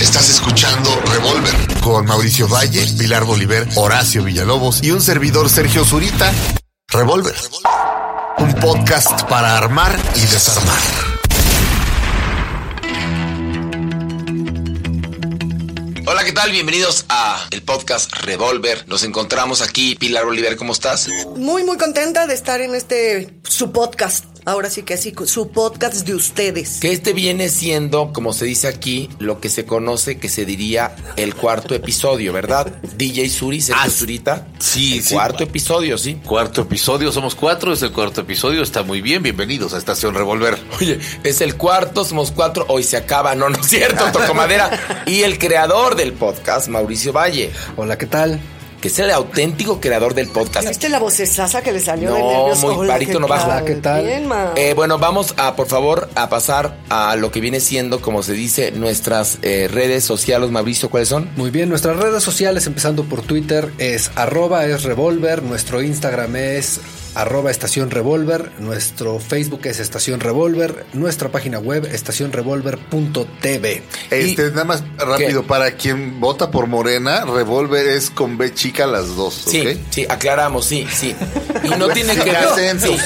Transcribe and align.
Estás 0.00 0.28
escuchando 0.28 0.90
Revolver 1.10 1.80
con 1.80 2.04
Mauricio 2.04 2.46
Valle, 2.48 2.86
Pilar 2.98 3.24
Bolívar, 3.24 3.66
Horacio 3.76 4.22
Villalobos 4.22 4.82
y 4.82 4.90
un 4.90 5.00
servidor 5.00 5.48
Sergio 5.48 5.84
Zurita. 5.86 6.30
Revolver. 6.88 7.34
Un 8.38 8.52
podcast 8.54 9.22
para 9.22 9.56
armar 9.56 9.98
y 10.16 10.20
desarmar. 10.20 10.78
Hola, 16.06 16.24
¿qué 16.24 16.32
tal? 16.32 16.50
Bienvenidos 16.52 17.06
a 17.08 17.46
el 17.50 17.62
podcast 17.62 18.12
Revolver. 18.16 18.86
Nos 18.86 19.02
encontramos 19.02 19.62
aquí. 19.62 19.96
Pilar 19.96 20.26
Bolívar, 20.26 20.56
¿cómo 20.56 20.72
estás? 20.72 21.08
Muy, 21.36 21.64
muy 21.64 21.78
contenta 21.78 22.26
de 22.26 22.34
estar 22.34 22.60
en 22.60 22.74
este, 22.74 23.34
su 23.44 23.72
podcast. 23.72 24.35
Ahora 24.48 24.70
sí 24.70 24.84
que 24.84 24.96
sí, 24.96 25.12
su 25.24 25.48
podcast 25.48 26.06
de 26.06 26.14
ustedes. 26.14 26.78
Que 26.78 26.92
este 26.92 27.12
viene 27.12 27.48
siendo, 27.48 28.12
como 28.12 28.32
se 28.32 28.44
dice 28.44 28.68
aquí, 28.68 29.10
lo 29.18 29.40
que 29.40 29.48
se 29.48 29.64
conoce 29.64 30.18
que 30.18 30.28
se 30.28 30.44
diría 30.44 30.94
el 31.16 31.34
cuarto 31.34 31.74
episodio, 31.74 32.32
¿verdad? 32.32 32.68
DJ 32.96 33.28
Suri, 33.28 33.60
Sergio 33.60 33.82
Ah, 33.84 33.90
Zurita. 33.90 34.46
sí, 34.60 34.98
El 34.98 35.02
sí. 35.02 35.14
Cuarto 35.14 35.42
episodio, 35.42 35.98
sí. 35.98 36.20
Cuarto 36.24 36.62
episodio, 36.62 37.10
somos 37.10 37.34
cuatro, 37.34 37.72
es 37.72 37.82
el 37.82 37.90
cuarto 37.90 38.20
episodio, 38.20 38.62
está 38.62 38.84
muy 38.84 39.00
bien, 39.00 39.20
bienvenidos 39.24 39.74
a 39.74 39.78
Estación 39.78 40.14
Revolver. 40.14 40.56
Oye, 40.80 41.00
es 41.24 41.40
el 41.40 41.56
cuarto, 41.56 42.04
somos 42.04 42.30
cuatro, 42.30 42.66
hoy 42.68 42.84
se 42.84 42.96
acaba, 42.96 43.34
no, 43.34 43.48
no 43.48 43.58
es 43.60 43.66
cierto, 43.66 44.04
tocó 44.12 44.32
madera. 44.32 45.02
Y 45.06 45.22
el 45.24 45.38
creador 45.40 45.96
del 45.96 46.12
podcast, 46.12 46.68
Mauricio 46.68 47.12
Valle, 47.12 47.50
Hola, 47.76 47.98
¿qué 47.98 48.06
tal? 48.06 48.40
Que 48.86 48.92
es 48.92 48.98
el 49.00 49.10
auténtico 49.10 49.80
creador 49.80 50.14
del 50.14 50.28
podcast. 50.28 50.68
¿Viste 50.68 50.88
la 50.88 51.00
vocesaza 51.00 51.60
que 51.60 51.72
le 51.72 51.80
salió 51.80 52.12
de 52.14 52.20
No, 52.20 52.30
nervios? 52.30 52.62
muy 52.62 52.74
Hola, 52.76 52.92
barítono 52.94 53.26
¿qué 53.26 53.32
bajo. 53.32 53.48
tal? 53.48 53.64
¿qué 53.64 53.74
tal? 53.74 54.04
Bien, 54.04 54.26
ma. 54.28 54.52
Eh, 54.54 54.74
bueno, 54.74 54.98
vamos 54.98 55.34
a, 55.38 55.56
por 55.56 55.66
favor, 55.66 56.08
a 56.14 56.28
pasar 56.28 56.76
a 56.88 57.16
lo 57.16 57.32
que 57.32 57.40
viene 57.40 57.58
siendo, 57.58 58.00
como 58.00 58.22
se 58.22 58.32
dice, 58.34 58.70
nuestras 58.70 59.38
eh, 59.42 59.68
redes 59.70 60.04
sociales. 60.04 60.50
Mauricio, 60.50 60.88
¿cuáles 60.88 61.08
son? 61.08 61.28
Muy 61.36 61.50
bien, 61.50 61.68
nuestras 61.68 61.96
redes 61.96 62.22
sociales, 62.22 62.66
empezando 62.68 63.02
por 63.04 63.22
Twitter, 63.22 63.72
es 63.78 64.10
arroba 64.14 64.66
es 64.66 64.84
revolver, 64.84 65.42
nuestro 65.42 65.82
Instagram 65.82 66.36
es 66.36 66.80
arroba 67.16 67.50
estación 67.50 67.90
revolver, 67.90 68.52
nuestro 68.60 69.18
Facebook 69.18 69.62
es 69.64 69.80
estación 69.80 70.20
revolver, 70.20 70.84
nuestra 70.92 71.30
página 71.30 71.58
web 71.58 71.86
estacionrevolver.tv. 71.90 73.82
Este, 74.10 74.50
nada 74.50 74.64
más 74.64 74.84
rápido, 74.98 75.40
¿Qué? 75.42 75.48
para 75.48 75.70
quien 75.72 76.20
vota 76.20 76.50
por 76.50 76.66
Morena, 76.66 77.24
Revolver 77.24 77.86
es 77.88 78.10
con 78.10 78.36
B 78.36 78.52
chica 78.52 78.86
las 78.86 79.16
dos, 79.16 79.46
¿ok? 79.46 79.50
Sí, 79.52 79.80
sí, 79.90 80.06
aclaramos, 80.08 80.66
sí, 80.66 80.86
sí. 80.92 81.14
Y 81.64 81.70
no 81.70 81.88
tiene 81.94 82.14
que 82.14 82.30
ver. 82.30 82.80
sí. 82.80 82.96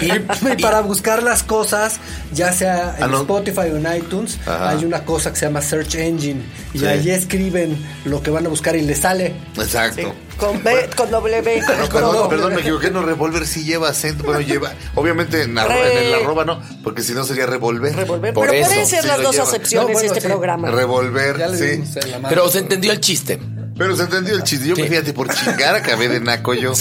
Y, 0.00 0.12
Y 0.52 0.62
para 0.62 0.80
buscar 0.82 1.22
las 1.22 1.42
cosas, 1.42 1.98
ya 2.32 2.52
sea 2.52 2.94
en 2.98 3.04
Ah, 3.04 3.08
no. 3.08 3.20
Spotify 3.22 3.68
o 3.72 3.76
en 3.76 3.96
iTunes, 3.96 4.38
Ajá. 4.46 4.70
hay 4.70 4.84
una 4.84 5.04
cosa 5.04 5.30
que 5.32 5.36
se 5.40 5.46
llama 5.46 5.60
Search 5.60 5.96
Engine 5.96 6.40
y 6.72 6.78
Sí. 6.78 6.86
ahí 6.86 7.10
escriben 7.10 7.76
lo 8.04 8.22
que 8.22 8.30
van 8.30 8.46
a 8.46 8.48
buscar 8.48 8.76
y 8.76 8.82
les 8.82 9.00
sale. 9.00 9.34
Exacto. 9.56 10.14
Con 10.40 10.62
B, 10.64 10.90
con 10.96 11.10
doble 11.10 11.42
B. 11.42 11.62
con 11.66 11.78
No, 11.78 11.88
perdón, 11.88 12.28
perdón, 12.30 12.54
me 12.54 12.60
equivoqué, 12.62 12.90
no, 12.90 13.02
Revolver 13.02 13.46
sí 13.46 13.64
lleva 13.64 13.88
acento, 13.90 14.24
bueno, 14.24 14.40
lleva, 14.40 14.72
obviamente 14.94 15.42
en, 15.42 15.54
arro- 15.56 15.68
Re- 15.68 16.08
en 16.08 16.14
el 16.14 16.14
arroba 16.22 16.44
no, 16.44 16.60
porque 16.82 17.02
si 17.02 17.12
no 17.12 17.24
sería 17.24 17.46
Revolver. 17.46 17.94
Revolver. 17.94 18.32
Por 18.34 18.46
Pero 18.48 18.58
eso, 18.60 18.70
pueden 18.70 18.86
ser 18.86 19.02
sí 19.02 19.06
las 19.08 19.22
dos 19.22 19.32
llevan. 19.32 19.48
acepciones 19.48 19.86
No, 19.88 19.92
bueno, 19.92 20.00
de 20.00 20.06
este 20.06 20.20
sí. 20.20 20.26
programa. 20.26 20.70
Revolver, 20.70 21.56
sí. 21.56 21.84
pero 22.28 22.48
se 22.48 22.58
entendió 22.58 22.92
el 22.92 23.00
chiste. 23.00 23.38
Pero 23.76 23.96
se 23.96 24.02
entendió 24.02 24.34
el 24.34 24.42
chiste. 24.44 24.66
Yo, 24.68 24.76
Sí. 24.76 24.82
fíjate, 24.82 25.14
por 25.14 25.32
chingar 25.34 25.74
acabé 25.74 26.08
de 26.08 26.20
naco 26.20 26.52
yo. 26.52 26.72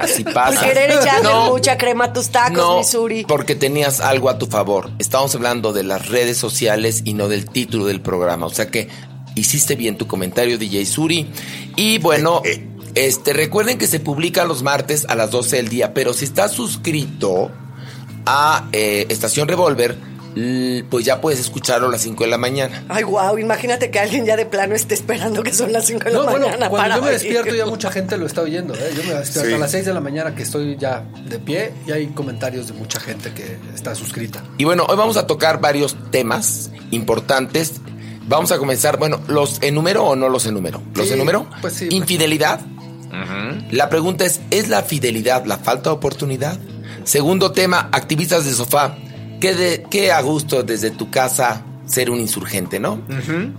Así 0.00 0.22
Por 0.24 0.32
pasa. 0.34 0.64
querer 0.64 0.90
echarle 0.92 1.22
No, 1.24 1.50
mucha 1.50 1.76
crema 1.78 2.04
a 2.06 2.12
tus 2.12 2.30
tacos, 2.30 2.56
no, 2.56 2.78
Missouri. 2.78 3.24
porque 3.26 3.54
tenías 3.56 4.00
algo 4.00 4.28
a 4.30 4.38
tu 4.38 4.46
favor. 4.46 4.90
Estamos 5.00 5.34
hablando 5.34 5.72
de 5.72 5.82
las 5.82 6.08
redes 6.08 6.36
sociales 6.36 7.02
y 7.04 7.14
no 7.14 7.28
del 7.28 7.48
título 7.50 7.86
del 7.86 8.00
programa. 8.00 8.46
O 8.46 8.50
sea 8.50 8.68
que 8.70 8.88
hiciste 9.34 9.76
bien 9.76 9.96
tu 9.96 10.06
comentario, 10.06 10.58
DJ 10.58 10.86
Suri. 10.86 11.26
Y 11.76 11.98
bueno, 11.98 12.42
Eh, 12.44 12.66
este, 12.94 13.32
recuerden 13.32 13.78
que 13.78 13.86
se 13.86 14.00
publica 14.00 14.44
los 14.44 14.62
martes 14.62 15.06
a 15.08 15.14
las 15.14 15.30
12 15.30 15.56
del 15.56 15.68
día, 15.68 15.94
pero 15.94 16.12
si 16.12 16.24
estás 16.24 16.52
suscrito 16.52 17.50
a 18.26 18.68
eh, 18.72 19.06
Estación 19.08 19.46
Revolver, 19.48 19.96
pues 20.90 21.04
ya 21.04 21.20
puedes 21.20 21.40
escucharlo 21.40 21.88
a 21.88 21.90
las 21.90 22.02
5 22.02 22.22
de 22.22 22.30
la 22.30 22.38
mañana. 22.38 22.84
Ay, 22.88 23.02
wow, 23.02 23.36
imagínate 23.36 23.90
que 23.90 23.98
alguien 23.98 24.24
ya 24.24 24.36
de 24.36 24.46
plano 24.46 24.76
esté 24.76 24.94
esperando 24.94 25.42
que 25.42 25.52
son 25.52 25.72
las 25.72 25.86
5 25.86 26.04
de 26.04 26.10
la 26.12 26.16
No, 26.18 26.24
bueno, 26.30 26.46
mañana 26.46 26.68
cuando 26.68 26.88
para 26.88 26.96
yo 26.96 27.02
me 27.02 27.10
despierto 27.10 27.54
ya 27.54 27.66
mucha 27.66 27.90
gente 27.90 28.16
lo 28.16 28.26
está 28.26 28.42
oyendo. 28.42 28.74
¿eh? 28.74 28.92
Yo 28.96 29.02
me 29.04 29.14
despierto 29.18 29.48
Sí. 29.50 29.54
a 29.54 29.58
las 29.58 29.70
6 29.72 29.86
de 29.86 29.94
la 29.94 30.00
mañana 30.00 30.34
que 30.34 30.44
estoy 30.44 30.76
ya 30.78 31.04
de 31.28 31.38
pie 31.40 31.72
y 31.86 31.90
hay 31.92 32.06
comentarios 32.08 32.68
de 32.68 32.74
mucha 32.74 33.00
gente 33.00 33.32
que 33.32 33.56
está 33.74 33.94
suscrita. 33.96 34.42
Y 34.56 34.64
bueno, 34.64 34.84
hoy 34.88 34.96
vamos 34.96 35.16
a 35.16 35.26
tocar 35.26 35.60
varios 35.60 35.96
temas 36.12 36.70
importantes. 36.92 37.80
Vamos 38.30 38.52
a 38.52 38.58
comenzar, 38.58 38.96
bueno, 38.96 39.20
¿los 39.26 39.60
enumero 39.60 40.04
o 40.04 40.14
no 40.14 40.28
los 40.28 40.46
enumero? 40.46 40.80
¿Los 40.94 41.08
Sí, 41.08 41.14
enumero? 41.14 41.46
pues 41.60 41.74
sí. 41.74 41.88
Infidelidad. 41.90 42.60
La 43.72 43.88
pregunta 43.88 44.24
es, 44.24 44.40
¿es 44.52 44.68
la 44.68 44.82
fidelidad 44.82 45.44
la 45.46 45.58
falta 45.58 45.90
de 45.90 45.96
oportunidad? 45.96 46.56
Segundo 47.02 47.50
tema, 47.50 47.88
activistas 47.90 48.44
de 48.44 48.52
sofá. 48.52 48.94
¿Qué, 49.40 49.54
de, 49.54 49.84
qué 49.90 50.12
a 50.12 50.20
gusto 50.20 50.62
desde 50.62 50.90
tu 50.92 51.10
casa 51.10 51.64
ser 51.86 52.08
un 52.08 52.20
insurgente, 52.20 52.78
no? 52.78 53.02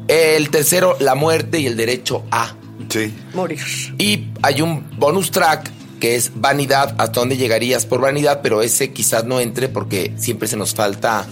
El 0.08 0.50
tercero, 0.50 0.96
la 1.02 1.16
muerte 1.16 1.60
y 1.60 1.66
el 1.68 1.76
derecho 1.76 2.24
a. 2.32 2.56
Sí. 2.88 3.14
Morir. 3.34 3.60
Y 3.98 4.28
hay 4.42 4.62
un 4.62 4.86
bonus 4.98 5.32
track 5.32 5.70
que 6.00 6.16
es 6.16 6.32
vanidad, 6.36 6.96
hasta 6.98 7.20
dónde 7.20 7.36
llegarías 7.36 7.86
por 7.86 8.00
vanidad, 8.00 8.40
pero 8.42 8.62
ese 8.62 8.92
quizás 8.94 9.26
no 9.26 9.42
entre 9.42 9.68
porque 9.68 10.14
siempre 10.18 10.48
se 10.48 10.56
nos 10.56 10.74
falta, 10.74 11.26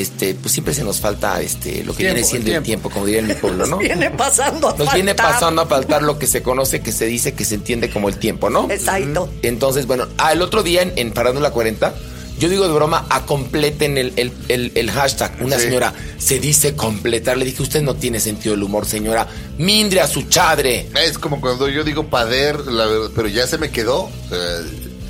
este, 0.00 0.34
pues 0.34 0.52
siempre 0.52 0.74
se 0.74 0.84
nos 0.84 1.00
falta 1.00 1.40
este, 1.40 1.82
lo 1.84 1.92
que 1.92 1.98
Tiempo, 1.98 2.14
viene 2.14 2.24
siendo 2.24 2.50
el 2.50 2.56
el 2.56 2.62
tiempo, 2.62 2.90
como 2.90 3.06
diría 3.06 3.20
en 3.20 3.26
mi 3.28 3.34
pueblo, 3.34 3.66
¿no? 3.66 3.78
Viene 3.86 4.10
pasando 4.10 4.68
a 4.68 4.76
Nos 4.76 4.92
viene 4.94 5.14
pasando 5.14 5.62
a 5.62 5.66
faltar 5.66 6.02
lo 6.02 6.18
que 6.18 6.26
se 6.26 6.42
conoce, 6.42 6.80
que 6.80 6.92
se 6.92 7.06
dice, 7.06 7.34
que 7.34 7.44
se 7.44 7.54
entiende 7.56 7.90
como 7.90 8.08
el 8.08 8.16
tiempo, 8.18 8.50
¿no? 8.50 8.70
Exacto. 8.70 9.28
Entonces, 9.42 9.86
bueno, 9.86 10.06
ah, 10.18 10.32
el 10.32 10.42
otro 10.42 10.62
día 10.62 10.82
en, 10.82 10.92
en 10.96 11.12
Parando 11.12 11.40
la 11.40 11.50
40, 11.50 11.94
yo 12.38 12.50
digo 12.50 12.66
de 12.68 12.74
broma, 12.74 13.06
a 13.08 13.24
completen 13.24 13.96
el, 13.96 14.12
el, 14.16 14.30
el- 14.48 14.72
el 14.74 14.90
hashtag. 14.90 15.36
Una 15.40 15.56
Sí. 15.56 15.62
señora 15.64 15.94
se 16.18 16.38
dice 16.38 16.74
completar. 16.76 17.38
Le 17.38 17.46
dije, 17.46 17.62
usted 17.62 17.80
no 17.80 17.94
tiene 17.96 18.20
sentido 18.20 18.54
del 18.54 18.62
humor, 18.64 18.84
señora. 18.84 19.26
Mindre 19.56 20.02
a 20.02 20.06
su 20.06 20.20
chadre. 20.24 20.86
Es 21.02 21.16
como 21.16 21.40
cuando 21.40 21.66
yo 21.70 21.82
digo 21.82 22.08
pader, 22.10 22.58
la 22.66 22.84
verdad, 22.84 23.10
pero 23.16 23.28
ya 23.28 23.46
se 23.46 23.56
me 23.56 23.70
quedó. 23.70 24.10
eh, 24.30 24.60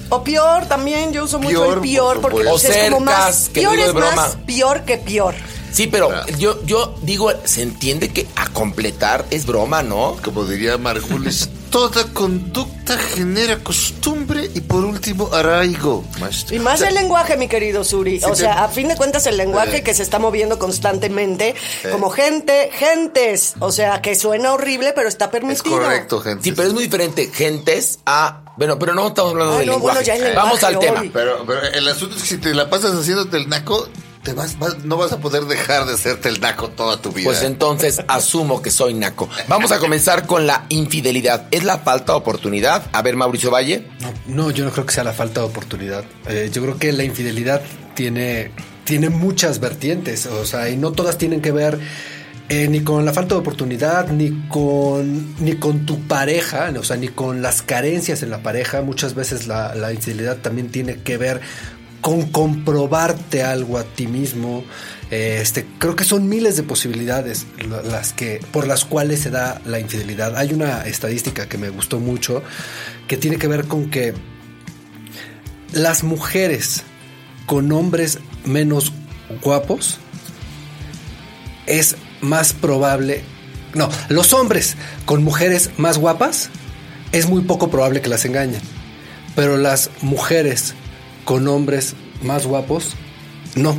O 0.09 0.23
peor 0.23 0.67
también, 0.67 1.13
yo 1.13 1.25
uso 1.25 1.39
mucho 1.39 1.63
Peor, 1.63 1.75
el 1.75 1.81
peor 1.81 2.21
por 2.21 2.31
porque 2.33 2.45
supuesto. 2.45 2.69
es 2.73 2.77
O 2.89 2.91
como 2.93 3.05
más 3.07 3.25
cercas, 3.35 3.49
que 3.49 3.61
peor 3.61 3.79
es 3.79 3.95
más 4.17 4.37
peor 4.47 4.83
que 4.83 4.97
peor. 4.99 5.35
Sí, 5.73 5.89
pero 5.89 6.11
Ah. 6.11 6.25
yo, 6.39 6.63
yo 6.65 6.95
digo, 7.03 7.31
se 7.45 7.63
entiende 7.63 8.09
que 8.11 8.27
a 8.37 8.47
completar 8.49 9.25
es 9.31 9.45
broma, 9.47 9.83
¿no? 9.83 10.17
como 10.25 10.45
diría 10.45 10.79
Margulis, 10.79 11.49
toda 11.77 12.05
conducta 12.15 12.97
genera 12.97 13.59
costumbre 13.59 14.51
y 14.55 14.63
por 14.63 14.83
último 14.83 15.29
arraigo. 15.35 16.03
maestro. 16.19 16.57
Y 16.57 16.59
más 16.59 16.77
O 16.77 16.79
sea, 16.79 16.89
el 16.89 16.95
lenguaje, 16.95 17.37
mi 17.37 17.49
querido 17.49 17.85
Suri. 17.85 18.19
o 18.25 18.31
te- 18.31 18.37
sea, 18.37 18.65
a 18.65 18.69
fin 18.69 18.89
de 18.89 18.97
cuentas 18.97 19.27
el 19.27 19.37
lenguaje 19.37 19.77
Eh. 19.79 19.83
que 19.83 19.93
se 19.93 20.03
está 20.03 20.19
moviendo 20.19 20.59
constantemente, 20.59 21.55
como 21.93 22.09
gente, 22.09 22.71
gentes. 22.73 23.57
O 23.59 23.73
sea, 23.73 24.01
que 24.01 24.15
suena 24.15 24.55
horrible, 24.55 24.95
pero 24.95 25.07
está 25.07 25.27
Es 25.27 25.31
permitido. 25.33 25.77
correcto, 25.79 26.21
gente. 26.21 26.45
Sí, 26.45 26.53
pero 26.53 26.69
es 26.69 26.73
muy 26.73 26.85
diferente 26.85 27.31
gentes 27.31 27.99
a... 28.07 28.41
Bueno, 28.57 28.79
pero 28.79 28.95
no 28.95 29.09
estamos 29.09 29.33
hablando 29.33 29.53
Ay, 29.53 29.59
del 29.59 29.67
no, 29.69 29.79
bueno, 29.79 30.01
lenguaje. 30.01 30.19
ya 30.23 30.29
el 30.31 30.35
Vamos 30.35 30.65
al 30.65 30.79
tema. 30.79 31.05
Pero, 31.13 31.45
pero 31.47 31.61
el 31.63 31.87
asunto 31.89 32.17
es 32.17 32.23
que 32.23 32.29
si 32.29 32.39
te 32.39 32.55
la 32.55 32.71
pasas 32.71 32.95
haciéndote 32.95 33.37
el 33.37 33.51
naco, 33.51 33.87
te 34.27 34.33
vas, 34.35 34.59
vas- 34.59 34.85
no 34.85 34.97
vas 34.99 35.13
a 35.13 35.19
poder 35.21 35.45
dejar 35.45 35.87
de 35.87 35.95
hacerte 35.95 36.29
el 36.29 36.41
naco 36.41 36.69
toda 36.69 37.01
tu 37.01 37.13
vida. 37.13 37.25
Pues 37.27 37.43
entonces 37.43 38.01
asumo 38.09 38.61
que 38.61 38.71
soy 38.71 38.93
naco. 38.93 39.29
Vamos 39.49 39.71
a 39.73 39.79
comenzar 39.79 40.27
con 40.27 40.47
la 40.47 40.67
infidelidad. 40.69 41.47
¿Es 41.51 41.63
la 41.65 41.79
falta 41.79 42.13
de 42.13 42.19
oportunidad? 42.19 42.85
A 42.93 43.03
ver, 43.03 43.17
Mauricio 43.17 43.51
Valle. 43.51 43.87
No, 44.01 44.13
no, 44.27 44.51
yo 44.51 44.65
no 44.65 44.73
creo 44.73 44.85
que 44.85 44.93
sea 44.93 45.05
la 45.05 45.13
falta 45.13 45.41
de 45.41 45.47
oportunidad. 45.47 46.05
Eh, 46.29 46.51
yo 46.53 46.61
creo 46.63 46.77
que 46.79 46.93
la 46.93 47.05
infidelidad 47.05 47.63
tiene, 47.95 48.51
tiene 48.85 49.09
muchas 49.11 49.61
vertientes, 49.61 50.27
o 50.27 50.45
sea, 50.45 50.69
y 50.69 50.77
no 50.77 50.93
todas 50.93 51.17
tienen 51.19 51.41
que 51.41 51.53
ver 51.53 51.79
eh, 52.49 52.69
ni 52.69 52.81
con 52.83 53.05
la 53.05 53.13
falta 53.13 53.35
de 53.35 53.41
oportunidad, 53.41 54.09
ni 54.09 54.49
con, 54.49 55.35
ni 55.45 55.55
con 55.57 55.85
tu 55.87 56.01
pareja, 56.07 56.73
o 56.79 56.85
sea, 56.85 56.97
ni 56.97 57.09
con 57.09 57.43
las 57.43 57.63
carencias 57.63 58.23
en 58.23 58.31
la 58.31 58.39
pareja. 58.43 58.83
Muchas 58.83 59.15
veces 59.15 59.47
la, 59.47 59.75
la 59.75 59.93
infidelidad 59.93 60.37
también 60.39 60.71
tiene 60.71 60.97
que 61.03 61.17
ver 61.17 61.41
con 62.07 62.31
comprobarte 62.31 63.43
algo 63.43 63.79
a 63.79 63.83
ti 63.83 64.07
mismo. 64.07 64.63
Eh, 65.11 65.41
Este, 65.43 65.67
creo 65.81 65.97
que 65.97 66.05
son 66.05 66.29
miles 66.29 66.55
de 66.55 66.63
posibilidades 66.63 67.47
la- 67.69 67.83
las 67.83 68.13
que, 68.13 68.41
por 68.53 68.69
las 68.69 68.85
cuales 68.85 69.19
se 69.23 69.31
da 69.31 69.61
la 69.65 69.81
infidelidad. 69.81 70.37
Hay 70.37 70.53
una 70.53 70.83
estadística 70.87 71.49
que 71.49 71.59
me 71.59 71.69
gustó 71.69 71.99
mucho 71.99 72.45
que 73.09 73.17
tiene 73.17 73.39
que 73.39 73.49
ver 73.49 73.65
con 73.67 73.91
que 73.91 74.15
las 75.73 76.05
mujeres 76.05 76.85
con 77.45 77.73
hombres 77.73 78.21
menos 78.45 78.93
guapos 79.43 79.99
es 81.67 81.97
más 82.21 82.53
probable. 82.53 83.25
No, 83.75 83.89
los 84.09 84.33
hombres 84.33 84.77
con 85.07 85.25
mujeres 85.25 85.71
más 85.77 85.99
guapas 85.99 86.51
es 87.11 87.29
muy 87.29 87.43
poco 87.43 87.69
probable 87.69 88.01
que 88.01 88.09
las 88.09 88.25
engañen. 88.25 88.61
Pero 89.35 89.57
las 89.57 89.91
mujeres 90.03 90.75
con 91.27 91.47
hombres 91.49 91.95
más 92.23 92.47
guapos, 92.47 92.95
no. 93.57 93.77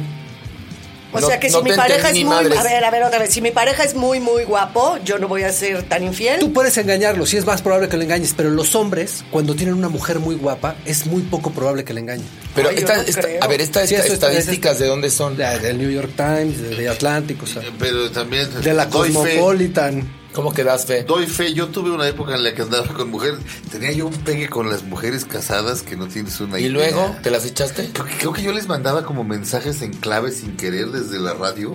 O 1.14 1.22
No- 1.22 1.28
sea 1.28 1.40
que 1.40 1.50
no 1.50 1.60
si 1.60 1.64
mi 1.64 1.72
pareja 1.72 2.10
es 2.10 2.16
muy... 2.16 2.24
madres. 2.26 2.60
A 2.60 2.64
ver, 2.64 2.84
a 2.84 2.92
ver, 2.92 3.02
otra 3.04 3.18
vez. 3.20 3.34
Si 3.34 3.42
mi 3.42 3.52
pareja 3.52 3.84
es 3.86 3.96
muy, 3.96 4.20
muy 4.20 4.44
guapo, 4.44 4.98
yo 5.06 5.18
no 5.18 5.30
voy 5.30 5.44
a 5.44 5.52
ser 5.54 5.84
tan 5.84 6.04
infiel. 6.04 6.38
Tú 6.42 6.52
puedes 6.52 6.78
engañarlo, 6.78 7.26
sí 7.26 7.38
es 7.38 7.46
más 7.46 7.62
probable 7.62 7.88
que 7.88 7.96
lo 7.96 8.04
engañes, 8.04 8.34
pero 8.36 8.50
los 8.50 8.76
hombres, 8.76 9.24
cuando 9.32 9.56
tienen 9.56 9.74
una 9.76 9.88
mujer 9.88 10.20
muy 10.20 10.36
guapa, 10.36 10.76
es 10.86 11.06
muy 11.08 11.22
poco 11.22 11.52
probable 11.52 11.86
que 11.86 11.94
la 11.94 12.02
engañen. 12.02 12.28
Pero 12.54 12.70
Ay, 12.70 12.76
yo 12.76 12.82
esta- 12.82 12.98
no 12.98 13.02
esta- 13.04 13.22
creo. 13.22 13.42
a 13.44 13.48
ver, 13.48 13.62
estas 13.62 13.88
Sí, 13.88 13.96
es- 13.96 14.06
estadísticas, 14.06 14.78
¿de 14.80 14.86
dónde 14.88 15.10
son? 15.10 15.38
De- 15.38 15.60
Del 15.60 15.78
New 15.78 15.90
York 15.90 16.12
Times, 16.18 16.62
de, 16.62 16.76
de 16.76 16.90
Atlantic, 16.90 17.42
o 17.42 17.48
sea, 17.48 17.62
Pero 17.80 18.12
también. 18.12 18.50
de 18.62 18.74
la 18.74 18.84
fe- 18.84 18.90
Cosmopolitan. 18.92 20.27
¿Cómo 20.38 20.54
que 20.54 20.64
das 20.64 20.86
fe? 20.86 21.02
Doy 21.02 21.26
fe, 21.26 21.52
yo 21.56 21.70
tuve 21.70 21.90
una 21.90 22.08
época 22.08 22.36
en 22.36 22.44
la 22.44 22.54
que 22.54 22.62
andaba 22.62 22.86
con 22.94 23.10
mujeres. 23.10 23.40
Tenía 23.72 23.92
yo 23.92 24.06
un 24.06 24.14
pegue 24.14 24.48
con 24.50 24.70
las 24.70 24.84
mujeres 24.84 25.26
casadas 25.26 25.82
que 25.82 25.96
no 25.98 26.08
tienes 26.08 26.40
una 26.40 26.60
¿Y 26.60 26.66
idea. 26.66 26.72
luego 26.74 27.16
te 27.24 27.32
las 27.32 27.44
echaste? 27.44 27.90
Creo 27.92 28.06
que, 28.06 28.18
creo 28.18 28.34
que 28.34 28.44
yo 28.44 28.52
les 28.54 28.68
mandaba 28.68 29.04
como 29.04 29.24
mensajes 29.24 29.82
en 29.82 29.94
clave 29.94 30.32
sin 30.32 30.56
querer 30.56 30.90
desde 30.92 31.18
la 31.18 31.34
radio. 31.34 31.74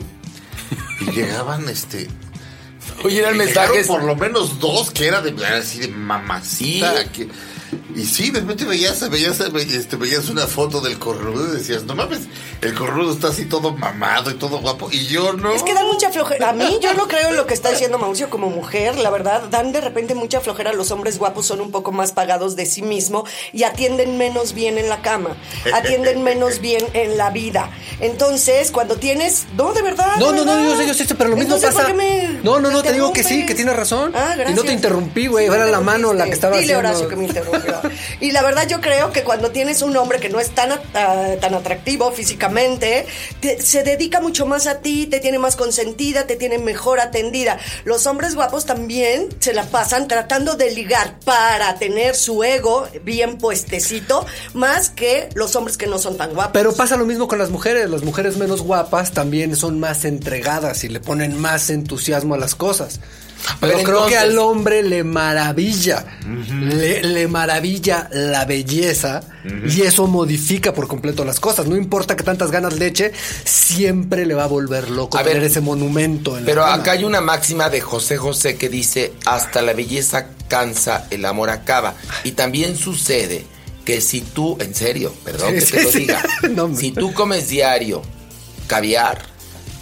Y 1.00 1.10
llegaban, 1.10 1.68
este. 1.68 2.08
Oye, 3.02 3.18
eran 3.18 3.36
mensajes. 3.36 3.88
Por 3.88 4.04
lo 4.04 4.14
menos 4.14 4.60
dos 4.60 4.92
que 4.92 5.08
era 5.08 5.20
de 5.22 5.44
así 5.44 5.80
de 5.80 5.88
mamacita. 5.88 7.02
¿Sí? 7.02 7.08
que- 7.12 7.28
y 7.94 8.04
sí, 8.06 8.30
de 8.30 8.40
repente 8.40 8.64
veías, 8.64 9.08
veías, 9.10 9.40
este, 9.40 9.96
veías 9.96 10.28
una 10.28 10.46
foto 10.46 10.80
del 10.80 10.98
cornudo 10.98 11.48
y 11.52 11.58
decías, 11.58 11.84
no 11.84 11.94
mames, 11.94 12.20
el 12.60 12.74
cornudo 12.74 13.12
está 13.12 13.28
así 13.28 13.44
todo 13.46 13.72
mamado 13.74 14.30
y 14.30 14.34
todo 14.34 14.58
guapo. 14.60 14.88
Y 14.90 15.06
yo 15.06 15.32
no. 15.32 15.52
Es 15.52 15.62
que 15.62 15.74
dan 15.74 15.86
mucha 15.86 16.10
flojera. 16.10 16.50
A 16.50 16.52
mí, 16.52 16.78
yo 16.82 16.94
no 16.94 17.08
creo 17.08 17.30
en 17.30 17.36
lo 17.36 17.46
que 17.46 17.54
está 17.54 17.70
diciendo 17.70 17.98
Mauricio 17.98 18.30
como 18.30 18.50
mujer. 18.50 18.96
La 18.98 19.10
verdad, 19.10 19.42
dan 19.50 19.72
de 19.72 19.80
repente 19.80 20.14
mucha 20.14 20.40
flojera. 20.40 20.72
Los 20.72 20.90
hombres 20.90 21.18
guapos 21.18 21.46
son 21.46 21.60
un 21.60 21.70
poco 21.70 21.92
más 21.92 22.12
pagados 22.12 22.56
de 22.56 22.66
sí 22.66 22.82
mismo 22.82 23.24
y 23.52 23.64
atienden 23.64 24.16
menos 24.16 24.52
bien 24.54 24.78
en 24.78 24.88
la 24.88 25.02
cama. 25.02 25.36
Atienden 25.74 26.22
menos 26.22 26.60
bien 26.60 26.84
en 26.94 27.16
la 27.18 27.30
vida. 27.30 27.70
Entonces, 28.00 28.70
cuando 28.70 28.96
tienes. 28.96 29.46
No, 29.56 29.72
de 29.72 29.82
verdad. 29.82 30.16
No, 30.18 30.32
de 30.32 30.38
no, 30.38 30.44
no, 30.44 30.64
yo 30.64 30.76
sé, 30.76 30.86
yo 30.86 30.94
sé, 30.94 31.14
pero 31.14 31.30
lo 31.30 31.36
mismo 31.36 31.54
Entonces, 31.54 31.74
pasa. 31.74 31.88
¿por 31.88 31.96
qué 31.98 32.02
me- 32.28 32.40
no, 32.42 32.60
no, 32.60 32.70
no, 32.70 32.82
te 32.82 32.92
digo 32.92 33.12
que 33.12 33.22
sí, 33.22 33.44
que 33.46 33.54
tienes 33.54 33.74
razón. 33.76 34.12
Ah, 34.14 34.32
gracias. 34.36 34.50
Y 34.50 34.54
no 34.54 34.62
te 34.62 34.72
interrumpí, 34.72 35.26
güey, 35.26 35.46
Sí, 35.48 35.52
era 35.54 35.66
la 35.66 35.80
mano 35.80 36.12
la 36.12 36.24
que 36.26 36.32
estaba 36.32 36.56
Dile, 36.58 36.74
haciendo. 36.74 36.88
Horacio, 36.88 37.08
que 37.08 37.16
me 37.16 37.24
Y 38.20 38.30
la 38.32 38.42
verdad, 38.42 38.66
yo 38.68 38.80
creo 38.80 39.12
que 39.12 39.22
cuando 39.22 39.50
tienes 39.50 39.82
un 39.82 39.96
hombre 39.96 40.18
que 40.20 40.28
no 40.28 40.40
es 40.40 40.50
tan, 40.50 40.70
ah, 40.94 41.26
tan 41.40 41.54
atractivo 41.54 42.12
físicamente, 42.12 43.06
te- 43.40 43.60
se 43.62 43.82
dedica 43.82 44.20
mucho 44.20 44.46
más 44.46 44.66
a 44.66 44.78
ti, 44.80 45.06
te 45.06 45.20
tiene 45.20 45.38
más 45.38 45.56
consentida, 45.56 46.26
te 46.26 46.36
tiene 46.36 46.58
mejor 46.58 47.00
atendida. 47.00 47.58
Los 47.84 48.06
hombres 48.06 48.34
guapos 48.34 48.66
también 48.66 49.28
se 49.40 49.52
la 49.54 49.64
pasan 49.64 50.08
tratando 50.08 50.54
de 50.56 50.70
ligar 50.72 51.18
para 51.24 51.76
tener 51.78 52.14
su 52.14 52.42
ego 52.44 52.86
bien 53.04 53.38
puestecito, 53.38 54.24
más 54.54 54.90
que 54.90 55.28
los 55.34 55.54
hombres 55.56 55.76
que 55.76 55.86
no 55.86 55.98
son 55.98 56.16
tan 56.16 56.34
guapos. 56.34 56.52
Pero 56.52 56.72
pasa 56.74 56.96
lo 56.96 57.04
mismo 57.06 57.28
con 57.28 57.38
las 57.38 57.50
mujeres. 57.50 57.88
Las 57.90 58.02
mujeres 58.02 58.36
menos 58.36 58.62
guapas 58.62 59.12
también 59.12 59.56
son 59.56 59.80
más 59.80 60.04
entregadas 60.04 60.84
y 60.84 60.88
le 60.88 61.00
ponen 61.00 61.38
más 61.40 61.70
entusiasmo 61.70 62.34
a 62.34 62.38
las 62.38 62.54
cosas. 62.54 63.00
Pero 63.60 63.82
creo 63.82 64.06
que 64.06 64.16
al 64.16 64.38
hombre 64.38 64.82
le 64.82 65.04
maravilla, 65.04 66.04
le, 66.60 67.02
le 67.02 67.28
maravilla 67.28 68.08
la 68.12 68.44
belleza 68.44 69.22
y 69.68 69.82
eso 69.82 70.06
modifica 70.06 70.72
por 70.72 70.86
completo 70.88 71.24
las 71.24 71.40
cosas. 71.40 71.66
No 71.66 71.76
importa 71.76 72.16
que 72.16 72.22
tantas 72.22 72.50
ganas 72.50 72.74
le 72.78 72.86
eche, 72.86 73.12
siempre 73.44 74.26
le 74.26 74.34
va 74.34 74.44
a 74.44 74.48
volver 74.48 74.90
loco 74.90 75.18
A 75.18 75.22
ver, 75.22 75.42
ese 75.42 75.60
monumento. 75.60 76.38
En 76.38 76.44
Pero 76.44 76.64
acá 76.64 76.92
hay 76.92 77.04
una 77.04 77.20
máxima 77.20 77.68
de 77.68 77.80
José 77.80 78.16
José 78.16 78.56
que 78.56 78.68
dice, 78.68 79.12
hasta 79.26 79.62
la 79.62 79.72
belleza 79.72 80.26
cansa, 80.48 81.06
el 81.10 81.24
amor 81.24 81.50
acaba. 81.50 81.94
Y 82.24 82.32
también 82.32 82.76
sucede 82.76 83.44
que 83.84 84.00
si 84.00 84.20
tú, 84.20 84.56
en 84.60 84.74
serio, 84.74 85.12
perdón 85.24 85.50
Sí, 85.50 85.54
que 85.54 85.60
sí, 85.66 85.72
te 85.72 85.82
lo 85.82 85.90
sí. 85.90 85.98
diga, 86.00 86.22
No, 86.50 86.74
si 86.76 86.92
tú 86.92 87.12
comes 87.12 87.48
diario 87.48 88.02
caviar, 88.68 89.20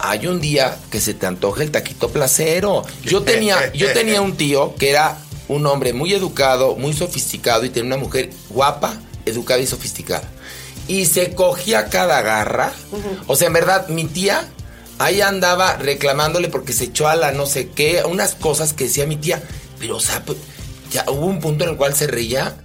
hay 0.03 0.27
un 0.27 0.39
día 0.39 0.77
que 0.89 1.01
se 1.01 1.13
te 1.13 1.25
antoja 1.25 1.63
el 1.63 1.71
taquito 1.71 2.09
placero. 2.09 2.83
Yo 3.03 3.23
tenía, 3.23 3.71
yo 3.73 3.91
tenía 3.93 4.21
un 4.21 4.35
tío 4.35 4.75
que 4.75 4.89
era 4.89 5.17
un 5.47 5.65
hombre 5.67 5.93
muy 5.93 6.13
educado, 6.13 6.75
muy 6.75 6.93
sofisticado 6.93 7.65
y 7.65 7.69
tenía 7.69 7.95
una 7.95 8.03
mujer 8.03 8.29
guapa, 8.49 8.95
educada 9.25 9.59
y 9.59 9.67
sofisticada. 9.67 10.23
Y 10.87 11.05
se 11.05 11.35
cogía 11.35 11.85
cada 11.85 12.21
garra. 12.21 12.73
O 13.27 13.35
sea, 13.35 13.47
en 13.47 13.53
verdad, 13.53 13.87
mi 13.87 14.05
tía 14.05 14.47
ahí 14.97 15.21
andaba 15.21 15.77
reclamándole 15.77 16.47
porque 16.49 16.73
se 16.73 16.85
echó 16.85 17.07
a 17.07 17.15
la 17.15 17.31
no 17.31 17.45
sé 17.45 17.69
qué, 17.69 18.03
unas 18.07 18.35
cosas 18.35 18.73
que 18.73 18.85
decía 18.85 19.05
mi 19.05 19.15
tía. 19.15 19.41
Pero, 19.79 19.97
o 19.97 19.99
sea, 19.99 20.23
pues, 20.23 20.37
ya 20.91 21.05
hubo 21.09 21.25
un 21.25 21.39
punto 21.39 21.63
en 21.63 21.71
el 21.71 21.77
cual 21.77 21.95
se 21.95 22.07
reía. 22.07 22.55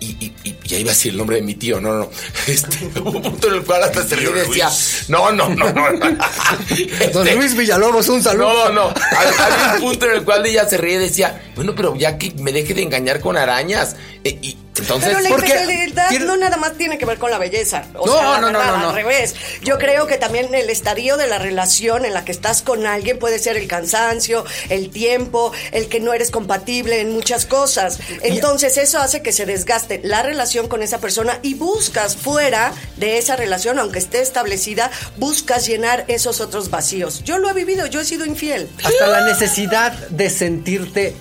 Y, 0.00 0.06
y, 0.18 0.32
y- 0.44 0.56
y 0.64 0.68
ya 0.68 0.78
iba 0.78 0.90
a 0.90 0.94
decir 0.94 1.12
el 1.12 1.18
nombre 1.18 1.36
de 1.36 1.42
mi 1.42 1.54
tío, 1.54 1.80
no, 1.80 1.92
no. 1.94 2.10
Este, 2.46 2.90
hubo 3.00 3.10
un 3.10 3.22
punto 3.22 3.48
en 3.48 3.54
el 3.56 3.62
cual 3.64 3.82
hasta 3.84 4.02
se 4.06 4.16
reía 4.16 4.30
y 4.30 4.48
decía, 4.48 4.70
no, 5.08 5.30
no, 5.30 5.48
no, 5.50 5.70
no. 5.72 5.82
Don 7.12 7.26
Este, 7.26 7.36
Luis 7.36 7.54
Villalobos, 7.54 8.08
un 8.08 8.22
saludo. 8.22 8.70
no, 8.70 8.88
no. 8.88 8.94
Había 9.16 9.74
un 9.74 9.80
punto 9.80 10.06
en 10.06 10.12
el 10.12 10.24
cual 10.24 10.46
ella 10.46 10.66
se 10.68 10.78
ríe 10.78 10.94
y 10.94 10.98
decía, 10.98 11.42
bueno, 11.54 11.74
pero 11.74 11.94
ya 11.96 12.16
que 12.16 12.32
me 12.38 12.50
deje 12.52 12.72
de 12.74 12.82
engañar 12.82 13.20
con 13.20 13.36
arañas. 13.36 13.96
E- 14.24 14.38
y 14.40 14.56
entonces, 14.80 15.08
Pero 15.10 15.20
la 15.20 15.30
infidelidad 15.30 16.10
no 16.20 16.36
nada 16.36 16.56
más 16.56 16.72
tiene 16.76 16.98
que 16.98 17.06
ver 17.06 17.18
con 17.18 17.30
la 17.30 17.38
belleza. 17.38 17.84
O 17.94 18.06
No, 18.06 18.12
sea, 18.14 18.22
la 18.22 18.40
no, 18.40 18.50
no, 18.52 18.58
verdad, 18.58 18.72
no, 18.76 18.82
no. 18.82 18.88
al 18.90 18.94
revés. 18.94 19.34
Yo 19.62 19.78
creo 19.78 20.06
que 20.06 20.16
también 20.16 20.54
el 20.54 20.70
estadio 20.70 21.16
de 21.16 21.26
la 21.26 21.38
relación 21.38 22.04
en 22.04 22.14
la 22.14 22.24
que 22.24 22.32
estás 22.32 22.62
con 22.62 22.86
alguien 22.86 23.18
puede 23.18 23.38
ser 23.38 23.56
el 23.56 23.68
cansancio, 23.68 24.44
el 24.68 24.90
tiempo, 24.90 25.52
el 25.72 25.88
que 25.88 26.00
no 26.00 26.12
eres 26.12 26.30
compatible 26.30 27.00
en 27.00 27.12
muchas 27.12 27.46
cosas. 27.46 27.98
Entonces 28.22 28.76
eso 28.76 28.98
hace 28.98 29.22
que 29.22 29.32
se 29.32 29.46
desgaste 29.46 30.00
la 30.02 30.22
relación 30.22 30.68
con 30.68 30.82
esa 30.82 30.98
persona 30.98 31.38
y 31.42 31.54
buscas 31.54 32.16
fuera 32.16 32.72
de 32.96 33.18
esa 33.18 33.36
relación, 33.36 33.78
aunque 33.78 33.98
esté 33.98 34.20
establecida, 34.20 34.90
buscas 35.16 35.66
llenar 35.66 36.04
esos 36.08 36.40
otros 36.40 36.70
vacíos. 36.70 37.22
Yo 37.24 37.38
lo 37.38 37.48
he 37.50 37.52
vivido, 37.52 37.86
yo 37.86 38.00
he 38.00 38.04
sido 38.04 38.24
infiel. 38.26 38.68
Hasta 38.84 39.06
la 39.06 39.26
necesidad 39.26 39.92
de 40.08 40.30
sentirte, 40.30 41.14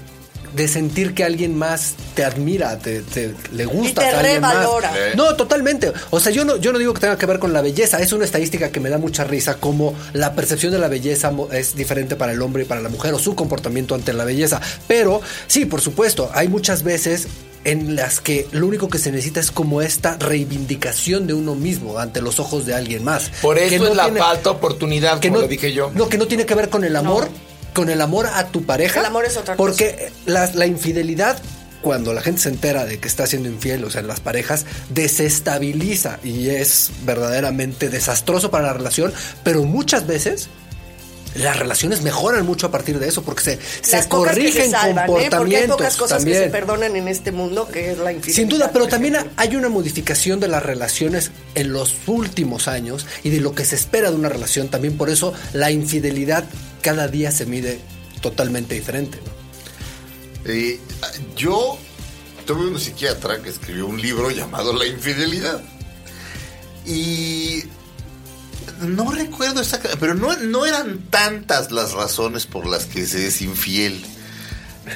de 0.56 0.68
sentir 0.68 1.14
que 1.14 1.24
alguien 1.24 1.58
más 1.58 1.94
te 2.16 2.24
admira, 2.26 2.78
te, 2.80 3.02
te- 3.02 3.34
le 3.52 3.66
gusta 3.66 4.02
Y 4.02 4.10
te 4.10 4.16
a 4.16 4.20
alguien 4.20 4.42
más. 4.42 4.54
revalora. 4.56 4.92
No, 5.16 5.36
totalmente. 5.36 5.92
O 6.10 6.20
sea, 6.20 6.32
yo 6.32 6.46
no, 6.46 6.58
yo 6.58 6.72
no 6.74 6.80
digo 6.80 6.94
que 6.94 7.02
tenga 7.02 7.18
que 7.18 7.26
ver 7.26 7.40
con 7.40 7.54
la 7.54 7.62
belleza. 7.62 8.00
Es 8.00 8.14
una 8.14 8.26
estadística 8.26 8.72
que 8.72 8.80
me 8.80 8.90
da 8.90 8.98
mucha 8.98 9.24
risa, 9.24 9.56
como 9.56 9.94
la 10.14 10.34
percepción 10.34 10.72
de 10.72 10.80
la 10.80 10.88
belleza 10.88 11.32
mo- 11.32 11.52
es 11.52 11.76
diferente 11.76 12.16
para 12.16 12.32
el 12.34 12.42
hombre 12.42 12.64
y 12.64 12.66
para 12.66 12.82
la 12.82 12.90
mujer, 12.90 13.14
o 13.14 13.20
su 13.20 13.36
comportamiento 13.36 13.96
ante 13.96 14.14
la 14.14 14.26
belleza. 14.26 14.60
Pero, 14.88 15.22
sí, 15.48 15.66
por 15.66 15.82
supuesto, 15.82 16.30
hay 16.34 16.48
muchas 16.48 16.84
veces 16.84 17.28
en 17.66 17.96
las 17.98 18.22
que 18.22 18.48
lo 18.52 18.68
único 18.68 18.88
que 18.90 18.98
se 19.00 19.12
necesita 19.12 19.40
es 19.42 19.52
como 19.52 19.82
esta 19.82 20.16
reivindicación 20.18 21.28
de 21.28 21.34
uno 21.34 21.56
mismo 21.56 22.00
ante 22.00 22.22
los 22.22 22.40
ojos 22.40 22.66
de 22.66 22.74
alguien 22.74 23.04
más. 23.04 23.32
por 23.42 23.58
Que 23.58 23.68
eso 23.76 23.84
no 23.84 23.90
es 23.92 23.96
la 23.98 24.04
tiene- 24.06 24.20
falta 24.20 24.44
de 24.44 24.50
oportunidad, 24.56 25.20
que 25.20 25.28
como 25.28 25.40
no, 25.40 25.42
lo 25.44 25.48
dije 25.50 25.74
yo. 25.74 25.92
No, 25.94 26.08
que 26.10 26.18
no 26.18 26.26
tiene 26.28 26.46
que 26.46 26.56
ver 26.56 26.70
con 26.70 26.84
el 26.84 26.96
amor, 26.96 27.28
con 27.80 27.90
el 27.90 28.02
amor 28.02 28.28
a 28.28 28.48
tu 28.48 28.64
pareja. 28.64 29.00
El 29.00 29.06
amor 29.06 29.24
es 29.24 29.38
otra 29.38 29.56
Porque 29.56 30.12
la, 30.26 30.52
la 30.54 30.66
infidelidad, 30.66 31.42
cuando 31.82 32.14
la 32.14 32.22
gente 32.22 32.42
se 32.42 32.50
entera 32.50 32.84
de 32.84 33.00
que 33.00 33.08
está 33.08 33.26
siendo 33.26 33.48
infiel, 33.48 33.86
o 33.86 33.90
sea, 33.90 34.02
en 34.02 34.08
las 34.08 34.20
parejas, 34.20 34.66
desestabiliza 34.90 36.20
y 36.22 36.50
es 36.50 36.92
verdaderamente 37.06 37.88
desastroso 37.88 38.52
para 38.52 38.66
la 38.66 38.74
relación, 38.74 39.14
pero 39.46 39.64
muchas 39.64 40.06
veces 40.08 40.50
las 41.36 41.58
relaciones 41.58 42.02
mejoran 42.02 42.46
mucho 42.46 42.68
a 42.68 42.72
partir 42.72 43.00
de 43.00 43.08
eso 43.08 43.22
porque 43.22 43.44
se, 43.44 43.60
se 43.82 43.96
Las 43.96 44.08
corrigen 44.08 44.66
se 44.66 44.72
salvan, 44.72 45.06
¿eh? 45.06 45.08
Porque 45.08 45.24
hay 45.24 45.30
comportamientos 45.30 45.78
pocas 45.78 45.96
cosas 45.96 46.18
también. 46.18 46.38
que 46.38 46.44
se 46.44 46.50
perdonan 46.50 46.98
en 46.98 47.08
este 47.08 47.32
mundo, 47.32 47.66
que 47.72 47.92
es 47.92 47.98
la 47.98 48.12
infidelidad. 48.12 48.36
Sin 48.36 48.50
duda, 48.50 48.72
pero 48.74 48.90
también 48.90 49.16
hay 49.38 49.56
una 49.56 49.70
modificación 49.70 50.42
de 50.42 50.50
las 50.50 50.64
relaciones 50.64 51.32
en 51.56 51.72
los 51.72 51.96
últimos 52.08 52.68
años 52.68 53.06
y 53.24 53.30
de 53.30 53.40
lo 53.40 53.56
que 53.56 53.64
se 53.64 53.76
espera 53.76 54.10
de 54.10 54.18
una 54.18 54.28
relación. 54.28 54.68
También 54.68 54.98
por 54.98 55.10
eso 55.10 55.34
la 55.54 55.72
infidelidad 55.72 56.44
cada 56.82 57.08
día 57.08 57.32
se 57.32 57.46
mide 57.46 57.80
totalmente 58.22 58.76
diferente. 58.76 59.20
¿no? 59.26 60.52
Eh, 60.52 60.80
yo 61.36 61.78
tuve 62.46 62.68
un 62.68 62.80
psiquiatra 62.80 63.42
que 63.42 63.50
escribió 63.50 63.88
un 63.88 64.02
libro 64.02 64.32
llamado 64.32 64.74
La 64.74 64.86
infidelidad. 64.86 65.62
Y 66.86 67.64
no 68.82 69.12
recuerdo 69.12 69.62
exactamente, 69.62 70.00
pero 70.00 70.16
no, 70.16 70.36
no 70.38 70.66
eran 70.66 71.00
tantas 71.10 71.72
las 71.72 71.92
razones 71.94 72.46
por 72.46 72.66
las 72.66 72.86
que 72.86 73.06
se 73.06 73.28
es 73.28 73.42
infiel. 73.42 74.04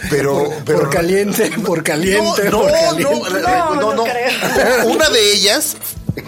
Pero, 0.09 0.51
pero 0.65 0.79
por 0.79 0.89
caliente, 0.89 1.51
por 1.65 1.83
caliente, 1.83 2.45
no, 2.49 2.61
por 2.61 2.71
no, 2.71 2.77
caliente. 2.89 3.29
no, 3.29 3.39
No, 3.39 3.75
no, 3.75 3.81
no 3.81 3.93
no. 3.95 4.03
creo. 4.03 4.85
Una 4.87 5.09
de 5.09 5.33
ellas, 5.33 5.75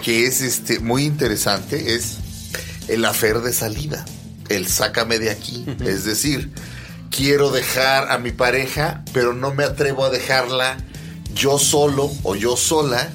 que 0.02 0.26
es 0.26 0.40
este 0.40 0.78
muy 0.78 1.04
interesante, 1.04 1.94
es 1.94 2.18
el 2.88 3.04
afer 3.04 3.40
de 3.40 3.52
salida. 3.52 4.04
El 4.48 4.68
sácame 4.68 5.18
de 5.18 5.30
aquí. 5.30 5.64
Es 5.84 6.04
decir, 6.04 6.52
quiero 7.10 7.50
dejar 7.50 8.10
a 8.10 8.18
mi 8.18 8.32
pareja, 8.32 9.04
pero 9.12 9.32
no 9.32 9.54
me 9.54 9.64
atrevo 9.64 10.04
a 10.04 10.10
dejarla 10.10 10.76
yo 11.34 11.58
solo 11.58 12.10
o 12.22 12.34
yo 12.34 12.56
sola. 12.56 13.12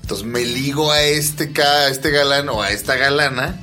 Entonces 0.00 0.26
me 0.26 0.44
ligo 0.44 0.92
a 0.92 1.02
este, 1.02 1.52
a 1.62 1.88
este 1.88 2.10
galán 2.10 2.48
o 2.48 2.62
a 2.62 2.70
esta 2.70 2.96
galana. 2.96 3.60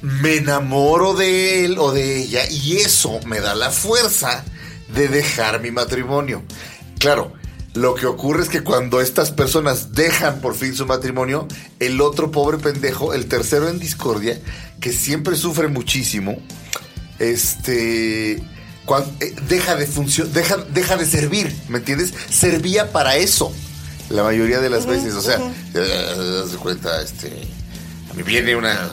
Me 0.00 0.36
enamoro 0.36 1.14
de 1.14 1.64
él 1.64 1.78
o 1.78 1.92
de 1.92 2.22
ella 2.22 2.42
y 2.50 2.76
eso 2.76 3.20
me 3.26 3.40
da 3.40 3.54
la 3.54 3.70
fuerza 3.70 4.44
de 4.94 5.08
dejar 5.08 5.60
mi 5.60 5.70
matrimonio. 5.70 6.42
Claro, 6.98 7.32
Lo 7.74 7.94
que 7.94 8.06
ocurre 8.06 8.42
es 8.42 8.48
que 8.48 8.62
cuando 8.62 9.00
estas 9.00 9.32
personas 9.32 9.92
dejan 9.92 10.40
por 10.40 10.54
fin 10.54 10.74
su 10.76 10.86
matrimonio, 10.86 11.48
el 11.80 12.00
otro 12.00 12.30
pobre 12.30 12.58
pendejo, 12.58 13.14
el 13.14 13.26
tercero 13.26 13.68
en 13.68 13.80
discordia, 13.80 14.40
que 14.80 14.92
siempre 14.92 15.34
sufre 15.36 15.66
muchísimo, 15.68 16.36
este 17.18 18.32
eh, 18.34 19.34
deja 19.48 19.76
de 19.76 19.86
función, 19.86 20.32
deja, 20.32 20.56
deja 20.72 20.96
de 20.96 21.06
servir, 21.06 21.54
¿me 21.68 21.78
entiendes? 21.78 22.12
Servía 22.30 22.92
para 22.92 23.16
eso 23.16 23.52
la 24.10 24.22
mayoría 24.22 24.60
de 24.60 24.68
las 24.70 24.86
veces, 24.86 25.14
o 25.14 25.22
sea, 25.22 25.40
eh, 25.74 26.42
haz 26.44 26.52
de 26.52 26.58
cuenta, 26.58 27.00
este, 27.02 27.32
a 28.10 28.14
mí 28.14 28.22
viene 28.22 28.54
una 28.54 28.90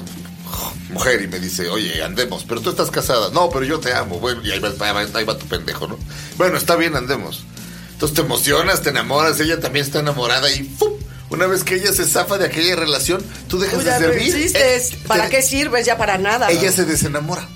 mujer 0.91 1.21
y 1.21 1.27
me 1.27 1.39
dice, 1.39 1.69
oye, 1.69 2.01
andemos, 2.03 2.45
pero 2.47 2.61
tú 2.61 2.69
estás 2.69 2.89
casada. 2.91 3.29
No, 3.31 3.50
pero 3.50 3.63
yo 3.65 3.79
te 3.79 3.93
amo. 3.93 4.19
Bueno, 4.19 4.41
y 4.43 4.51
ahí 4.51 4.59
va, 4.59 4.69
ahí 4.69 4.93
va- 4.93 5.19
ahí 5.19 5.25
va 5.25 5.38
tu 5.38 5.45
pendejo, 5.47 5.88
¿no? 5.88 5.97
Bueno, 6.38 6.57
está 6.57 6.75
bien, 6.75 6.95
andemos. 6.95 7.43
Entonces 8.01 8.15
te 8.15 8.22
emocionas, 8.22 8.81
te 8.81 8.89
enamoras, 8.89 9.39
ella 9.39 9.60
también 9.60 9.86
está 9.86 10.00
enamorada 10.00 10.50
y 10.51 10.63
¡fum! 10.63 10.91
Una 11.29 11.46
vez 11.46 11.63
que 11.63 11.75
ella 11.75 11.93
se 11.93 12.03
zafa 12.03 12.39
de 12.39 12.48
aquella 12.48 12.75
relación, 12.75 13.24
tú 13.48 13.60
dejas 13.60 13.86
de 13.86 13.91
servir. 13.91 14.36
existes. 14.36 14.93
eh, 14.93 15.00
¿Para 15.05 15.25
te- 15.25 15.29
qué 15.36 15.41
sirves? 15.43 15.86
Ya 15.86 16.00
para 16.00 16.17
nada. 16.17 16.50
Ella 16.50 16.72
se 16.72 16.86
desenamora 16.86 17.48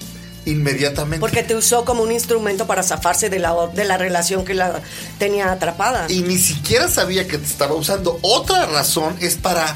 inmediatamente. 0.45 1.19
Porque 1.19 1.41
te 1.41 1.55
usó 1.55 1.83
como 1.83 2.03
un 2.03 2.11
instrumento 2.11 2.67
para 2.67 2.83
zafarse 2.83 3.31
de 3.31 3.39
la, 3.39 3.55
de 3.73 3.85
la 3.85 3.97
relación 3.97 4.45
que 4.45 4.53
la 4.53 4.81
tenía 5.17 5.51
atrapada. 5.51 6.05
Y 6.09 6.21
ni 6.21 6.37
siquiera 6.37 6.87
sabía 6.89 7.27
que 7.27 7.39
te 7.39 7.45
estaba 7.47 7.73
usando. 7.73 8.19
Otra 8.21 8.67
razón 8.67 9.15
es 9.21 9.37
para 9.37 9.75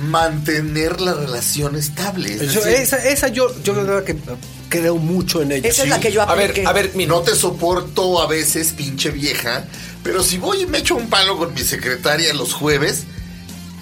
mantener 0.00 1.00
la 1.00 1.14
relación 1.14 1.76
estable. 1.76 2.34
Es 2.34 2.52
Yo- 2.52 2.60
decir, 2.60 2.80
esa, 2.82 2.96
esa 3.08 3.28
yo, 3.28 3.54
yo 3.62 3.72
la 3.74 3.82
verdad 3.84 4.02
que 4.04 4.16
creo 4.68 4.96
mucho 4.96 5.42
en 5.42 5.52
ella. 5.52 5.68
Esa 5.68 5.82
es 5.84 5.88
la 5.88 6.00
que 6.00 6.12
yo 6.12 6.22
A 6.22 6.34
ver, 6.34 6.50
apliqué. 6.50 6.66
a 6.68 6.72
ver, 6.72 6.92
mira. 6.94 7.08
no 7.08 7.20
te 7.22 7.34
soporto 7.34 8.20
a 8.20 8.26
veces, 8.26 8.72
pinche 8.76 9.10
vieja, 9.10 9.64
pero 10.02 10.22
si 10.22 10.38
voy 10.38 10.62
y 10.62 10.66
me 10.66 10.78
echo 10.78 10.94
un 10.96 11.08
palo 11.08 11.36
con 11.38 11.54
mi 11.54 11.60
secretaria 11.60 12.32
los 12.34 12.52
jueves, 12.54 13.04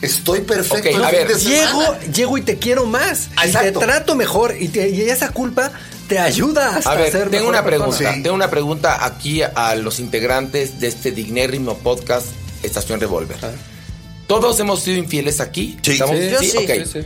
estoy 0.02 0.40
perfecto. 0.40 0.88
Ok, 0.90 0.97
el 0.97 1.05
a 1.05 1.11
ver, 1.11 1.28
Llego, 1.37 1.83
llego 2.14 2.38
y 2.38 2.43
te 2.43 2.59
quiero 2.59 2.87
más. 2.87 3.28
Y 3.47 3.50
te 3.52 3.73
trato 3.73 4.14
mejor. 4.14 4.55
Y, 4.59 4.69
te- 4.69 4.88
y 4.90 5.02
esa 5.02 5.31
culpa 5.31 5.73
te 6.09 6.19
ayuda 6.19 6.76
hasta 6.76 6.93
A 6.93 6.95
ver, 6.95 7.11
ser 7.12 7.31
tengo 7.31 7.47
mejor 7.47 7.49
una 7.50 7.64
persona. 7.64 7.87
pregunta. 7.90 8.14
Sí. 8.14 8.23
Tengo 8.23 8.35
una 8.37 8.50
pregunta 8.50 9.05
aquí 9.05 9.43
a 9.43 9.75
los 9.75 9.99
integrantes 9.99 10.78
de 10.81 10.87
este 10.88 11.11
dignérrimo 11.12 11.76
podcast 11.78 12.26
Estación 12.62 13.00
Revolver. 13.00 13.37
¿Todos 14.26 14.59
hemos 14.61 14.83
sido 14.83 14.99
infieles 14.99 15.40
aquí? 15.40 15.76
Sí. 15.83 15.93
¿Estamos? 15.93 16.16
Sí, 16.16 16.31
yo. 16.31 16.38
Sí, 16.40 16.49
sí. 16.93 16.99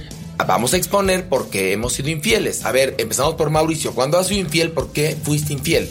Vamos 0.44 0.74
a 0.74 0.76
exponer 0.76 1.28
por 1.28 1.50
qué 1.50 1.72
hemos 1.72 1.92
sido 1.94 2.08
infieles. 2.10 2.64
A 2.64 2.72
ver, 2.72 2.94
empezamos 2.98 3.34
por 3.34 3.50
Mauricio. 3.50 3.92
Cuando 3.94 4.18
has 4.18 4.26
sido 4.28 4.40
infiel, 4.40 4.70
¿por 4.72 4.92
qué 4.92 5.16
fuiste 5.22 5.52
infiel? 5.52 5.88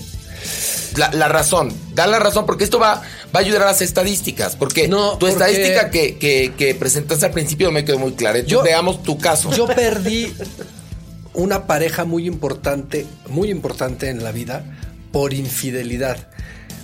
La, 0.98 1.12
la 1.14 1.28
razón, 1.28 1.72
da 1.94 2.08
la 2.08 2.18
razón, 2.20 2.46
porque 2.46 2.64
esto 2.64 2.80
va, 2.80 2.96
va 2.96 3.04
a 3.34 3.40
ayudar 3.40 3.64
a 3.64 3.66
las 3.68 3.82
estadísticas. 3.82 4.56
Porque 4.56 4.88
No, 4.88 5.12
tu 5.14 5.20
porque- 5.20 5.34
estadística 5.34 5.90
que, 5.92 6.18
que, 6.18 6.54
que 6.58 6.74
presentaste 6.76 7.26
al 7.26 7.32
principio 7.32 7.68
no 7.68 7.74
me 7.74 7.86
quedó 7.86 8.00
muy 8.00 8.14
clara. 8.14 8.40
Entonces, 8.40 8.58
Yo- 8.60 8.64
veamos 8.64 9.04
tu 9.04 9.18
caso. 9.18 9.52
Yo 9.52 9.68
perdí 9.68 10.34
una 11.34 11.68
pareja 11.68 12.06
muy 12.06 12.26
importante, 12.28 13.06
muy 13.28 13.52
importante 13.52 14.10
en 14.10 14.24
la 14.24 14.32
vida 14.32 14.64
por 15.12 15.34
infidelidad. 15.34 16.18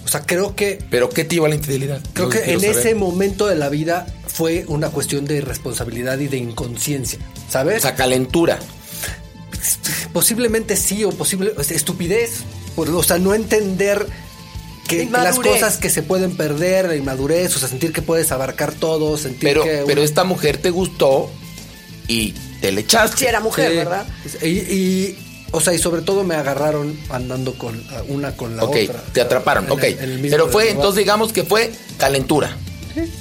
O 0.06 0.08
sea, 0.08 0.22
creo 0.22 0.56
que 0.56 0.78
Pero 0.92 1.10
¿qué 1.10 1.24
te 1.24 1.36
llevó 1.36 1.48
a 1.48 1.50
la 1.50 1.56
infidelidad? 1.56 2.00
creo 2.14 2.30
que 2.30 2.52
en 2.54 2.60
saber. 2.62 2.78
ese 2.78 2.94
momento 2.96 3.48
de 3.48 3.56
la 3.56 3.70
vida 3.70 4.06
fue 4.36 4.66
una 4.68 4.90
cuestión 4.90 5.24
de 5.26 5.38
irresponsabilidad 5.38 6.20
y 6.20 6.28
de 6.28 6.36
inconsciencia, 6.38 7.20
¿sabes? 7.50 7.78
O 7.80 7.82
sea, 7.84 7.96
calentura. 7.96 8.60
Posiblemente 10.14 10.76
sí 10.76 11.04
o 11.04 11.10
posible 11.12 11.54
estupidez, 11.70 12.42
por- 12.76 12.90
o 12.90 13.04
sea, 13.04 13.18
no 13.18 13.34
entender 13.34 14.06
que 14.88 15.06
las 15.06 15.40
cosas 15.40 15.78
que 15.78 15.90
se 15.90 16.04
pueden 16.04 16.36
perder, 16.38 16.88
la 16.88 16.96
inmadurez, 16.96 17.56
o 17.56 17.60
sea, 17.60 17.68
sentir 17.68 17.92
que 17.92 18.02
puedes 18.02 18.32
abarcar 18.32 18.74
todo, 18.74 19.18
sentir 19.18 19.50
Pero, 19.50 19.64
que 19.64 19.84
pero 19.88 20.04
esta 20.04 20.24
mujer 20.24 20.58
te 20.58 20.70
gustó 20.70 21.32
y 22.08 22.34
te 22.62 22.72
le 22.72 22.82
echaste. 22.82 23.18
Si 23.18 23.26
era 23.26 23.40
mujer, 23.40 23.72
Sí. 23.72 23.78
¿verdad? 23.78 24.06
Y, 24.44 24.48
y, 24.48 25.18
o 25.52 25.60
sea, 25.62 25.74
y 25.74 25.80
sobre 25.80 26.02
todo 26.04 26.24
me 26.24 26.36
agarraron 26.36 26.98
andando 27.10 27.58
con 27.58 27.82
una 28.10 28.36
con 28.38 28.56
la 28.58 28.64
ok, 28.66 28.76
otra. 28.84 29.04
te 29.14 29.22
atraparon, 29.22 29.66
En 29.66 29.72
ok. 29.72 29.84
el- 29.84 30.00
el 30.24 30.30
pero 30.30 30.50
fue, 30.50 30.70
entonces 30.70 30.98
digamos 31.00 31.34
que 31.34 31.44
fue 31.44 31.72
calentura. 31.98 32.56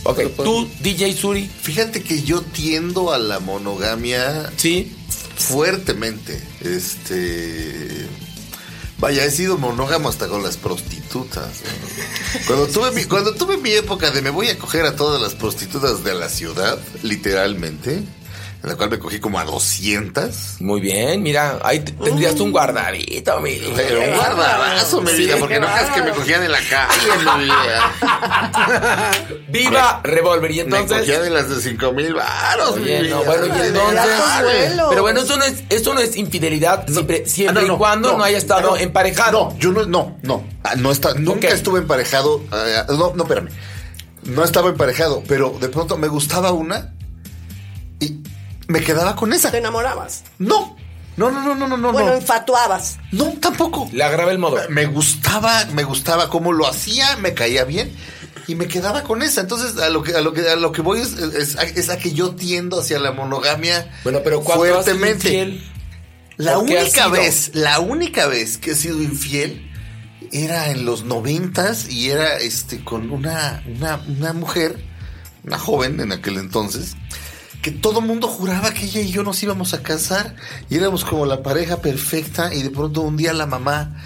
Ok, 0.04 0.20
tú, 0.36 0.68
DJ 0.80 1.12
Suri, 1.14 1.46
Fíjate 1.46 2.02
que 2.02 2.22
yo 2.22 2.42
tiendo 2.42 3.12
a 3.12 3.18
la 3.18 3.40
monogamia 3.40 4.52
sí. 4.56 4.94
fuertemente. 5.36 6.40
Este. 6.60 8.06
Vaya, 8.98 9.24
he 9.24 9.30
sido 9.30 9.58
monógamo 9.58 10.08
hasta 10.08 10.28
con 10.28 10.42
las 10.42 10.56
prostitutas. 10.56 11.62
¿no? 11.62 12.38
Cuando 12.46 12.66
tuve, 12.68 12.90
mi, 12.92 13.04
cuando 13.04 13.34
tuve 13.34 13.56
mi 13.58 13.72
época 13.72 14.10
de 14.10 14.22
me 14.22 14.30
voy 14.30 14.48
a 14.48 14.58
coger 14.58 14.86
a 14.86 14.96
todas 14.96 15.20
las 15.20 15.34
prostitutas 15.34 16.04
de 16.04 16.14
la 16.14 16.28
ciudad, 16.28 16.78
literalmente, 17.02 18.02
en 18.64 18.70
la 18.70 18.76
cual 18.76 18.88
me 18.90 18.98
cogí 18.98 19.20
como 19.20 19.38
a 19.38 19.44
200. 19.44 20.60
Muy 20.60 20.80
bien, 20.80 21.22
mira, 21.22 21.58
ahí 21.62 21.80
te- 21.80 21.92
tendrías 21.92 22.40
un 22.40 22.50
guardadito, 22.50 23.38
mi. 23.40 23.60
Pero 23.76 24.00
un 24.00 24.16
guardadazo, 24.16 25.02
mi 25.02 25.10
Sí, 25.10 25.16
vida, 25.18 25.36
porque 25.38 25.60
no 25.60 25.66
crees 25.70 25.90
que 25.90 26.02
me 26.02 26.10
cogían 26.12 26.42
en 26.42 26.50
la 26.52 26.58
calle, 26.70 27.36
mi 27.36 27.44
vida. 27.44 27.92
Viva 29.48 30.00
Revolver. 30.02 30.50
Y 30.50 30.54
Me 30.56 30.60
entonces. 30.62 30.98
cogía 31.00 31.20
de 31.20 31.30
las 31.30 31.48
de 31.48 31.60
5 31.60 31.92
mil 31.92 32.14
varos, 32.14 32.76
mi 32.76 32.84
vida. 32.84 33.02
no, 33.10 33.24
bueno, 33.24 33.46
y 33.46 33.50
entonces. 33.50 34.80
Pero 34.88 35.02
bueno, 35.02 35.20
eso 35.20 35.36
no 35.36 35.44
es, 35.44 35.62
eso 35.68 35.94
no 35.94 36.00
es 36.00 36.16
infidelidad 36.16 36.86
siempre, 36.88 37.26
siempre 37.28 37.64
Ah, 37.64 37.68
no, 37.68 37.74
y 37.74 37.78
cuando 37.78 38.16
no, 38.16 38.24
haya 38.24 38.38
estado 38.38 38.70
no, 38.70 38.76
emparejado. 38.76 39.50
No, 39.50 39.58
yo 39.58 39.72
no, 39.72 39.84
no, 39.84 40.16
no. 40.22 40.44
Ah, 40.62 40.74
no 40.76 40.90
está, 40.90 41.14
nunca 41.14 41.48
estuve 41.48 41.80
emparejado. 41.80 42.40
ah, 42.50 42.86
no, 42.88 43.12
no, 43.14 43.22
espérame. 43.24 43.48
No 44.24 44.42
estaba 44.42 44.70
emparejado, 44.70 45.22
pero 45.28 45.54
de 45.60 45.68
pronto 45.68 45.98
me 45.98 46.08
gustaba 46.08 46.50
una 46.52 46.93
me 48.68 48.80
quedaba 48.80 49.16
con 49.16 49.32
esa. 49.32 49.50
Te 49.50 49.58
enamorabas. 49.58 50.24
No, 50.38 50.76
no, 51.16 51.30
no, 51.30 51.42
no, 51.42 51.54
no, 51.54 51.68
no, 51.68 51.76
no. 51.76 51.92
bueno, 51.92 52.10
no. 52.10 52.16
enfatuabas. 52.16 52.98
No, 53.12 53.32
tampoco. 53.40 53.88
Le 53.92 54.02
agarraba 54.04 54.32
el 54.32 54.38
modo. 54.38 54.58
Me 54.68 54.86
gustaba, 54.86 55.64
me 55.66 55.84
gustaba 55.84 56.28
cómo 56.28 56.52
lo 56.52 56.66
hacía, 56.66 57.16
me 57.16 57.34
caía 57.34 57.64
bien 57.64 57.94
y 58.46 58.54
me 58.54 58.66
quedaba 58.66 59.02
con 59.04 59.22
esa. 59.22 59.40
Entonces, 59.40 59.76
a 59.80 59.88
lo 59.90 60.02
que 60.02 60.14
a 60.14 60.20
lo 60.20 60.32
que 60.32 60.48
a 60.48 60.56
lo 60.56 60.72
que 60.72 60.82
voy 60.82 61.00
es, 61.00 61.12
es, 61.14 61.56
es 61.56 61.88
a 61.88 61.98
que 61.98 62.12
yo 62.12 62.34
tiendo 62.34 62.80
hacia 62.80 62.98
la 62.98 63.12
monogamia 63.12 63.90
Bueno, 64.02 64.20
pero 64.24 64.40
cuando 64.42 64.64
has 64.64 64.70
sido 64.70 64.82
fuertemente. 64.82 65.28
infiel, 65.28 65.64
La 66.36 66.54
¿por 66.54 66.66
qué 66.66 66.78
has 66.78 66.84
única 66.84 67.08
vez, 67.08 67.50
la 67.54 67.80
única 67.80 68.26
vez 68.26 68.58
que 68.58 68.72
he 68.72 68.74
sido 68.74 69.00
infiel 69.02 69.70
era 70.32 70.70
en 70.70 70.84
los 70.84 71.04
noventas 71.04 71.88
y 71.88 72.10
era 72.10 72.38
este 72.38 72.82
con 72.82 73.10
una, 73.10 73.62
una, 73.68 74.02
una 74.08 74.32
mujer, 74.32 74.84
una 75.44 75.58
joven 75.58 76.00
en 76.00 76.10
aquel 76.10 76.38
entonces, 76.38 76.96
que 77.64 77.70
todo 77.70 78.02
mundo 78.02 78.28
juraba 78.28 78.74
que 78.74 78.84
ella 78.84 79.00
y 79.00 79.10
yo 79.10 79.22
nos 79.22 79.42
íbamos 79.42 79.72
a 79.72 79.82
casar 79.82 80.36
y 80.68 80.76
éramos 80.76 81.02
como 81.02 81.24
la 81.24 81.42
pareja 81.42 81.78
perfecta 81.80 82.52
y 82.54 82.62
de 82.62 82.68
pronto 82.68 83.00
un 83.00 83.16
día 83.16 83.32
la 83.32 83.46
mamá 83.46 83.96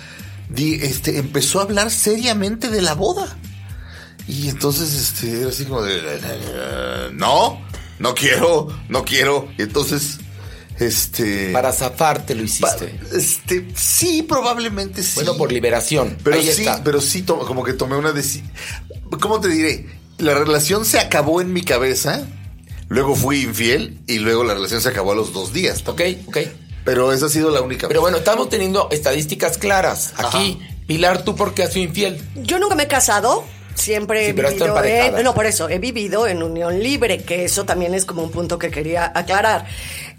di- 0.48 0.76
este, 0.76 1.18
empezó 1.18 1.58
a 1.58 1.64
hablar 1.64 1.90
seriamente 1.90 2.70
de 2.70 2.80
la 2.82 2.94
boda. 2.94 3.36
Y 4.28 4.48
entonces 4.48 4.94
este, 4.94 5.40
era 5.40 5.48
así 5.48 5.64
como 5.64 5.82
de, 5.82 5.96
"Eh, 5.98 7.10
no, 7.14 7.60
no 7.98 8.14
quiero, 8.14 8.68
no 8.88 9.04
quiero. 9.04 9.48
Y 9.58 9.62
entonces, 9.62 10.18
este... 10.78 11.50
para 11.52 11.72
zafarte 11.72 12.36
lo 12.36 12.44
hiciste. 12.44 12.96
Este, 13.12 13.66
sí, 13.74 14.22
probablemente 14.22 15.02
sí. 15.02 15.16
Bueno, 15.16 15.36
por 15.36 15.50
liberación. 15.50 16.16
Pero 16.22 16.36
Ahí 16.36 16.44
sí, 16.52 16.60
está. 16.62 16.84
pero 16.84 17.00
sí, 17.00 17.22
como 17.22 17.64
que 17.64 17.72
tomé 17.72 17.96
una 17.96 18.12
decisión. 18.12 18.48
¿Cómo 19.20 19.40
te 19.40 19.48
diré? 19.48 19.86
La 20.18 20.34
relación 20.34 20.84
se 20.84 21.00
acabó 21.00 21.40
en 21.40 21.52
mi 21.52 21.62
cabeza, 21.62 22.24
luego 22.88 23.14
fui 23.14 23.42
infiel 23.42 23.98
y 24.06 24.18
luego 24.18 24.44
la 24.44 24.54
relación 24.54 24.80
se 24.80 24.88
acabó 24.88 25.12
a 25.12 25.14
los 25.14 25.32
dos 25.32 25.52
días. 25.52 25.82
Ok, 25.86 26.02
ok. 26.26 26.38
Pero 26.84 27.12
esa 27.12 27.26
ha 27.26 27.28
sido 27.28 27.50
la 27.50 27.60
única 27.60 27.86
Pero 27.88 28.00
bueno, 28.00 28.16
estamos 28.16 28.48
teniendo 28.48 28.88
estadísticas 28.90 29.58
claras. 29.58 30.14
Aquí, 30.16 30.58
Pilar, 30.86 31.22
¿tú 31.22 31.36
por 31.36 31.52
qué 31.52 31.64
has 31.64 31.72
sido 31.72 31.84
infiel? 31.86 32.18
Yo 32.36 32.58
nunca 32.58 32.74
me 32.74 32.84
he 32.84 32.88
casado. 32.88 33.44
Siempre 33.74 34.24
Sí, 34.24 34.30
he 34.30 34.32
vivido. 34.32 34.84
en- 34.84 35.22
no, 35.22 35.34
por 35.34 35.46
eso, 35.46 35.68
he 35.68 35.78
vivido 35.78 36.26
en 36.26 36.42
unión 36.42 36.82
libre, 36.82 37.18
que 37.22 37.44
eso 37.44 37.64
también 37.64 37.94
es 37.94 38.04
como 38.04 38.24
un 38.24 38.30
punto 38.32 38.58
que 38.58 38.70
quería 38.72 39.12
aclarar. 39.14 39.66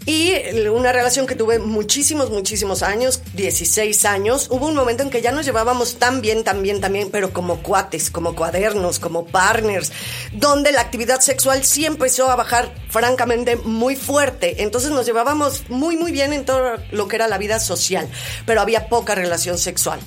Y 0.06 0.32
una 0.68 0.92
relación 0.92 1.26
que 1.26 1.34
tuve 1.34 1.58
muchísimos, 1.58 2.30
muchísimos 2.30 2.82
años, 2.82 3.20
16 3.34 4.06
años. 4.06 4.48
Hubo 4.50 4.66
un 4.66 4.74
momento 4.74 5.02
en 5.02 5.10
que 5.10 5.20
ya 5.20 5.30
nos 5.30 5.44
llevábamos 5.44 5.98
tan 5.98 6.22
bien, 6.22 6.42
tan 6.42 6.62
bien, 6.62 6.80
tan 6.80 6.94
bien, 6.94 7.10
pero 7.10 7.34
como 7.34 7.62
cuates, 7.62 8.10
como 8.10 8.34
cuadernos, 8.34 8.98
como 8.98 9.26
partners, 9.26 9.92
donde 10.32 10.72
la 10.72 10.80
actividad 10.80 11.20
sexual 11.20 11.64
sí 11.64 11.84
empezó 11.84 12.30
a 12.30 12.36
bajar, 12.36 12.72
francamente, 12.88 13.56
muy 13.56 13.94
fuerte. 13.94 14.62
Entonces 14.62 14.90
nos 14.90 15.04
llevábamos 15.04 15.68
muy, 15.68 15.96
muy 15.96 16.12
bien 16.12 16.32
en 16.32 16.46
todo 16.46 16.76
lo 16.90 17.06
que 17.06 17.16
era 17.16 17.28
la 17.28 17.36
vida 17.38 17.60
social, 17.60 18.08
pero 18.46 18.62
había 18.62 18.88
poca 18.88 19.14
relación 19.14 19.58
sexual. 19.58 20.00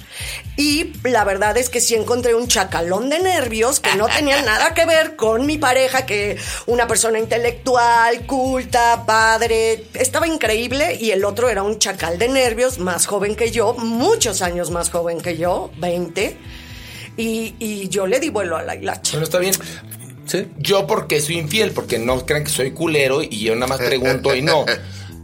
Y 0.58 0.92
la 1.04 1.24
verdad 1.24 1.56
es 1.58 1.70
que 1.70 1.82
sí 1.82 1.94
encontré 1.94 2.34
un 2.34 2.48
chacalón 2.48 3.10
de 3.10 3.20
nervios 3.20 3.80
que 3.80 3.96
no 3.96 4.08
tenía 4.08 4.42
nada 4.46 4.74
que 4.74 4.86
ver 4.86 5.16
con 5.16 5.46
mi 5.46 5.60
pareja, 5.60 6.06
que 6.08 6.38
una 6.66 6.88
persona 6.88 7.20
intelectual, 7.20 8.26
culta, 8.26 9.04
padre, 9.06 9.83
estaba 9.94 10.28
increíble 10.28 10.98
y 11.00 11.12
el 11.12 11.26
otro 11.26 11.50
era 11.50 11.64
un 11.64 11.80
chacal 11.80 12.18
de 12.18 12.28
nervios, 12.28 12.80
más 12.80 13.06
joven 13.06 13.36
que 13.36 13.52
yo, 13.52 13.74
muchos 13.74 14.42
años 14.42 14.72
más 14.72 14.90
joven 14.90 15.22
que 15.22 15.38
yo, 15.38 15.72
20. 15.78 16.38
y, 17.18 17.56
y 17.60 17.90
yo 17.90 18.08
le 18.08 18.20
di 18.20 18.30
vuelo 18.30 18.58
a 18.58 18.64
la 18.64 18.76
hilacha. 18.76 19.14
Bueno, 19.14 19.26
está 19.26 19.40
bien. 19.40 19.54
Sí. 20.26 20.48
Yo 20.58 20.88
porque 20.88 21.22
soy 21.22 21.38
infiel, 21.38 21.72
porque 21.72 22.00
no 22.00 22.26
crean 22.26 22.44
que 22.44 22.50
soy 22.50 22.72
culero 22.72 23.22
y 23.22 23.40
yo 23.40 23.56
nada 23.56 23.68
más 23.68 23.80
pregunto 23.80 24.36
y 24.36 24.42
no. 24.42 24.66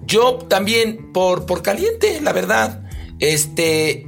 Yo 0.05 0.37
también 0.37 1.13
por, 1.13 1.45
por 1.45 1.61
caliente, 1.61 2.19
la 2.19 2.33
verdad. 2.33 2.81
Este. 3.19 4.07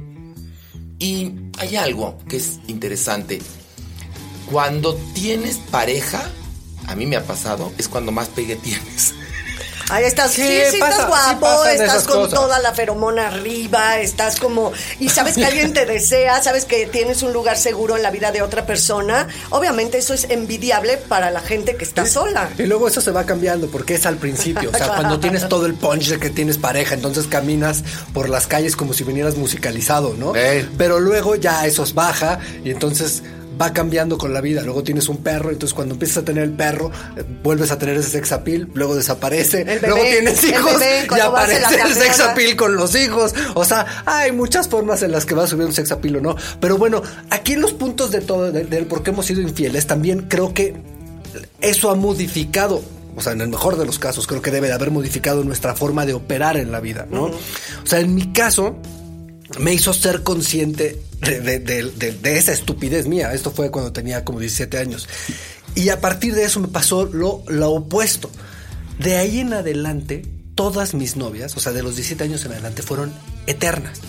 Y 0.98 1.32
hay 1.58 1.76
algo 1.76 2.18
que 2.28 2.38
es 2.38 2.58
interesante. 2.66 3.40
Cuando 4.50 4.96
tienes 5.14 5.58
pareja, 5.58 6.28
a 6.88 6.96
mí 6.96 7.06
me 7.06 7.14
ha 7.14 7.24
pasado, 7.24 7.72
es 7.78 7.86
cuando 7.86 8.10
más 8.10 8.28
pegue 8.28 8.56
tienes. 8.56 9.14
Ahí 9.92 10.04
estás, 10.04 10.30
Sí, 10.32 10.42
sí, 10.42 10.62
sí, 10.72 10.78
pasa, 10.78 11.02
estás 11.02 11.08
guapo, 11.08 11.66
estás 11.66 12.04
con 12.04 12.22
cosas. 12.22 12.40
toda 12.40 12.58
la 12.60 12.72
feromona 12.72 13.28
arriba, 13.28 13.98
estás 13.98 14.40
como, 14.40 14.72
y 14.98 15.10
sabes 15.10 15.34
que 15.34 15.44
alguien 15.44 15.74
te 15.74 15.84
desea, 15.84 16.42
sabes 16.42 16.64
que 16.64 16.86
tienes 16.86 17.22
un 17.22 17.34
lugar 17.34 17.58
seguro 17.58 17.96
en 17.96 18.02
la 18.02 18.10
vida 18.10 18.32
de 18.32 18.40
otra 18.40 18.64
persona. 18.64 19.28
Obviamente 19.50 19.98
eso 19.98 20.14
es 20.14 20.28
envidiable 20.30 20.96
para 20.96 21.30
la 21.30 21.40
gente 21.40 21.76
que 21.76 21.84
está 21.84 22.06
sola. 22.06 22.48
Y 22.58 22.62
luego 22.64 22.88
eso 22.88 23.02
se 23.02 23.10
va 23.10 23.24
cambiando 23.24 23.66
porque 23.68 23.94
es 23.94 24.06
al 24.06 24.16
principio. 24.16 24.70
O 24.72 24.76
sea, 24.76 24.88
cuando 24.96 25.20
tienes 25.20 25.46
todo 25.48 25.66
el 25.66 25.74
punch 25.74 26.08
de 26.08 26.18
que 26.18 26.30
tienes 26.30 26.56
pareja, 26.56 26.94
entonces 26.94 27.26
caminas 27.26 27.84
por 28.14 28.30
las 28.30 28.46
calles 28.46 28.76
como 28.76 28.94
si 28.94 29.04
vinieras 29.04 29.36
musicalizado, 29.36 30.14
¿no? 30.18 30.32
Pero 30.78 31.00
luego 31.00 31.36
ya 31.36 31.66
eso 31.66 31.82
es 31.82 31.92
baja 31.92 32.38
y 32.64 32.70
entonces 32.70 33.22
va 33.60 33.72
cambiando 33.72 34.18
con 34.18 34.32
la 34.34 34.40
vida. 34.40 34.62
Luego 34.62 34.82
tienes 34.82 35.08
un 35.08 35.18
perro, 35.18 35.50
entonces 35.50 35.74
cuando 35.74 35.94
empiezas 35.94 36.18
a 36.18 36.24
tener 36.24 36.44
el 36.44 36.52
perro, 36.52 36.90
eh, 37.16 37.22
vuelves 37.42 37.70
a 37.70 37.78
tener 37.78 37.96
ese 37.96 38.10
sex 38.10 38.32
appeal, 38.32 38.68
luego 38.74 38.94
desaparece. 38.96 39.64
Bebé, 39.64 39.86
luego 39.88 40.02
tienes 40.02 40.44
hijos 40.44 40.72
bebé, 40.78 41.06
y 41.10 41.14
en 41.14 41.20
aparece 41.20 41.80
el 41.86 41.94
sex 41.94 42.20
appeal 42.20 42.56
con 42.56 42.76
los 42.76 42.94
hijos. 42.94 43.34
O 43.54 43.64
sea, 43.64 43.86
hay 44.06 44.32
muchas 44.32 44.68
formas 44.68 45.02
en 45.02 45.12
las 45.12 45.26
que 45.26 45.34
va 45.34 45.46
subiendo 45.46 45.68
un 45.68 45.74
sex 45.74 45.90
appeal 45.92 46.16
o 46.16 46.20
no. 46.20 46.36
Pero 46.60 46.78
bueno, 46.78 47.02
aquí 47.30 47.56
los 47.56 47.72
puntos 47.72 48.10
de 48.10 48.20
todo, 48.20 48.50
de- 48.52 48.64
del 48.64 48.86
por 48.86 49.02
qué 49.02 49.10
hemos 49.10 49.26
sido 49.26 49.40
infieles, 49.40 49.86
también 49.86 50.22
creo 50.28 50.52
que 50.54 50.74
eso 51.60 51.90
ha 51.90 51.94
modificado. 51.94 52.82
O 53.14 53.20
sea, 53.20 53.32
en 53.34 53.42
el 53.42 53.48
mejor 53.48 53.76
de 53.76 53.84
los 53.84 53.98
casos, 53.98 54.26
creo 54.26 54.40
que 54.40 54.50
debe 54.50 54.68
de 54.68 54.72
haber 54.72 54.90
modificado 54.90 55.44
nuestra 55.44 55.74
forma 55.74 56.06
de 56.06 56.14
operar 56.14 56.56
en 56.56 56.72
la 56.72 56.80
vida, 56.80 57.06
¿no? 57.10 57.24
O 57.24 57.32
sea, 57.84 58.00
en 58.00 58.14
mi 58.14 58.32
caso, 58.32 58.76
me 59.58 59.74
hizo 59.74 59.92
ser 59.92 60.22
consciente 60.22 61.00
de, 61.20 62.36
esa 62.36 62.52
estupidez 62.52 63.06
mía. 63.06 63.32
Esto 63.32 63.50
fue 63.50 63.70
cuando 63.70 63.92
tenía 63.92 64.24
como 64.24 64.40
17 64.40 64.78
años. 64.78 65.08
Y 65.74 65.88
a 65.88 66.00
partir 66.00 66.34
de 66.34 66.44
eso 66.44 66.60
me 66.60 66.68
pasó 66.68 67.04
lo, 67.04 67.42
opuesto. 67.70 68.30
De 68.98 69.16
ahí 69.16 69.40
en 69.40 69.52
adelante, 69.52 70.22
todas 70.54 70.94
mis 70.94 71.16
novias, 71.16 71.56
o 71.56 71.60
sea, 71.60 71.72
de 71.72 71.82
los 71.82 71.96
17 71.96 72.24
años 72.24 72.44
en 72.44 72.52
adelante, 72.52 72.82
fueron 72.82 73.12
eternas. 73.46 74.00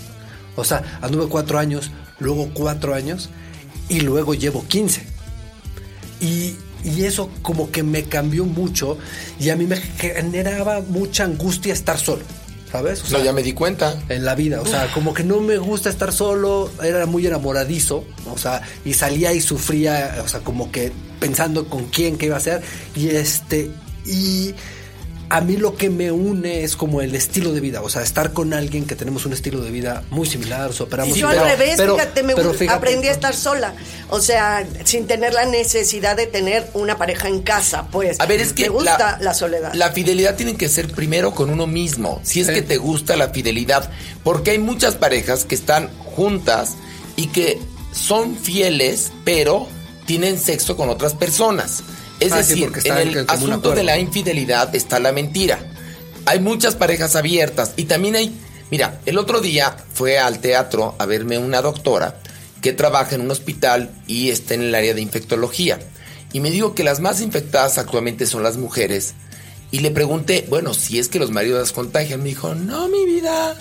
O 0.56 0.64
sea, 0.64 0.98
anduve 1.02 1.28
cuatro 1.28 1.58
años, 1.58 1.90
luego 2.18 2.50
cuatro 2.54 2.94
años 2.94 3.30
y 3.88 4.00
luego 4.00 4.34
llevo 4.34 4.64
15. 4.66 5.02
Y, 6.20 6.56
y 6.84 7.04
eso 7.04 7.30
como 7.42 7.70
que 7.70 7.82
me 7.82 8.04
cambió 8.04 8.44
mucho 8.44 8.98
y 9.40 9.50
a 9.50 9.56
mí 9.56 9.66
me 9.66 9.76
generaba 9.76 10.80
mucha 10.80 11.24
angustia 11.24 11.72
estar 11.72 11.98
solo, 11.98 12.22
¿sabes? 12.70 13.02
O 13.04 13.18
No, 13.18 13.24
ya 13.24 13.32
me 13.32 13.42
di 13.42 13.52
cuenta. 13.52 14.00
en 14.08 14.24
la 14.24 14.34
vida. 14.34 14.60
O 14.60 14.66
sea, 14.66 14.90
como 14.92 15.14
que 15.14 15.24
no 15.24 15.40
me 15.40 15.58
gusta 15.58 15.90
estar 15.90 16.12
solo, 16.12 16.70
era 16.82 17.06
muy 17.06 17.26
enamoradizo, 17.26 18.04
o 18.32 18.38
sea, 18.38 18.62
y 18.84 18.94
salía 18.94 19.32
y 19.32 19.40
sufría, 19.40 20.22
o 20.24 20.28
sea, 20.28 20.40
como 20.40 20.70
que 20.70 20.92
pensando 21.20 21.66
con 21.68 21.86
quién, 21.86 22.18
qué 22.18 22.26
iba 22.26 22.34
a 22.36 22.38
hacer. 22.38 22.62
Y 22.94 23.08
este, 23.08 23.70
y 24.04 24.54
a 25.36 25.40
mí 25.40 25.56
lo 25.56 25.76
que 25.76 25.90
me 25.90 26.12
une 26.12 26.62
es 26.62 26.76
como 26.76 27.00
el 27.00 27.14
estilo 27.16 27.52
de 27.52 27.60
vida, 27.60 27.82
o 27.82 27.88
sea, 27.88 28.02
estar 28.02 28.32
con 28.32 28.54
alguien 28.54 28.86
que 28.86 28.94
tenemos 28.94 29.26
un 29.26 29.32
estilo 29.32 29.60
de 29.62 29.70
vida 29.70 30.04
muy 30.10 30.28
similar, 30.28 30.72
superamos. 30.72 31.16
Y 31.16 31.20
yo 31.20 31.28
pero- 31.28 31.42
al 31.42 31.48
revés, 31.50 31.74
pero- 31.76 31.94
fíjate, 31.96 32.22
me 32.22 32.34
pero 32.36 32.52
gu- 32.52 32.56
fíjate- 32.56 32.76
aprendí 32.78 33.08
a 33.08 33.12
estar 33.12 33.34
sola. 33.34 33.74
O 34.10 34.20
sea, 34.20 34.64
sin 34.84 35.08
tener 35.08 35.34
la 35.34 35.44
necesidad 35.46 36.16
de 36.16 36.26
tener 36.28 36.70
una 36.74 36.98
pareja 36.98 37.26
en 37.28 37.42
casa, 37.42 37.88
pues. 37.90 38.20
A 38.20 38.26
ver, 38.26 38.40
es 38.40 38.52
que 38.52 38.62
Me 38.64 38.68
gusta 38.68 39.18
la, 39.20 39.34
soledad. 39.34 39.74
La 39.74 39.90
fidelidad 39.90 40.36
tiene 40.36 40.56
que 40.56 40.68
ser 40.68 40.92
primero 40.92 41.34
con 41.34 41.50
uno 41.50 41.66
mismo. 41.66 42.20
Si 42.22 42.40
es 42.40 42.46
Sí. 42.46 42.54
que 42.54 42.62
te 42.62 42.76
gusta 42.76 43.16
la 43.16 43.30
fidelidad. 43.30 43.90
Porque 44.22 44.52
hay 44.52 44.58
muchas 44.58 44.94
parejas 44.94 45.44
que 45.44 45.56
están 45.56 45.90
juntas 45.98 46.74
y 47.16 47.26
que 47.26 47.58
son 47.92 48.36
fieles, 48.36 49.10
pero 49.24 49.66
tienen 50.06 50.38
sexo 50.38 50.76
con 50.76 50.90
otras 50.90 51.14
personas. 51.14 51.82
Es 52.20 52.32
Ah, 52.32 52.38
decir, 52.38 52.70
en 52.84 52.96
el 52.96 53.26
asunto 53.28 53.72
de 53.72 53.82
la 53.82 53.98
infidelidad 53.98 54.74
está 54.74 54.98
la 54.98 55.12
mentira. 55.12 55.58
Hay 56.26 56.40
muchas 56.40 56.74
parejas 56.74 57.16
abiertas 57.16 57.72
y 57.76 57.84
también 57.84 58.16
hay... 58.16 58.34
Mira, 58.70 59.00
el 59.04 59.18
otro 59.18 59.40
día 59.40 59.76
fue 59.92 60.18
al 60.18 60.38
teatro 60.38 60.94
a 60.98 61.06
verme 61.06 61.38
una 61.38 61.60
doctora 61.60 62.18
que 62.62 62.72
trabaja 62.72 63.14
en 63.14 63.20
un 63.20 63.30
hospital 63.30 63.90
y 64.06 64.30
está 64.30 64.54
en 64.54 64.62
el 64.62 64.74
área 64.74 64.94
de 64.94 65.02
infectología. 65.02 65.78
Y 66.32 66.40
me 66.40 66.50
dijo 66.50 66.74
que 66.74 66.82
las 66.82 67.00
más 67.00 67.20
infectadas 67.20 67.76
actualmente 67.78 68.26
son 68.26 68.42
las 68.42 68.56
mujeres. 68.56 69.14
Y 69.70 69.80
le 69.80 69.90
pregunté, 69.90 70.46
bueno, 70.48 70.72
si 70.72 70.98
es 70.98 71.08
que 71.08 71.18
los 71.18 71.30
maridos 71.30 71.60
las 71.60 71.72
contagian. 71.72 72.22
Me 72.22 72.30
dijo, 72.30 72.54
no, 72.54 72.88
mi 72.88 73.04
vida. 73.04 73.56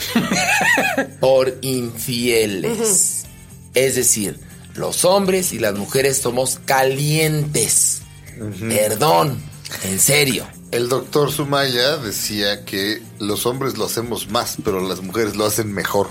Por 1.20 1.58
infieles. 1.62 3.26
Es 3.74 3.96
decir, 3.96 4.40
los 4.76 5.06
hombres 5.06 5.54
y 5.54 5.60
las 5.60 5.76
mujeres 5.76 6.18
somos 6.18 6.60
calientes. 6.64 8.03
Perdón, 8.38 9.42
en 9.84 10.00
serio. 10.00 10.46
El 10.72 10.90
doctor 10.90 11.32
Sumaya 11.32 11.98
decía 11.98 12.66
que 12.66 13.02
los 13.20 13.46
hombres 13.46 13.78
lo 13.78 13.86
hacemos 13.86 14.30
más, 14.30 14.58
pero 14.64 14.82
las 14.82 15.02
mujeres 15.02 15.36
lo 15.36 15.46
hacen 15.46 15.72
mejor. 15.72 16.10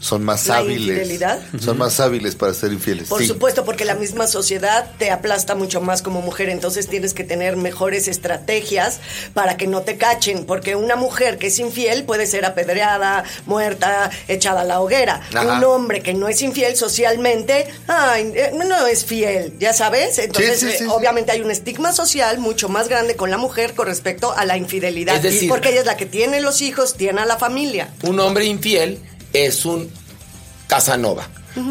Son 0.00 0.24
más 0.24 0.46
¿La 0.46 0.56
hábiles. 0.56 0.80
infidelidad? 0.80 1.40
Son 1.62 1.76
más 1.76 2.00
hábiles 2.00 2.34
para 2.34 2.54
ser 2.54 2.72
infieles. 2.72 3.08
Por 3.08 3.20
sí. 3.20 3.26
supuesto, 3.28 3.64
porque 3.66 3.84
la 3.84 3.94
misma 3.94 4.26
sociedad 4.26 4.90
te 4.98 5.10
aplasta 5.10 5.54
mucho 5.54 5.82
más 5.82 6.00
como 6.00 6.22
mujer, 6.22 6.48
entonces 6.48 6.88
tienes 6.88 7.12
que 7.12 7.22
tener 7.22 7.56
mejores 7.56 8.08
estrategias 8.08 8.98
para 9.34 9.58
que 9.58 9.66
no 9.66 9.82
te 9.82 9.98
cachen, 9.98 10.46
porque 10.46 10.74
una 10.74 10.96
mujer 10.96 11.36
que 11.36 11.48
es 11.48 11.58
infiel 11.58 12.04
puede 12.04 12.26
ser 12.26 12.46
apedreada, 12.46 13.24
muerta, 13.44 14.10
echada 14.26 14.62
a 14.62 14.64
la 14.64 14.80
hoguera. 14.80 15.20
Ajá. 15.34 15.58
Un 15.58 15.64
hombre 15.64 16.02
que 16.02 16.14
no 16.14 16.28
es 16.28 16.40
infiel 16.40 16.76
socialmente, 16.76 17.66
ay, 17.86 18.32
eh, 18.34 18.52
no 18.54 18.86
es 18.86 19.04
fiel, 19.04 19.52
ya 19.58 19.72
sabes. 19.74 20.18
Entonces, 20.18 20.60
Sí, 20.60 20.66
sí, 20.66 20.72
eh, 20.72 20.78
sí, 20.78 20.84
sí. 20.84 20.90
obviamente 20.90 21.32
hay 21.32 21.42
un 21.42 21.50
estigma 21.50 21.92
social 21.92 22.38
mucho 22.38 22.70
más 22.70 22.88
grande 22.88 23.16
con 23.16 23.30
la 23.30 23.36
mujer 23.36 23.74
con 23.74 23.86
respecto 23.86 24.32
a 24.34 24.46
la 24.46 24.56
infidelidad, 24.56 25.16
Es 25.16 25.22
decir- 25.22 25.48
porque 25.50 25.68
ella 25.70 25.80
es 25.80 25.86
la 25.86 25.96
que 25.98 26.06
tiene 26.06 26.40
los 26.40 26.62
hijos, 26.62 26.94
tiene 26.94 27.20
a 27.20 27.26
la 27.26 27.36
familia. 27.36 27.90
Un 28.04 28.18
hombre 28.20 28.46
infiel 28.46 28.98
es 29.32 29.64
un 29.64 29.90
Casanova. 30.66 31.28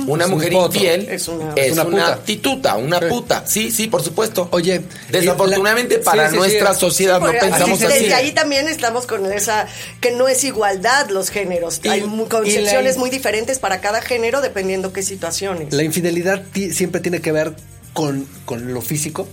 Una 0.08 0.26
Es 0.26 0.30
mujer 0.30 0.52
infiel 0.52 1.08
Es 1.10 1.30
una- 1.30 1.54
es 1.56 1.78
una 1.78 2.18
tituta, 2.18 2.76
una 2.76 3.00
Sí. 3.00 3.06
puta. 3.08 3.44
Sí, 3.48 3.72
sí, 3.72 3.88
por 3.88 4.04
supuesto. 4.04 4.50
Oye, 4.52 4.82
desafortunadamente 5.10 6.00
la- 6.00 6.04
para 6.04 6.30
sí, 6.30 6.36
nuestra 6.36 6.74
sí. 6.74 6.82
sociedad 6.82 7.22
no 7.22 7.32
pensamos 7.32 7.82
así-. 7.82 7.94
Desde 8.04 8.14
ahí 8.14 8.34
también 8.34 8.68
estamos 8.68 9.06
con 9.06 9.26
esa 9.32 9.68
que 10.02 10.12
no 10.12 10.28
es 10.28 10.44
igualdad 10.44 11.10
los 11.10 11.30
géneros. 11.30 11.80
Y- 11.84 11.88
Hay 11.88 12.02
concepciones 12.30 12.96
la- 12.96 13.00
muy 13.00 13.10
diferentes 13.10 13.60
para 13.60 13.80
cada 13.80 14.02
género 14.02 14.42
dependiendo 14.42 14.92
qué 14.92 15.02
situaciones. 15.02 15.74
La 15.74 15.84
infidelidad 15.84 16.44
siempre 16.74 17.00
tiene 17.00 17.22
que 17.22 17.32
ver 17.32 17.54
con, 17.94 18.28
con 18.44 18.74
lo 18.74 18.82
físico. 18.82 19.30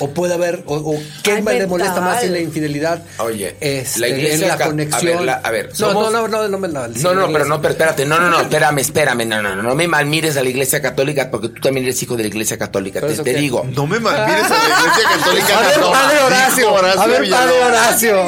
O 0.00 0.10
puede 0.10 0.34
haber, 0.34 0.62
o, 0.66 0.76
o 0.76 0.94
qué 1.24 1.32
Ay, 1.32 1.42
me 1.42 1.52
le 1.54 1.58
mental. 1.60 1.68
molesta 1.68 2.00
más 2.00 2.22
en 2.22 2.32
la 2.32 2.38
infidelidad. 2.38 3.02
Oye, 3.18 3.56
Este, 3.60 3.98
la 4.00 4.08
iglesia 4.08 4.34
en 4.52 4.58
la 4.58 4.64
conexión. 4.66 5.12
a 5.12 5.16
ver, 5.16 5.24
la- 5.24 5.34
a 5.42 5.50
ver, 5.50 5.68
no, 5.70 5.74
somos- 5.74 6.12
no, 6.12 6.28
no, 6.28 6.48
no, 6.48 6.58
no, 6.58 6.66
la- 6.68 6.88
No, 6.88 7.14
no, 7.14 7.32
pero 7.32 7.44
no, 7.46 7.60
pero 7.60 7.72
espérate, 7.72 8.06
no, 8.06 8.18
no, 8.20 8.30
no, 8.30 8.40
espérame, 8.42 8.78
espérame, 8.78 9.26
no, 9.26 9.42
no, 9.42 9.56
no, 9.56 9.62
no 9.64 9.74
me 9.74 9.88
malmires 9.88 10.36
a 10.36 10.42
la 10.42 10.48
iglesia 10.50 10.80
católica 10.80 11.30
porque 11.30 11.48
tú 11.48 11.60
también 11.60 11.84
eres 11.84 12.00
hijo 12.02 12.16
de 12.16 12.22
la 12.22 12.28
iglesia 12.28 12.56
católica, 12.56 13.00
¿Pero 13.00 13.22
te, 13.22 13.34
digo. 13.34 13.66
No 13.74 13.86
me 13.88 13.98
malmires 13.98 14.44
a 14.44 14.48
la 14.50 14.64
iglesia 14.64 15.10
católica. 15.18 15.58
A 15.58 15.62
ver, 15.68 15.80
no. 15.80 15.90
padre 15.90 16.18
Horacio. 16.20 16.56
Dijo 16.56 16.72
Horacio 16.74 17.00
a 17.02 17.06
ver, 17.06 17.30
padre. 17.30 17.62
Horacio. 17.64 18.22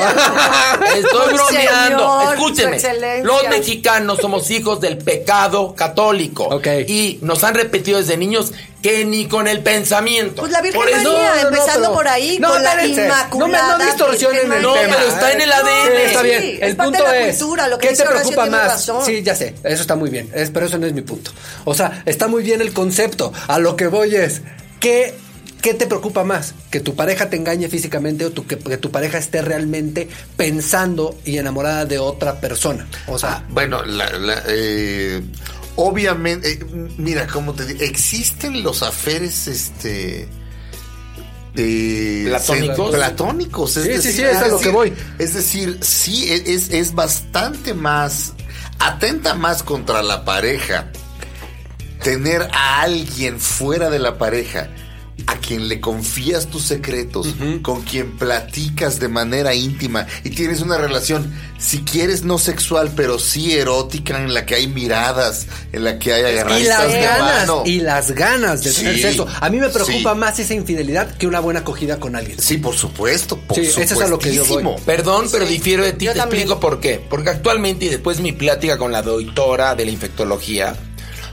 Estoy 0.96 1.34
bromeando. 1.34 2.32
Escúcheme. 2.32 2.78
Los 3.22 3.48
mexicanos 3.48 4.18
somos 4.20 4.50
hijos 4.50 4.80
del 4.80 4.98
pecado 4.98 5.74
católico. 5.74 6.44
Ok. 6.44 6.66
Y 6.88 7.18
nos 7.22 7.44
han 7.44 7.54
repetido 7.54 7.98
desde 7.98 8.16
niños 8.16 8.52
que 8.82 9.04
ni 9.04 9.26
con 9.28 9.46
el 9.46 9.62
pensamiento. 9.62 10.40
Pues 10.42 10.52
la 10.52 10.62
Virgen 10.62 10.80
Por 10.80 10.88
eso- 10.88 11.12
María, 11.12 11.34
No, 11.34 11.42
no, 11.42 11.48
empezando 11.48 11.80
pero- 11.82 11.92
por 11.94 12.08
ahí, 12.08 12.38
no, 12.38 12.48
con 12.48 12.62
la. 12.62 12.86
Inmaculada. 12.86 13.72
No 13.72 13.78
me- 13.78 13.84
no 13.84 13.90
distorsionen 13.90 14.52
el 14.52 14.62
No, 14.62 14.72
pero 14.74 14.98
está 15.08 15.32
en 15.32 15.40
el 15.42 15.52
ADN. 15.52 15.86
Sí, 15.86 16.02
está 16.06 16.22
bien. 16.22 16.42
Sí, 16.42 16.58
el 16.60 16.68
es 16.70 16.74
parte 16.76 16.90
punto 16.98 17.12
de 17.12 17.20
la 17.20 17.26
es, 17.28 17.36
cultura, 17.38 17.68
lo 17.68 17.78
que 17.78 17.88
¿qué 17.88 17.94
te 17.96 18.04
preocupa 18.04 18.46
más? 18.46 18.66
razón. 18.68 19.04
Sí, 19.04 19.22
ya 19.22 19.34
sé, 19.34 19.54
eso 19.64 19.82
está 19.82 19.96
muy 19.96 20.08
bien, 20.10 20.30
es, 20.34 20.50
pero 20.50 20.64
eso 20.66 20.78
no 20.78 20.86
es 20.86 20.92
mi 20.94 21.02
punto. 21.02 21.30
O 21.64 21.74
sea, 21.74 22.02
está 22.06 22.26
muy 22.26 22.42
bien 22.42 22.60
el 22.62 22.72
concepto. 22.72 23.32
A 23.48 23.58
lo 23.58 23.76
que 23.76 23.86
voy 23.88 24.16
es, 24.16 24.40
¿qué, 24.80 25.14
qué 25.60 25.74
te 25.74 25.86
preocupa 25.86 26.24
más? 26.24 26.54
¿Que 26.70 26.80
tu 26.80 26.94
pareja 26.96 27.28
te 27.28 27.36
engañe 27.36 27.68
físicamente 27.68 28.24
o 28.24 28.30
tu- 28.30 28.46
que, 28.46 28.58
que 28.58 28.78
tu 28.78 28.90
pareja 28.90 29.18
esté 29.18 29.42
realmente 29.42 30.08
pensando 30.38 31.18
y 31.26 31.36
enamorada 31.36 31.84
de 31.84 31.98
otra 31.98 32.40
persona? 32.40 32.88
O 33.08 33.18
sea, 33.18 33.44
Bueno, 33.50 33.84
la- 33.84 34.08
la, 34.18 34.42
eh, 34.48 35.20
obviamente, 35.88 36.52
eh, 36.52 36.64
mira, 36.98 37.26
como 37.26 37.54
te 37.54 37.66
digo, 37.66 37.80
existen 37.82 38.62
los 38.62 38.82
aferes, 38.82 39.46
este... 39.48 40.28
eh, 41.56 42.24
¿Platónicos? 42.28 42.94
platónicos, 42.94 43.76
es 43.76 43.84
Sí, 43.84 43.88
sí, 43.90 43.96
decir, 43.96 44.12
sí, 44.12 44.22
es 44.22 44.36
a 44.36 44.46
lo 44.48 44.54
decir- 44.58 44.62
que 44.64 44.70
voy. 44.70 44.92
Es 45.18 45.34
decir, 45.34 45.78
sí, 45.82 46.26
e- 46.30 46.54
es, 46.54 46.70
es 46.70 46.94
bastante 46.94 47.74
más, 47.74 48.32
atenta 48.78 49.34
más 49.34 49.62
contra 49.62 50.02
la 50.02 50.24
pareja 50.24 50.90
tener 52.02 52.48
a 52.52 52.80
alguien 52.82 53.38
fuera 53.40 53.90
de 53.90 53.98
la 53.98 54.16
pareja 54.16 54.68
a 55.26 55.36
quien 55.38 55.68
le 55.68 55.80
confías 55.80 56.46
tus 56.48 56.62
secretos, 56.64 57.28
con 57.62 57.82
quien 57.82 58.12
platicas 58.16 58.98
de 59.00 59.08
manera 59.08 59.54
íntima 59.54 60.06
y 60.24 60.30
tienes 60.30 60.60
una 60.60 60.78
relación, 60.78 61.32
si 61.58 61.78
quieres 61.82 62.24
no 62.24 62.38
sexual, 62.38 62.92
pero 62.96 63.18
sí 63.18 63.52
erótica, 63.54 64.18
en 64.18 64.32
la 64.34 64.46
que 64.46 64.54
hay 64.54 64.66
miradas, 64.66 65.46
en 65.72 65.84
la 65.84 65.98
que 65.98 66.12
hay 66.12 66.22
Y 66.22 66.26
agarraditas 66.38 66.78
las 66.84 66.92
de 66.92 67.00
ganas, 67.02 67.40
mano. 67.48 67.62
y 67.66 67.80
las 67.80 68.10
ganas 68.12 68.62
de 68.64 68.70
Sí, 68.72 68.82
tener 68.82 69.00
sexo. 69.02 69.26
A 69.40 69.50
mí 69.50 69.58
me 69.58 69.68
preocupa 69.68 70.12
sí. 70.12 70.18
más 70.18 70.38
esa 70.38 70.54
infidelidad 70.54 71.16
que 71.16 71.26
una 71.26 71.40
buena 71.40 71.60
acogida 71.60 71.98
con 72.00 72.16
alguien. 72.16 72.38
Sí, 72.40 72.56
por 72.58 72.74
supuesto, 72.76 73.36
por 73.38 73.56
Sí, 73.56 73.66
eso 73.66 73.80
es 73.82 73.92
a 74.00 74.06
lo 74.08 74.18
que 74.18 74.34
yo 74.34 74.44
voy. 74.46 74.64
Perdón, 74.86 75.26
pero 75.30 75.44
difiero 75.46 75.84
de 75.84 75.92
ti. 75.92 76.06
yo 76.06 76.12
Te 76.12 76.18
también. 76.18 76.42
explico 76.42 76.60
por 76.60 76.80
qué. 76.80 77.04
Porque 77.08 77.30
actualmente, 77.30 77.86
y 77.86 77.88
después 77.88 78.16
de 78.18 78.22
mi 78.22 78.32
plática 78.32 78.78
con 78.78 78.92
la 78.92 79.02
doctora 79.02 79.74
de 79.74 79.84
la 79.84 79.90
infectología, 79.90 80.74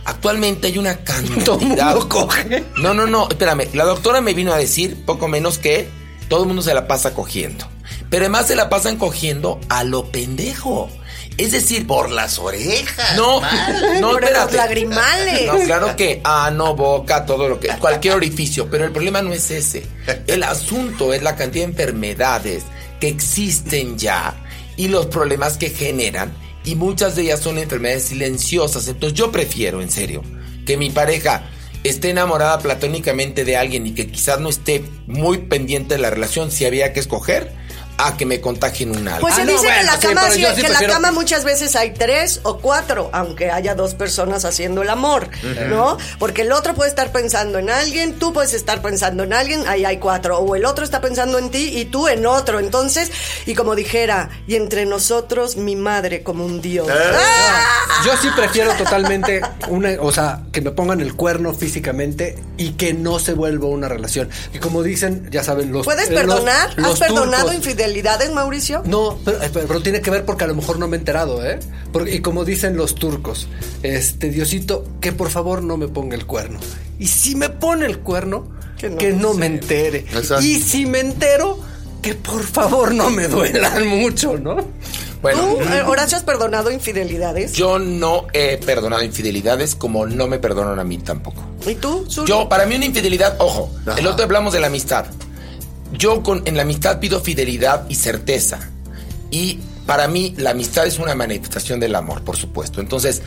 actualmente 0.08 0.68
hay 0.68 0.78
una 0.78 0.98
cantidad. 1.04 1.44
Todo 1.46 1.60
el 1.60 1.68
mundo 1.68 2.10
coge. 2.10 2.64
No, 2.78 2.94
no, 2.94 3.06
no, 3.06 3.28
espérame. 3.30 3.68
La 3.74 3.86
doctora 3.86 4.22
me 4.22 4.34
vino 4.34 4.54
a 4.54 4.58
decir 4.58 5.06
poco 5.06 5.28
menos 5.28 5.60
que 5.60 5.88
todo 6.30 6.42
el 6.42 6.48
mundo 6.48 6.62
se 6.62 6.74
la 6.74 6.88
pasa 6.88 7.14
cogiendo. 7.14 7.68
Pero 8.10 8.24
además 8.24 8.48
se 8.48 8.56
la 8.56 8.70
pasan 8.70 8.98
cogiendo 8.98 9.60
a 9.70 9.84
lo 9.84 10.12
pendejo. 10.12 10.90
Es 11.38 11.52
decir, 11.52 11.86
Por 11.86 12.10
las 12.10 12.40
orejas. 12.40 13.16
no, 13.16 13.42
mal. 13.42 14.02
no, 14.02 14.12
Por 14.12 14.32
los 14.32 14.54
lagrimales. 14.54 15.46
No, 15.46 15.60
claro 15.60 15.96
que, 15.96 16.20
ah, 16.24 16.50
no, 16.52 16.76
boca, 16.76 17.28
todo 17.28 17.48
lo 17.48 17.60
que, 17.60 17.68
cualquier 17.78 18.16
orificio, 18.16 18.68
pero 18.72 18.86
el 18.86 18.92
problema 18.92 19.22
no 19.22 19.34
es 19.34 19.52
ese. 19.52 19.86
El 20.26 20.42
asunto 20.42 21.14
es 21.14 21.22
la 21.22 21.36
cantidad 21.36 21.66
de 21.66 21.72
enfermedades 21.72 22.64
que 23.00 23.08
existen 23.08 24.00
ya 24.00 24.34
y 24.78 24.88
los 24.88 25.06
problemas 25.08 25.58
que 25.58 25.70
generan 25.70 26.34
y 26.68 26.76
muchas 26.76 27.16
de 27.16 27.22
ellas 27.24 27.40
son 27.40 27.58
enfermedades 27.58 28.04
silenciosas. 28.04 28.90
Entonces 28.90 29.18
yo 29.18 29.32
prefiero, 29.32 29.82
en 29.82 29.90
serio, 29.90 30.22
que 30.66 30.76
mi 30.76 30.90
pareja 30.90 31.50
esté 31.86 32.10
enamorada 32.10 32.60
platónicamente 32.60 33.46
de 33.46 33.56
alguien 33.56 33.88
y 33.88 33.92
que 33.94 34.08
quizás 34.08 34.42
no 34.42 34.50
esté 34.50 34.84
muy 35.06 35.38
pendiente 35.38 35.96
de 35.96 36.02
la 36.02 36.10
relación 36.10 36.52
si 36.52 36.66
había 36.66 36.92
que 36.92 37.00
escoger 37.00 37.54
a 37.98 38.16
que 38.18 38.26
me 38.26 38.40
contagien 38.42 38.92
un 38.92 39.08
algo. 39.08 39.22
Pues 39.22 39.34
Ah, 39.34 39.38
se 39.38 39.46
no, 39.46 39.52
dice 39.54 39.64
que 39.64 39.68
bueno, 39.68 39.80
en 39.82 39.86
la 39.88 40.00
cama 40.00 40.22
sí- 40.30 40.36
sí 40.36 40.40
que 40.40 40.46
en 40.46 40.56
la 40.62 40.68
prefiero- 40.80 40.94
cama 40.94 41.12
muchas 41.12 41.44
veces 41.44 41.76
hay 41.76 41.92
tres 41.94 42.40
o 42.44 42.58
cuatro, 42.60 43.10
aunque 43.14 43.50
haya 43.52 43.74
dos 43.76 43.96
personas 43.96 44.46
haciendo 44.46 44.82
el 44.84 44.90
amor, 44.90 45.30
¿no? 45.70 45.98
Porque 46.20 46.44
el 46.44 46.52
otro 46.52 46.74
puede 46.76 46.90
estar 46.90 47.12
pensando 47.12 47.58
en 47.60 47.70
alguien, 47.70 48.20
tú 48.20 48.34
puedes 48.34 48.54
estar 48.54 48.82
pensando 48.82 49.24
en 49.24 49.34
alguien, 49.34 49.68
ahí 49.68 49.84
hay 49.86 49.98
cuatro, 49.98 50.38
o 50.40 50.56
el 50.56 50.66
otro 50.66 50.86
está 50.86 51.02
pensando 51.02 51.38
en 51.40 51.50
ti 51.50 51.72
y 51.80 51.86
tú 51.86 52.08
en 52.08 52.26
otro. 52.26 52.60
Entonces, 52.60 53.10
y 53.46 53.56
como 53.56 53.76
dijera, 53.76 54.30
y 54.48 54.56
entre 54.56 54.86
nosotros 54.86 55.56
mi 55.58 55.76
madre 55.76 56.24
como 56.24 56.46
un 56.46 56.62
dios. 56.62 56.88
¡Ah! 56.90 58.04
Yo 58.06 58.16
sí 58.18 58.30
prefiero 58.36 58.74
totalmente 58.74 59.42
una, 59.70 59.92
o 60.00 60.12
sea, 60.12 60.42
que 60.52 60.62
me 60.62 60.72
pongan 60.72 61.02
el 61.02 61.16
cuerno 61.16 61.54
físicamente 61.54 62.38
y 62.58 62.72
que 62.72 62.94
no 62.94 63.20
se 63.20 63.34
vuelva 63.34 63.68
una 63.68 63.88
relación. 63.88 64.30
Y 64.54 64.60
como 64.60 64.84
dicen, 64.84 65.28
ya 65.32 65.44
saben, 65.44 65.72
los 65.72 65.86
¿Puedes 65.86 66.10
eh, 66.10 66.12
los- 66.14 66.22
perdonar? 66.22 66.74
los 66.78 66.94
¿Has 66.94 67.00
perdonado 67.00 67.44
turcos. 67.46 67.56
Infidelidades, 67.88 68.32
Mauricio? 68.34 68.84
No, 68.86 69.18
pero, 69.24 69.42
eh, 69.42 69.50
pero- 69.52 69.82
tiene 69.82 70.02
que 70.02 70.12
ver 70.12 70.26
porque 70.26 70.44
a 70.44 70.48
lo 70.48 70.56
mejor 70.56 70.78
no 70.80 70.88
me 70.88 70.98
he 70.98 71.00
enterado, 71.00 71.46
¿eh? 71.46 71.60
Porque, 71.92 72.16
y 72.16 72.20
como 72.22 72.44
dicen 72.46 72.76
los 72.78 72.96
turcos, 72.96 73.48
este 73.84 74.30
Diosito, 74.30 74.86
que 75.02 75.12
por 75.14 75.30
favor 75.30 75.64
no 75.64 75.78
me 75.78 75.88
ponga 75.88 76.16
el 76.16 76.26
cuerno. 76.26 76.60
Y 77.00 77.08
si 77.08 77.36
me 77.36 77.50
pone 77.50 77.86
el 77.86 78.00
cuerno, 78.00 78.50
Que 78.78 78.96
que 78.96 79.12
no 79.14 79.34
me 79.34 79.46
entere. 79.48 80.00
Exacto. 80.14 80.44
Y 80.44 80.60
si 80.60 80.86
me 80.86 81.00
entero, 81.00 81.58
que 82.02 82.14
por 82.14 82.44
favor 82.44 82.94
no 82.94 83.10
me 83.10 83.28
duelan 83.28 83.88
mucho, 84.00 84.38
¿no? 84.38 84.58
Bueno, 85.22 85.42
¿Tú, 85.42 85.62
eh, 85.74 85.82
Horacio, 85.82 86.16
has 86.18 86.24
perdonado 86.24 86.70
infidelidades? 86.70 87.54
yo 87.54 87.80
no 87.80 88.28
he 88.34 88.58
perdonado 88.58 89.02
infidelidades 89.04 89.74
como 89.76 90.06
no 90.06 90.28
me 90.28 90.38
perdonan 90.38 90.78
a 90.80 90.84
mí 90.84 91.00
tampoco. 91.00 91.44
¿Y 91.66 91.74
tú? 91.76 92.06
Yo, 92.28 92.48
para 92.48 92.68
mí 92.68 92.76
una 92.76 92.86
infidelidad, 92.86 93.36
ojo, 93.40 93.72
Ajá. 93.88 93.98
el 94.00 94.06
otro 94.06 94.26
hablamos 94.26 94.54
de 94.54 94.60
la 94.60 94.68
amistad. 94.68 95.06
Yo 95.94 96.24
con, 96.24 96.44
en 96.46 96.56
la 96.56 96.64
amistad 96.64 97.00
pido 97.00 97.22
fidelidad 97.22 97.86
y 97.90 97.96
certeza. 97.96 98.60
Y 99.32 99.60
para 99.86 100.08
mí 100.08 100.34
la 100.38 100.52
amistad 100.52 100.86
es 100.86 101.00
una 101.00 101.16
manifestación 101.16 101.80
del 101.80 101.96
amor, 101.96 102.24
por 102.24 102.36
supuesto. 102.36 102.82
Entonces, 102.82 103.22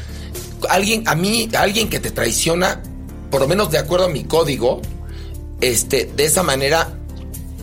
alguien, 0.69 1.05
a 1.07 1.15
mí, 1.15 1.49
alguien 1.57 1.89
que 1.89 2.01
te 2.01 2.11
traiciona, 2.11 2.83
por 3.31 3.41
lo 3.41 3.49
menos 3.49 3.71
de 3.71 3.79
acuerdo 3.79 4.07
a 4.07 4.09
mi 4.09 4.25
código, 4.25 4.83
este, 5.61 6.11
de 6.15 6.25
esa 6.25 6.43
manera, 6.43 6.97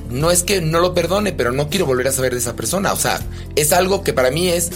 no 0.09 0.31
es 0.31 0.43
que 0.43 0.61
no 0.61 0.79
lo 0.79 0.93
perdone, 0.93 1.33
pero 1.33 1.51
no 1.51 1.69
quiero 1.69 1.85
volver 1.85 2.07
a 2.07 2.11
saber 2.11 2.33
de 2.33 2.39
esa 2.39 2.55
persona. 2.55 2.93
O 2.93 2.97
sea, 2.97 3.19
es 3.55 3.71
algo 3.73 4.03
que 4.03 4.13
para 4.13 4.31
mí 4.31 4.47
es, 4.49 4.71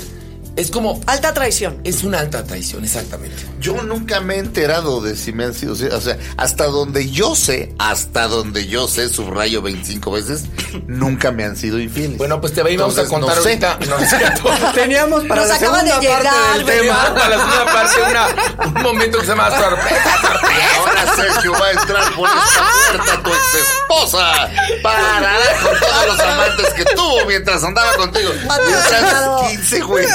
es 0.55 0.69
como, 0.71 0.99
Alta 1.07 1.33
traición. 1.33 1.79
es 1.83 2.03
una 2.03 2.19
alta 2.19 2.43
traición, 2.43 2.83
exactamente. 2.83 3.43
Yo 3.59 3.81
nunca 3.83 4.19
me 4.19 4.35
he 4.35 4.39
enterado 4.39 5.01
de 5.01 5.15
si 5.15 5.31
me 5.33 5.45
han 5.45 5.53
sido, 5.53 5.73
o 5.73 6.01
sea, 6.01 6.17
hasta 6.37 6.65
donde 6.65 7.09
yo 7.09 7.35
sé, 7.35 7.73
hasta 7.79 8.27
donde 8.27 8.67
yo 8.67 8.87
sé, 8.87 9.09
subrayo 9.09 9.61
25 9.61 10.11
veces, 10.11 10.43
nunca 10.87 11.31
me 11.31 11.45
han 11.45 11.55
sido 11.55 11.79
infieles. 11.79 12.17
Bueno, 12.17 12.41
pues 12.41 12.53
te 12.53 12.61
íbamos 12.71 12.97
a 12.97 13.05
contar 13.05 13.35
no 13.37 13.43
sé. 13.43 13.49
ahorita. 13.49 13.79
No. 13.87 14.71
Teníamos 14.73 15.23
para 15.25 15.41
Nos 15.41 15.49
la 15.49 15.55
acaba 15.55 15.83
de 15.83 15.89
segunda 15.89 16.01
llegar, 16.01 16.23
parte 16.23 16.57
del 16.57 16.63
¿verdad? 16.65 17.03
tema. 17.05 17.15
Para 17.15 17.29
la 17.29 17.37
segunda 17.37 17.65
parte, 17.73 18.01
una- 18.09 18.65
un 18.67 18.81
momento 18.83 19.17
que 19.19 19.23
se 19.25 19.29
llama 19.31 19.49
sorpresa, 19.51 20.15
Y 20.21 20.27
sorpresa. 20.27 20.77
ahora 20.77 21.15
Sergio 21.15 21.51
va 21.53 21.65
a 21.67 21.71
entrar 21.71 22.13
por 22.15 22.29
esta 22.29 22.71
puerta 22.89 23.23
tu 23.23 23.29
ex 23.29 23.39
esposa. 23.61 24.49
Parará 24.83 25.37
con 25.63 25.79
todos 25.79 26.05
los 26.07 26.19
amantes 26.19 26.73
que 26.73 26.85
tuvo 26.95 27.25
mientras 27.25 27.63
andaba 27.63 27.93
contigo. 27.95 28.31
Mientras 28.67 29.49
15, 29.51 29.79
güey. 29.81 30.05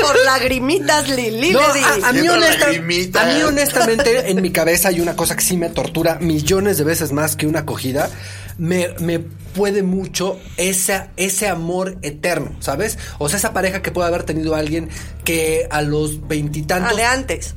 Por 0.00 0.24
lagrimitas, 0.24 1.08
Lili 1.08 1.52
No, 1.52 1.60
a, 1.60 2.08
a 2.08 2.12
mí 2.12 2.28
honesta- 2.28 2.68
a 3.22 3.24
mí 3.34 3.42
honestamente 3.42 4.30
en 4.30 4.42
mi 4.42 4.50
cabeza 4.50 4.88
hay 4.88 5.00
una 5.00 5.16
cosa 5.16 5.36
que 5.36 5.42
sí 5.42 5.56
me 5.56 5.70
tortura 5.70 6.16
millones 6.20 6.78
de 6.78 6.84
veces 6.84 7.12
más 7.12 7.36
que 7.36 7.46
una 7.46 7.60
acogida. 7.60 8.10
Me, 8.56 8.90
me 9.00 9.18
puede 9.18 9.82
mucho 9.82 10.38
esa, 10.56 11.08
ese 11.16 11.48
amor 11.48 11.96
eterno, 12.02 12.54
¿sabes? 12.60 12.98
O 13.18 13.28
sea, 13.28 13.38
esa 13.38 13.52
pareja 13.52 13.82
que 13.82 13.90
puede 13.90 14.06
haber 14.08 14.22
tenido 14.22 14.54
alguien 14.54 14.88
que 15.24 15.66
a 15.70 15.82
los 15.82 16.26
veintitantos... 16.28 16.92
Ah, 16.92 16.96
de 16.96 17.04
antes. 17.04 17.54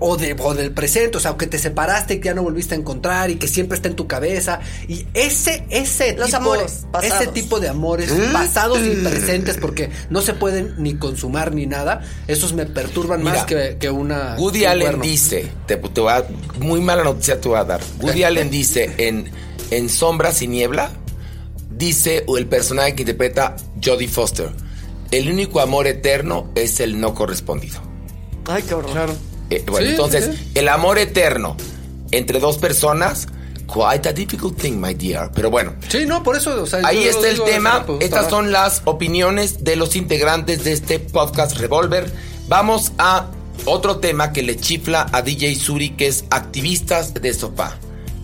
O, 0.00 0.16
de, 0.16 0.36
o 0.38 0.54
del 0.54 0.72
presente, 0.72 1.16
o 1.16 1.20
sea, 1.20 1.36
que 1.36 1.46
te 1.46 1.56
separaste 1.58 2.14
y 2.14 2.18
que 2.20 2.26
ya 2.26 2.34
no 2.34 2.42
volviste 2.42 2.74
a 2.74 2.78
encontrar 2.78 3.30
y 3.30 3.36
que 3.36 3.46
siempre 3.48 3.76
está 3.76 3.88
en 3.88 3.94
tu 3.96 4.06
cabeza. 4.06 4.60
Y 4.88 5.06
ese, 5.14 5.64
ese 5.70 6.14
Los 6.16 6.26
tipo, 6.26 6.36
amores 6.38 6.84
pasados. 6.90 7.20
ese 7.22 7.30
tipo 7.32 7.60
de 7.60 7.68
amores 7.68 8.12
pasados 8.32 8.78
y 8.80 8.90
presentes, 9.04 9.56
porque 9.56 9.90
no 10.10 10.20
se 10.22 10.34
pueden 10.34 10.74
ni 10.78 10.94
consumar 10.96 11.54
ni 11.54 11.66
nada, 11.66 12.02
esos 12.26 12.52
me 12.52 12.66
perturban 12.66 13.20
Mira, 13.22 13.34
más 13.34 13.44
que, 13.46 13.76
que 13.78 13.88
una. 13.90 14.36
Woody 14.38 14.60
que 14.60 14.64
un 14.66 14.70
Allen 14.72 14.86
cuerno. 14.88 15.04
dice, 15.04 15.48
te, 15.66 15.76
te 15.76 16.00
voy 16.00 16.12
a- 16.12 16.24
muy 16.58 16.80
mala 16.80 17.04
noticia 17.04 17.40
te 17.40 17.48
voy 17.48 17.58
a 17.58 17.64
dar. 17.64 17.80
Woody 18.00 18.22
Allen 18.24 18.50
dice 18.50 18.92
en, 18.98 19.30
en 19.70 19.88
Sombras 19.88 20.42
y 20.42 20.48
Niebla, 20.48 20.90
dice 21.70 22.24
el 22.36 22.46
personaje 22.46 22.94
que 22.94 23.02
interpreta 23.02 23.56
Jodie 23.82 24.08
Foster, 24.08 24.50
el 25.10 25.30
único 25.30 25.60
amor 25.60 25.86
eterno 25.86 26.50
es 26.54 26.80
el 26.80 27.00
no 27.00 27.14
correspondido. 27.14 27.80
Ay, 28.46 28.62
qué 28.62 28.74
horror. 28.74 28.90
Claro. 28.92 29.14
Eh, 29.56 29.64
bueno, 29.70 29.86
Sí, 29.86 29.90
entonces, 29.92 30.30
sí. 30.32 30.50
el 30.54 30.68
amor 30.68 30.98
eterno 30.98 31.56
entre 32.10 32.38
dos 32.40 32.58
personas, 32.58 33.26
quite 33.66 34.08
a 34.08 34.12
difficult 34.12 34.58
thing, 34.60 34.74
my 34.80 34.94
dear. 34.94 35.30
Pero 35.34 35.50
bueno, 35.50 35.74
Sí, 35.88 36.04
no, 36.06 36.22
por 36.22 36.36
eso. 36.36 36.62
o 36.62 36.66
sea, 36.66 36.80
Ahí 36.84 37.04
está 37.04 37.28
el 37.28 37.42
tema. 37.42 37.84
Estas 38.00 38.20
para- 38.24 38.30
son 38.30 38.52
las 38.52 38.82
opiniones 38.84 39.64
de 39.64 39.76
los 39.76 39.96
integrantes 39.96 40.64
de 40.64 40.72
este 40.72 40.98
podcast 41.00 41.56
Revolver. 41.58 42.12
Vamos 42.48 42.92
a 42.98 43.26
otro 43.64 43.98
tema 43.98 44.32
que 44.32 44.42
le 44.42 44.56
chifla 44.56 45.06
a 45.12 45.22
DJ 45.22 45.54
Suri, 45.54 45.90
que 45.90 46.06
es 46.08 46.24
activistas 46.30 47.14
de 47.14 47.32
sofá. 47.32 47.78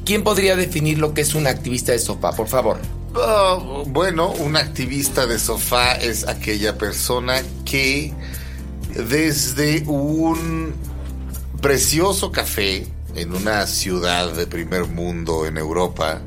¿Quién 0.05 0.25
podría 0.25 0.57
definir 0.57 0.99
lo 0.99 1.15
que 1.15 1.21
es 1.23 1.35
un 1.35 1.47
activista 1.47 1.93
de 1.93 1.99
sofá, 2.01 2.33
por 2.33 2.49
favor? 2.49 2.79
Ah, 3.15 3.59
bueno, 3.87 4.31
un 4.33 4.57
activista 4.57 5.27
de 5.27 5.39
sofá 5.39 5.93
es 5.95 6.29
aquella 6.29 6.77
persona 6.79 7.43
que 7.65 8.13
desde 8.95 9.83
un 9.87 10.75
precioso 11.61 12.33
café 12.33 12.87
en 13.15 13.35
una 13.35 13.67
ciudad 13.67 14.33
de 14.33 14.47
primer 14.47 14.87
mundo 14.87 15.47
en 15.47 15.59
Europa 15.59 16.21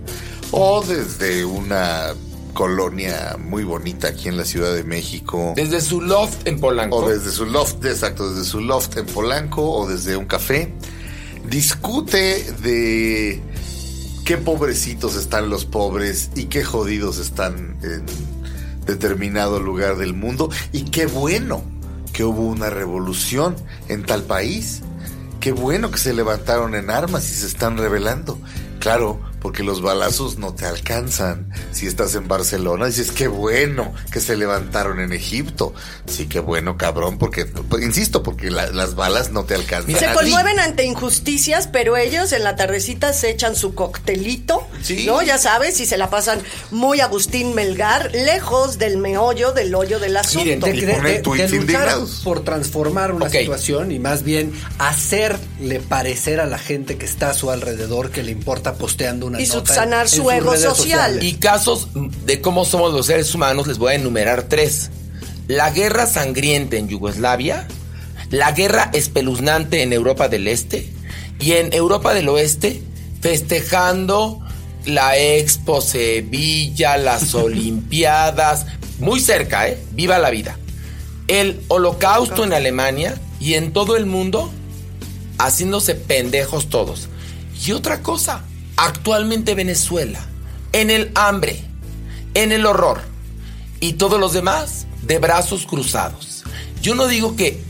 o 0.51 0.83
desde 0.83 1.43
una 1.45 2.13
colonia 2.53 3.37
muy 3.39 3.63
bonita 3.63 4.09
aquí 4.09 4.29
en 4.29 4.37
la 4.37 4.45
Ciudad 4.45 4.75
de 4.75 4.83
México 4.83 5.53
Desde 5.55 5.81
su 5.81 6.01
loft 6.01 6.47
en 6.47 6.59
Polanco. 6.59 6.97
o 6.97 7.09
desde 7.09 7.31
su 7.31 7.45
loft, 7.45 7.83
exacto, 7.85 8.29
desde 8.29 8.47
su 8.47 8.61
loft 8.61 8.97
en 8.97 9.07
Polanco 9.07 9.71
o 9.71 9.87
desde 9.87 10.15
un 10.15 10.25
café, 10.25 10.71
discute 11.49 12.43
de 12.61 13.41
qué 14.25 14.37
pobrecitos 14.37 15.15
están 15.15 15.49
los 15.49 15.65
pobres 15.65 16.29
y 16.35 16.45
qué 16.45 16.63
jodidos 16.63 17.17
están 17.17 17.77
en 17.81 18.05
determinado 18.85 19.59
lugar 19.59 19.97
del 19.97 20.13
mundo 20.13 20.49
y 20.71 20.83
qué 20.83 21.07
bueno 21.07 21.63
que 22.11 22.23
hubo 22.23 22.43
una 22.43 22.69
revolución 22.69 23.55
en 23.89 24.05
tal 24.05 24.23
país. 24.23 24.81
Qué 25.43 25.51
bueno 25.51 25.91
que 25.91 25.97
se 25.97 26.13
levantaron 26.13 26.73
en 26.73 26.89
armas 26.89 27.29
y 27.29 27.33
se 27.35 27.47
están 27.47 27.77
rebelando. 27.77 28.39
Claro, 28.79 29.19
porque 29.43 29.61
los 29.61 29.81
balazos 29.83 30.37
no 30.39 30.53
te 30.55 30.65
alcanzan. 30.65 31.51
Si 31.71 31.85
estás 31.85 32.15
en 32.15 32.27
Barcelona, 32.27 32.87
dices, 32.87 33.11
qué 33.11 33.27
bueno 33.27 33.93
que 34.11 34.19
se 34.21 34.35
levantaron 34.37 34.99
en 35.01 35.13
Egipto. 35.13 35.73
Sí, 36.07 36.25
qué 36.27 36.39
bueno, 36.39 36.77
cabrón, 36.77 37.17
porque, 37.19 37.45
pues, 37.45 37.83
insisto, 37.83 38.23
porque 38.23 38.49
la- 38.49 38.71
las 38.71 38.95
balas 38.95 39.31
no 39.31 39.43
te 39.43 39.53
alcanzan. 39.53 39.95
Se 39.99 40.05
a 40.07 40.13
ti. 40.13 40.17
conmueven 40.17 40.59
ante 40.59 40.85
injusticias, 40.85 41.67
pero 41.67 41.97
ellos 41.97 42.31
en 42.31 42.43
la 42.43 42.55
tardecita 42.55 43.11
se 43.13 43.29
echan 43.29 43.55
su 43.55 43.75
coctelito, 43.75 44.65
Sí. 44.81 45.05
¿no? 45.05 45.21
Ya 45.21 45.37
sabes, 45.37 45.79
y 45.81 45.85
se 45.85 45.97
la 45.97 46.09
pasan 46.09 46.39
muy 46.71 47.01
Agustín 47.01 47.53
Melgar, 47.53 48.11
lejos 48.13 48.79
del 48.79 48.97
meollo, 48.97 49.51
del 49.51 49.75
hoyo 49.75 49.99
del 49.99 50.15
asunto. 50.17 50.45
Miren, 50.45 50.59
de, 50.61 50.69
Y 50.75 50.79
de- 50.81 50.85
de- 51.01 51.19
tweets 51.19 51.51
de 51.51 51.57
luchar 51.57 51.81
indignados. 51.83 52.21
por 52.23 52.45
transformar 52.45 53.11
una 53.11 53.29
situación 53.29 53.91
y 53.91 53.99
más 53.99 54.23
bien 54.23 54.53
hacerle 54.79 55.81
parecer 55.81 56.39
a 56.39 56.45
la 56.45 56.57
gente 56.57 56.97
que 56.97 57.05
está 57.05 57.31
a 57.31 57.33
su 57.33 57.51
alrededor 57.51 58.09
que 58.09 58.23
le 58.23 58.31
importa 58.31 58.75
posteando 58.75 59.32
una 59.33 59.41
Y 59.41 59.47
nota 59.47 59.59
subsanar 59.59 60.05
en 60.05 60.09
su 60.09 60.23
sus 60.23 60.31
ego 60.31 60.51
redes 60.51 60.63
social. 60.63 60.75
sociales. 60.75 61.23
Y 61.23 61.33
casos 61.35 61.87
de 62.25 62.41
cómo 62.41 62.65
somos 62.65 62.93
los 62.93 63.05
seres 63.05 63.33
humanos, 63.33 63.67
les 63.67 63.77
voy 63.77 63.93
a 63.93 63.95
enumerar 63.95 64.43
tres. 64.43 64.89
La 65.47 65.71
guerra 65.71 66.05
sangrienta 66.05 66.77
en 66.77 66.87
Yugoslavia, 66.87 67.67
la 68.29 68.51
guerra 68.51 68.89
espeluznante 68.93 69.81
en 69.81 69.93
Europa 69.93 70.29
del 70.29 70.47
Este 70.47 70.89
y 71.39 71.53
en 71.53 71.73
Europa 71.73 72.13
del 72.13 72.29
Oeste 72.29 72.81
festejando 73.21 74.39
la 74.85 75.17
Expo 75.17 75.81
Sevilla, 75.81 76.97
las 76.97 77.33
Olimpiadas, 77.35 78.65
muy 78.99 79.19
cerca, 79.19 79.67
¿eh? 79.67 79.77
Viva 79.91 80.17
la 80.19 80.29
vida. 80.29 80.57
El 81.27 81.61
holocausto 81.69 82.43
en 82.43 82.53
Alemania 82.53 83.15
y 83.39 83.53
en 83.55 83.71
todo 83.73 83.95
el 83.95 84.05
mundo 84.05 84.51
haciéndose 85.37 85.95
pendejos 85.95 86.69
todos. 86.69 87.09
Y 87.65 87.71
otra 87.71 88.01
cosa, 88.01 88.43
actualmente 88.77 89.55
Venezuela, 89.55 90.19
en 90.71 90.89
el 90.89 91.11
hambre, 91.15 91.63
en 92.33 92.51
el 92.51 92.65
horror, 92.65 93.01
y 93.79 93.93
todos 93.93 94.19
los 94.19 94.33
demás 94.33 94.87
de 95.01 95.19
brazos 95.19 95.65
cruzados. 95.65 96.43
Yo 96.81 96.95
no 96.95 97.07
digo 97.07 97.35
que 97.35 97.61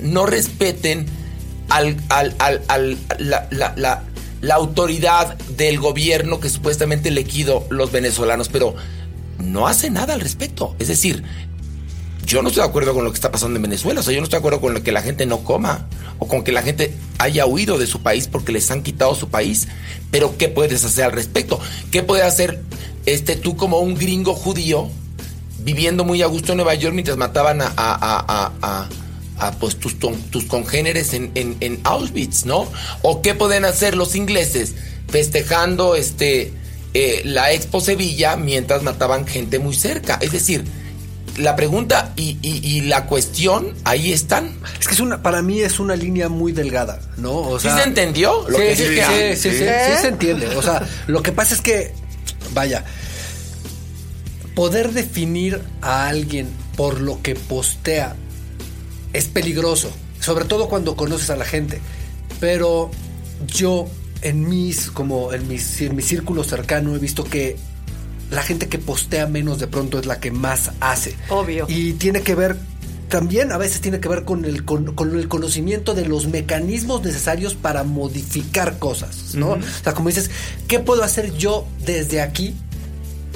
no 0.00 0.26
respeten 0.26 1.06
al, 1.68 1.96
al- 2.08 2.34
al- 2.38 2.96
la, 3.18 3.48
la- 3.50 3.74
la- 3.76 4.02
la 4.42 4.54
autoridad 4.54 5.36
del 5.56 5.78
gobierno 5.80 6.40
que 6.40 6.50
supuestamente 6.50 7.10
liquidó 7.10 7.66
los 7.70 7.90
venezolanos, 7.90 8.48
pero 8.48 8.74
no 9.42 9.66
hace 9.66 9.90
nada 9.90 10.14
al 10.14 10.20
respecto. 10.20 10.76
Es 10.78 10.88
decir, 10.88 11.24
yo 12.26 12.42
no 12.42 12.48
estoy 12.48 12.62
de 12.64 12.68
acuerdo 12.68 12.92
con 12.92 13.04
lo 13.04 13.10
que 13.12 13.16
está 13.16 13.30
pasando 13.30 13.56
en 13.56 13.62
Venezuela. 13.62 14.00
O 14.00 14.02
sea, 14.02 14.12
yo 14.12 14.20
no 14.20 14.24
estoy 14.24 14.36
de 14.38 14.40
acuerdo 14.40 14.60
con 14.60 14.74
lo 14.74 14.82
que 14.82 14.92
la 14.92 15.00
gente 15.02 15.24
no 15.26 15.44
coma 15.44 15.86
o 16.18 16.26
con 16.28 16.42
que 16.44 16.52
la 16.52 16.62
gente 16.62 16.92
haya 17.18 17.46
huido 17.46 17.78
de 17.78 17.86
su 17.86 18.00
país 18.02 18.26
porque 18.28 18.52
les 18.52 18.70
han 18.70 18.82
quitado 18.82 19.14
su 19.14 19.28
país. 19.28 19.68
Pero 20.10 20.36
¿qué 20.36 20.48
puedes 20.48 20.84
hacer 20.84 21.04
al 21.04 21.12
respecto? 21.12 21.60
¿Qué 21.90 22.02
puedes 22.02 22.24
hacer 22.26 22.62
este, 23.06 23.36
tú 23.36 23.56
como 23.56 23.78
un 23.78 23.94
gringo 23.94 24.34
judío 24.34 24.88
viviendo 25.60 26.04
muy 26.04 26.20
a 26.22 26.26
gusto 26.26 26.52
en 26.52 26.56
Nueva 26.58 26.74
York 26.74 26.94
mientras 26.94 27.16
mataban 27.16 27.60
a, 27.62 27.66
a- 27.76 28.52
a- 28.60 28.88
a- 29.38 29.52
pues, 29.60 29.76
tus, 29.76 29.96
tus 29.98 30.44
congéneres 30.46 31.12
en, 31.14 31.30
en- 31.34 31.56
en 31.60 31.80
Auschwitz, 31.84 32.44
¿no? 32.46 32.66
¿O 33.02 33.22
qué 33.22 33.34
pueden 33.34 33.64
hacer 33.64 33.94
los 33.96 34.16
ingleses 34.16 34.74
festejando 35.08 35.94
este, 35.94 36.52
eh, 36.94 37.22
la 37.24 37.52
Expo 37.52 37.80
Sevilla 37.80 38.36
mientras 38.36 38.82
mataban 38.82 39.26
gente 39.26 39.58
muy 39.58 39.74
cerca? 39.74 40.18
Es 40.20 40.32
decir, 40.32 40.64
la 41.36 41.54
pregunta 41.56 42.12
y, 42.16 42.38
y- 42.42 42.60
y 42.66 42.80
la 42.82 43.06
cuestión 43.06 43.74
ahí 43.84 44.12
están. 44.12 44.56
Es 44.80 44.88
que 44.88 44.94
es 44.94 45.00
una, 45.00 45.22
para 45.22 45.42
mí 45.42 45.60
es 45.60 45.78
una 45.80 45.94
línea 45.96 46.28
muy 46.28 46.52
delgada, 46.52 47.00
¿no? 47.18 47.32
O 47.32 47.60
¿Sí 47.60 47.68
se 47.68 47.82
entendió? 47.82 48.48
Lo 48.48 48.56
sí, 48.58 48.64
que 48.64 48.76
sí, 48.76 48.84
dije? 48.88 49.36
sí, 49.36 49.50
sí, 49.50 49.58
sí, 49.58 49.64
sí 49.64 50.00
se 50.02 50.08
entiende. 50.08 50.48
O 50.56 50.62
sea, 50.62 50.86
lo 51.06 51.22
que 51.22 51.32
pasa 51.32 51.54
es 51.54 51.60
que, 51.60 51.92
vaya, 52.54 52.84
poder 54.54 54.92
definir 54.92 55.60
a 55.82 56.08
alguien 56.08 56.48
por 56.76 57.00
lo 57.00 57.20
que 57.22 57.34
postea 57.34 58.16
es 59.12 59.26
peligroso, 59.26 59.90
sobre 60.20 60.44
todo 60.44 60.68
cuando 60.68 60.96
conoces 60.96 61.30
a 61.30 61.36
la 61.36 61.44
gente. 61.44 61.80
Pero 62.40 62.90
yo 63.46 63.88
en 64.22 64.48
mis 64.48 64.90
como 64.90 65.32
en 65.32 65.46
mis 65.48 65.80
en 65.82 65.94
mi 65.94 66.02
círculo 66.02 66.42
cercano 66.44 66.94
he 66.94 66.98
visto 66.98 67.24
que 67.24 67.56
la 68.30 68.42
gente 68.42 68.68
que 68.68 68.78
postea 68.78 69.26
menos 69.26 69.58
de 69.58 69.66
pronto 69.66 69.98
es 69.98 70.06
la 70.06 70.18
que 70.20 70.30
más 70.30 70.70
hace. 70.80 71.14
Obvio. 71.28 71.66
Y 71.68 71.92
tiene 71.94 72.22
que 72.22 72.34
ver 72.34 72.56
también 73.08 73.52
a 73.52 73.56
veces 73.56 73.80
tiene 73.80 74.00
que 74.00 74.08
ver 74.08 74.24
con 74.24 74.44
el, 74.44 74.64
con, 74.64 74.92
con 74.96 75.16
el 75.16 75.28
conocimiento 75.28 75.94
de 75.94 76.06
los 76.06 76.26
mecanismos 76.26 77.04
necesarios 77.04 77.54
para 77.54 77.84
modificar 77.84 78.80
cosas, 78.80 79.36
¿no? 79.36 79.50
O 79.50 79.58
sea, 79.84 79.94
como 79.94 80.08
dices, 80.08 80.28
¿qué 80.66 80.80
puedo 80.80 81.04
hacer 81.04 81.32
yo 81.36 81.68
desde 81.84 82.20
aquí 82.20 82.56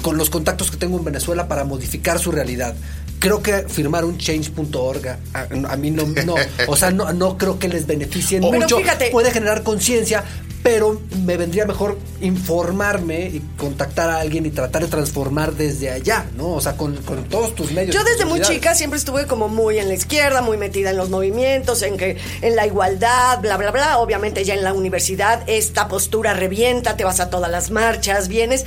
con 0.01 0.17
los 0.17 0.29
contactos 0.29 0.71
que 0.71 0.75
tengo 0.77 0.97
en 0.97 1.05
Venezuela 1.05 1.47
para 1.47 1.63
modificar 1.63 2.19
su 2.19 2.33
realidad? 2.33 2.75
Creo 3.19 3.41
que 3.41 3.63
firmar 3.69 4.03
un 4.03 4.17
change.org 4.17 5.07
a, 5.33 5.47
a 5.69 5.77
mí 5.77 5.89
no, 5.91 6.05
no, 6.25 6.35
o 6.67 6.75
sea, 6.75 6.91
no, 6.91 7.13
no 7.13 7.37
creo 7.37 7.57
que 7.57 7.69
les 7.69 7.87
beneficien 7.87 8.41
Pero 8.41 8.63
mucho. 8.63 8.77
fíjate- 8.77 9.09
Puede 9.11 9.31
generar 9.31 9.63
conciencia, 9.63 10.25
pero 10.63 11.01
me 11.25 11.37
vendría 11.37 11.65
mejor 11.65 11.97
informarme 12.21 13.27
y 13.27 13.41
contactar 13.57 14.09
a 14.09 14.19
alguien 14.19 14.45
y 14.45 14.51
tratar 14.51 14.83
de 14.83 14.87
transformar 14.87 15.53
desde 15.53 15.89
allá, 15.89 16.25
¿no? 16.35 16.49
O 16.53 16.61
sea, 16.61 16.77
con, 16.77 16.95
con 16.97 17.23
todos 17.25 17.55
tus 17.55 17.71
medios. 17.71 17.95
Yo 17.95 18.03
desde 18.03 18.25
muy 18.25 18.41
chica 18.41 18.75
siempre 18.75 18.97
estuve 18.99 19.25
como 19.25 19.47
muy 19.47 19.79
en 19.79 19.87
la 19.87 19.95
izquierda, 19.95 20.41
muy 20.41 20.57
metida 20.57 20.91
en 20.91 20.97
los 20.97 21.09
movimientos, 21.09 21.81
en 21.81 21.97
que 21.97 22.17
en 22.41 22.55
la 22.55 22.67
igualdad, 22.67 23.39
bla 23.41 23.57
bla 23.57 23.71
bla. 23.71 23.97
Obviamente 23.99 24.43
ya 24.43 24.53
en 24.53 24.63
la 24.63 24.73
universidad 24.73 25.43
esta 25.47 25.87
postura 25.87 26.33
revienta, 26.33 26.95
te 26.95 27.03
vas 27.03 27.19
a 27.19 27.29
todas 27.29 27.49
las 27.49 27.71
marchas, 27.71 28.27
vienes. 28.27 28.65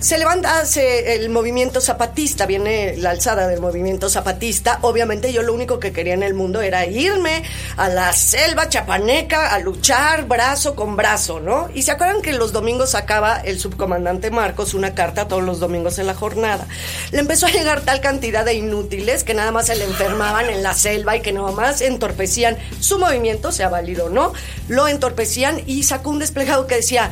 Se 0.00 0.16
levanta 0.16 0.60
hace 0.60 1.16
el 1.16 1.28
movimiento 1.28 1.80
zapatista, 1.80 2.46
viene 2.46 2.96
la 2.98 3.10
alzada 3.10 3.48
del 3.48 3.60
movimiento 3.60 4.08
zapatista. 4.08 4.78
Obviamente 4.82 5.32
yo 5.32 5.42
lo 5.42 5.52
único 5.52 5.80
que 5.80 5.90
quería 5.90 6.14
en 6.14 6.22
el 6.22 6.34
mundo 6.34 6.60
era 6.60 6.86
irme 6.86 7.42
a 7.76 7.88
la 7.88 8.12
selva 8.12 8.68
chapaneca 8.68 9.52
a 9.52 9.58
luchar 9.58 10.28
brazo 10.28 10.76
con 10.76 10.94
brazo, 10.94 11.40
¿no? 11.40 11.68
Y 11.74 11.82
se 11.82 11.90
acuerdan 11.90 12.22
que 12.22 12.32
los 12.32 12.52
domingos 12.52 12.90
sacaba 12.90 13.38
el 13.40 13.58
subcomandante 13.58 14.30
Marcos 14.30 14.72
una 14.72 14.94
carta 14.94 15.26
todos 15.26 15.42
los 15.42 15.58
domingos 15.58 15.98
en 15.98 16.06
la 16.06 16.14
jornada. 16.14 16.68
Le 17.10 17.18
empezó 17.18 17.46
a 17.46 17.50
llegar 17.50 17.80
tal 17.80 18.00
cantidad 18.00 18.44
de 18.44 18.54
inútiles 18.54 19.24
que 19.24 19.34
nada 19.34 19.50
más 19.50 19.66
se 19.66 19.74
le 19.74 19.82
enfermaban 19.82 20.48
en 20.48 20.62
la 20.62 20.74
selva 20.74 21.16
y 21.16 21.22
que 21.22 21.32
nada 21.32 21.50
más 21.50 21.80
entorpecían 21.80 22.56
su 22.78 23.00
movimiento, 23.00 23.50
sea 23.50 23.68
válido 23.68 24.06
o 24.06 24.10
no, 24.10 24.32
lo 24.68 24.86
entorpecían 24.86 25.60
y 25.66 25.82
sacó 25.82 26.10
un 26.10 26.20
desplegado 26.20 26.68
que 26.68 26.76
decía 26.76 27.10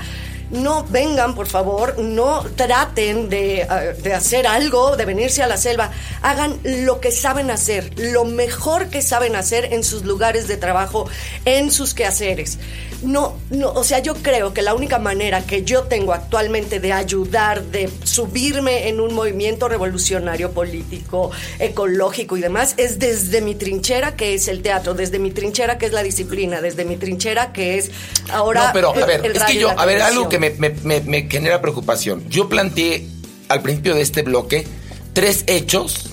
no 0.51 0.85
vengan, 0.85 1.35
por 1.35 1.47
favor, 1.47 1.99
no 1.99 2.45
traten 2.57 3.29
de, 3.29 3.63
eh, 3.63 3.97
de 4.03 4.15
hacer 4.15 4.47
algo, 4.47 4.97
de 4.97 5.05
venirse 5.05 5.43
a 5.43 5.47
la 5.47 5.57
selva. 5.57 5.91
Hagan 6.23 6.59
lo 6.65 7.01
que 7.01 7.11
saben 7.11 7.51
hacer, 7.51 7.93
lo 7.97 8.25
mejor 8.25 8.89
que 8.89 9.03
saben 9.03 9.37
hacer 9.37 9.73
en 9.73 9.85
sus 9.85 10.05
lugares 10.05 10.49
de 10.49 10.57
trabajo, 10.57 11.09
en 11.45 11.71
sus 11.71 11.95
quehaceres. 11.95 12.59
No, 13.03 13.37
no, 13.51 13.73
o 13.73 13.85
sea, 13.85 13.99
yo 13.99 14.15
creo 14.15 14.55
que 14.55 14.63
la 14.63 14.75
única 14.75 14.99
manera 14.99 15.43
que 15.43 15.63
yo 15.63 15.83
tengo 15.85 16.15
actualmente 16.15 16.81
de 16.81 16.93
ayudar, 16.93 17.63
de 17.63 17.91
subirme 18.05 18.89
en 18.89 19.01
un 19.01 19.15
movimiento 19.15 19.69
revolucionario 19.69 20.53
político, 20.53 21.31
ecológico 21.59 22.37
y 22.37 22.41
demás, 22.41 22.75
es 22.79 22.99
desde 22.99 23.43
mi 23.43 23.55
trinchera, 23.55 24.17
que 24.17 24.35
es 24.35 24.49
el 24.49 24.63
teatro, 24.63 24.95
desde 24.95 25.19
mi 25.19 25.31
trinchera, 25.31 25.77
que 25.77 25.87
es 25.87 25.93
la 25.93 26.03
disciplina, 26.03 26.63
desde 26.63 26.85
mi 26.85 26.97
trinchera, 26.97 27.53
que 27.53 27.79
es 27.79 27.91
ahora. 28.31 28.69
no, 28.69 28.73
pero 28.73 28.91
a 28.91 29.07
ver, 29.07 29.25
el 29.27 29.37
es 29.37 29.45
que 29.45 29.59
yo, 29.59 29.71
a 29.79 29.85
ver, 29.85 30.01
algo 30.01 30.29
televisión. 30.29 30.36
Que 30.39 30.51
me, 30.59 30.71
me- 30.71 30.77
me- 30.83 31.01
me 31.23 31.29
genera 31.31 31.61
preocupación. 31.61 32.29
Yo 32.29 32.49
planteé 32.49 33.07
al 33.49 33.63
principio 33.63 33.95
de 33.95 34.03
este 34.03 34.23
bloque 34.23 34.67
tres 35.13 35.45
hechos 35.47 36.11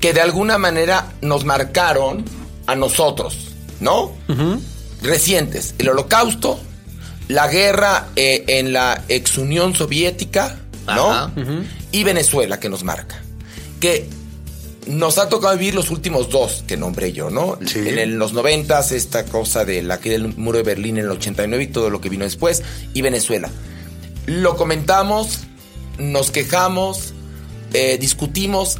que 0.00 0.12
de 0.12 0.20
alguna 0.20 0.58
manera 0.58 1.12
nos 1.22 1.44
marcaron 1.44 2.24
a 2.66 2.74
nosotros, 2.74 3.48
¿no? 3.80 4.12
Recientes. 5.02 5.74
El 5.78 5.88
holocausto, 5.90 6.58
la 7.28 7.48
guerra 7.48 8.08
eh, 8.16 8.44
en 8.48 8.72
la 8.72 9.02
ex 9.08 9.38
Unión 9.38 9.74
Soviética, 9.74 10.58
¿no? 10.86 11.32
Y 11.92 12.04
Venezuela, 12.04 12.58
que 12.60 12.68
nos 12.68 12.82
marca. 12.84 13.20
Que 13.80 14.08
nos 14.86 15.18
ha 15.18 15.28
tocado 15.28 15.56
vivir 15.58 15.74
los 15.74 15.90
últimos 15.90 16.30
dos 16.30 16.62
que 16.66 16.76
nombré 16.76 17.12
yo, 17.12 17.30
¿no? 17.30 17.58
Sí. 17.66 17.80
En 17.80 17.98
el- 17.98 18.14
los 18.18 18.32
noventas, 18.32 18.92
esta 18.92 19.24
cosa 19.24 19.64
de 19.64 19.82
la 19.82 19.98
que 20.00 20.10
del 20.10 20.36
muro 20.36 20.58
de 20.58 20.64
Berlín 20.64 20.98
en 20.98 21.04
el 21.06 21.10
89 21.10 21.64
y 21.64 21.66
todo 21.68 21.90
lo 21.90 22.00
que 22.00 22.08
vino 22.08 22.24
después, 22.24 22.62
y 22.94 23.02
Venezuela. 23.02 23.50
Lo 24.26 24.56
comentamos, 24.56 25.40
nos 25.98 26.30
quejamos, 26.30 27.14
eh, 27.72 27.98
discutimos, 28.00 28.78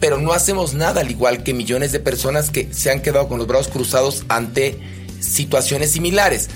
pero 0.00 0.18
no 0.18 0.32
hacemos 0.32 0.72
nada, 0.74 1.02
al 1.02 1.10
igual 1.10 1.42
que 1.42 1.52
millones 1.54 1.92
de 1.92 2.00
personas 2.00 2.50
que 2.50 2.72
se 2.72 2.90
han 2.90 3.02
quedado 3.02 3.28
con 3.28 3.38
los 3.38 3.46
brazos 3.46 3.68
cruzados 3.68 4.24
ante 4.28 4.78
situaciones 5.20 5.90
similares. 5.90 6.48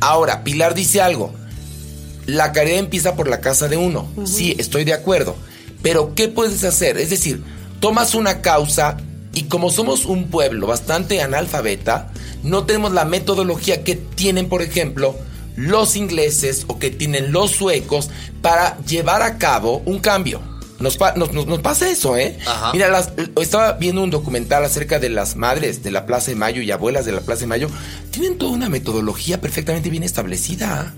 Ahora, 0.00 0.44
Pilar 0.44 0.74
dice 0.74 1.00
algo, 1.00 1.32
la 2.26 2.52
caridad 2.52 2.78
empieza 2.78 3.16
por 3.16 3.28
la 3.28 3.40
casa 3.40 3.68
de 3.68 3.76
uno. 3.76 4.08
Sí, 4.24 4.54
estoy 4.58 4.84
de 4.84 4.92
acuerdo. 4.92 5.34
Pero 5.82 6.14
¿qué 6.14 6.28
puedes 6.28 6.62
hacer? 6.64 6.96
Es 6.98 7.10
decir, 7.10 7.42
tomas 7.84 8.14
una 8.14 8.40
causa 8.40 8.96
y 9.34 9.42
como 9.42 9.68
somos 9.68 10.06
un 10.06 10.30
pueblo 10.30 10.66
bastante 10.66 11.20
analfabeta, 11.20 12.10
no 12.42 12.64
tenemos 12.64 12.92
la 12.92 13.04
metodología 13.04 13.84
que 13.84 13.94
tienen, 13.94 14.48
por 14.48 14.62
ejemplo, 14.62 15.14
los 15.54 15.94
ingleses 15.94 16.64
o 16.66 16.78
que 16.78 16.88
tienen 16.88 17.30
los 17.30 17.50
suecos 17.50 18.08
para 18.40 18.78
llevar 18.86 19.20
a 19.20 19.36
cabo 19.36 19.82
un 19.84 19.98
cambio. 19.98 20.40
Nos, 20.84 20.96
pa- 20.98 21.14
nos- 21.16 21.32
nos- 21.32 21.46
nos 21.46 21.60
pasa 21.60 21.90
eso, 21.90 22.16
¿eh? 22.16 22.38
Ajá. 22.46 22.72
Mira, 22.72 22.88
las- 22.88 23.10
estaba 23.40 23.72
viendo 23.72 24.02
un 24.02 24.10
documental 24.10 24.62
acerca 24.64 24.98
de 24.98 25.08
las 25.08 25.34
madres 25.34 25.82
de 25.82 25.90
la 25.90 26.04
Plaza 26.06 26.30
de 26.30 26.36
Mayo 26.36 26.60
y 26.62 26.70
abuelas 26.70 27.06
de 27.06 27.12
la 27.12 27.22
Plaza 27.22 27.40
de 27.40 27.46
Mayo. 27.46 27.68
Tienen 28.10 28.36
toda 28.38 28.52
una 28.52 28.68
metodología 28.68 29.40
perfectamente 29.40 29.88
bien 29.90 30.02
establecida. 30.02 30.94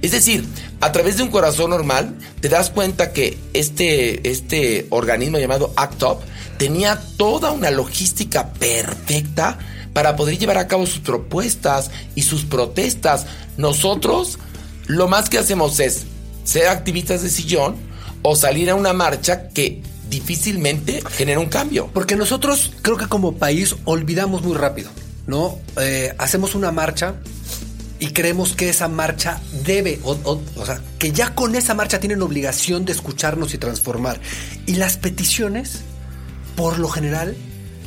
Es 0.00 0.12
decir, 0.12 0.44
a 0.80 0.90
través 0.90 1.18
de 1.18 1.22
un 1.24 1.30
corazón 1.30 1.68
normal, 1.70 2.14
te 2.40 2.48
das 2.48 2.70
cuenta 2.70 3.12
que 3.12 3.36
este, 3.52 4.28
este 4.30 4.86
organismo 4.90 5.38
llamado 5.38 5.72
ACT 5.76 6.02
UP 6.02 6.20
tenía 6.56 6.98
toda 7.18 7.50
una 7.52 7.70
logística 7.70 8.52
perfecta 8.54 9.58
para 9.92 10.16
poder 10.16 10.38
llevar 10.38 10.56
a 10.58 10.66
cabo 10.68 10.86
sus 10.86 11.00
propuestas 11.00 11.90
y 12.14 12.22
sus 12.22 12.44
protestas. 12.44 13.26
Nosotros 13.58 14.38
lo 14.86 15.08
más 15.08 15.28
que 15.28 15.38
hacemos 15.38 15.78
es 15.80 16.04
ser 16.44 16.68
activistas 16.68 17.22
de 17.22 17.28
sillón 17.30 17.76
o 18.28 18.34
salir 18.34 18.70
a 18.70 18.74
una 18.74 18.92
marcha 18.92 19.48
que 19.50 19.82
difícilmente 20.10 21.00
genera 21.12 21.38
un 21.38 21.46
cambio. 21.46 21.88
Porque 21.94 22.16
nosotros 22.16 22.72
creo 22.82 22.96
que 22.96 23.06
como 23.06 23.36
país 23.36 23.76
olvidamos 23.84 24.42
muy 24.42 24.56
rápido, 24.56 24.90
¿no? 25.28 25.58
Eh, 25.80 26.12
hacemos 26.18 26.56
una 26.56 26.72
marcha 26.72 27.14
y 28.00 28.08
creemos 28.08 28.54
que 28.54 28.68
esa 28.68 28.88
marcha 28.88 29.40
debe, 29.64 30.00
o, 30.02 30.12
o- 30.24 30.42
o 30.56 30.66
sea, 30.66 30.80
que 30.98 31.12
ya 31.12 31.34
con 31.36 31.54
esa 31.54 31.74
marcha 31.74 32.00
tienen 32.00 32.20
obligación 32.20 32.84
de 32.84 32.92
escucharnos 32.92 33.54
y 33.54 33.58
transformar. 33.58 34.20
Y 34.66 34.74
las 34.74 34.96
peticiones, 34.96 35.82
por 36.56 36.78
lo 36.80 36.88
general, 36.88 37.36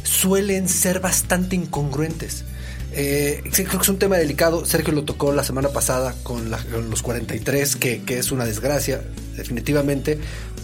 suelen 0.03 0.69
ser 0.69 1.01
bastante 1.01 1.55
incongruentes. 1.57 2.45
Eh, 2.91 3.43
sí, 3.51 3.63
creo 3.65 3.77
que 3.79 3.83
es 3.83 3.89
un 3.89 3.99
tema 3.99 4.17
delicado. 4.17 4.65
Sergio 4.65 4.93
lo 4.93 5.03
tocó 5.03 5.31
la 5.31 5.43
semana 5.43 5.69
pasada 5.69 6.15
con, 6.23 6.49
la- 6.49 6.57
con 6.63 6.89
los 6.89 7.01
43, 7.01 7.75
que, 7.75 8.01
que 8.01 8.17
es 8.19 8.31
una 8.31 8.45
desgracia, 8.45 9.01
definitivamente. 9.37 10.17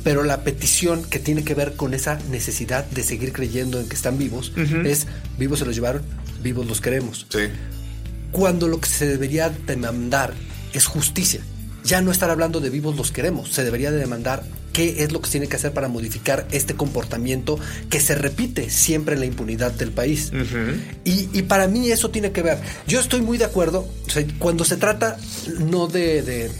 Pero 0.04 0.24
la 0.24 0.44
petición 0.44 1.04
que 1.04 1.20
tiene 1.20 1.44
que 1.44 1.54
ver 1.56 1.76
con 1.76 1.94
esa 1.94 2.20
necesidad 2.30 2.86
de 2.86 3.04
seguir 3.04 3.34
creyendo 3.34 3.80
en 3.80 3.88
que 3.90 3.96
están 3.96 4.18
vivos 4.18 4.52
es: 4.86 5.08
vivos 5.40 5.60
se 5.60 5.66
los 5.66 5.74
llevaron, 5.76 6.04
vivos 6.44 6.68
los 6.68 6.80
queremos 6.82 7.26
Sí. 7.30 7.40
cuando 8.32 8.68
lo 8.68 8.80
que 8.80 8.88
se 8.90 9.08
debería 9.08 9.50
demandar 9.50 10.34
es 10.74 10.86
justicia. 10.86 11.42
Ya 11.84 12.02
no 12.02 12.12
estar 12.12 12.30
hablando 12.30 12.60
de 12.60 12.70
vivos 12.70 12.96
los 12.98 13.12
queremos, 13.12 13.52
se 13.52 13.64
debería 13.64 13.92
de 13.92 13.98
demandar 13.98 14.44
qué 14.76 15.04
es 15.04 15.14
lo 15.14 15.22
que 15.22 15.28
se 15.28 15.32
tiene 15.34 15.48
que 15.48 15.56
hacer 15.56 15.72
para 15.72 15.88
modificar 15.88 16.46
este 16.52 16.76
comportamiento 16.76 17.58
que 17.90 18.02
se 18.02 18.14
repite 18.14 18.70
siempre 18.70 19.14
en 19.16 19.22
la 19.22 19.26
impunidad 19.26 19.72
del 19.72 19.92
país. 19.92 20.32
y, 21.06 21.30
y 21.32 21.42
para 21.44 21.68
mí 21.68 21.90
eso 21.92 22.10
tiene 22.12 22.32
que 22.34 22.42
ver. 22.42 22.58
Yo 22.86 23.00
estoy 23.00 23.22
muy 23.22 23.38
de 23.38 23.46
acuerdo, 23.46 23.88
o 24.06 24.10
sea, 24.10 24.26
cuando 24.38 24.66
se 24.66 24.76
trata 24.76 25.16
no 25.60 25.88
de- 25.88 26.22
de 26.22 26.52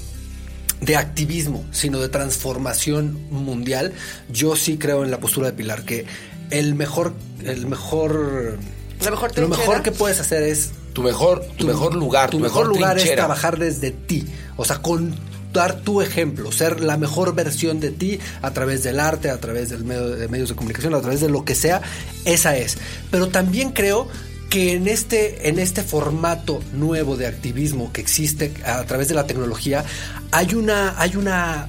de 0.82 0.98
activismo, 0.98 1.64
sino 1.72 2.00
de 2.00 2.10
transformación 2.10 3.18
mundial, 3.32 3.94
yo 4.32 4.56
sí 4.56 4.78
creo 4.78 5.04
en 5.04 5.10
la 5.12 5.20
postura 5.20 5.48
de 5.48 5.54
Pilar, 5.54 5.84
que 5.84 6.06
el 6.52 6.76
mejor, 6.76 7.14
el 7.44 7.66
mejor, 7.66 8.60
La 9.04 9.12
mejor 9.12 9.38
lo 9.40 9.48
mejor 9.48 9.82
que 9.84 9.92
puedes 9.92 10.20
hacer 10.20 10.44
es 10.44 10.72
Tu 10.94 11.02
mejor, 11.02 11.44
tu, 11.58 11.66
mejor 11.66 11.96
lugar, 11.96 12.30
tu, 12.30 12.38
tu, 12.38 12.44
mejor, 12.44 12.68
lugar 12.68 12.98
es 13.00 13.14
trabajar 13.16 13.58
desde 13.58 13.92
ti, 13.92 14.26
o 14.58 14.64
sea, 14.66 14.78
con 14.82 15.16
dar 15.56 15.82
tu 15.82 16.02
ejemplo, 16.02 16.52
ser 16.52 16.82
la 16.82 16.98
mejor 16.98 17.34
versión 17.34 17.80
de 17.80 17.92
ti 17.92 18.20
a 18.42 18.52
través 18.52 18.84
del 18.84 19.00
arte, 19.00 19.30
a 19.30 19.40
través 19.40 19.70
del 19.70 19.84
medio, 19.84 20.10
de 20.10 20.28
medios 20.28 20.50
de 20.50 20.56
comunicación, 20.56 20.94
a 20.94 21.02
través 21.02 21.22
de 21.22 21.30
lo 21.30 21.44
que 21.46 21.56
sea, 21.56 21.82
esa 22.26 22.56
es. 22.58 22.78
Pero 23.10 23.30
también 23.30 23.72
creo 23.72 24.08
que 24.50 24.74
en 24.74 24.88
este, 24.88 25.50
en 25.50 25.58
este 25.58 25.82
formato 25.82 26.62
nuevo 26.74 27.18
de 27.18 27.26
activismo 27.26 27.92
que 27.92 28.02
existe 28.02 28.54
a 28.66 28.84
través 28.84 29.08
de 29.08 29.16
la 29.16 29.26
tecnología, 29.26 29.84
hay 30.32 30.54
una, 30.54 31.00
hay 31.00 31.16
una 31.16 31.68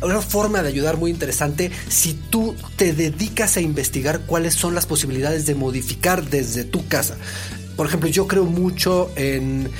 una 0.00 0.20
forma 0.20 0.62
de 0.62 0.68
ayudar 0.68 0.96
muy 0.96 1.10
interesante 1.10 1.72
si 1.88 2.14
tú 2.14 2.54
te 2.76 2.92
dedicas 2.92 3.56
a 3.56 3.60
investigar 3.60 4.20
cuáles 4.20 4.54
son 4.54 4.74
las 4.74 4.86
posibilidades 4.86 5.46
de 5.46 5.56
modificar 5.56 6.24
desde 6.24 6.64
tu 6.64 6.86
casa. 6.86 7.16
Por 7.76 7.86
ejemplo, 7.86 8.08
yo 8.08 8.26
creo 8.26 8.44
mucho 8.44 9.10
en, 9.16 9.70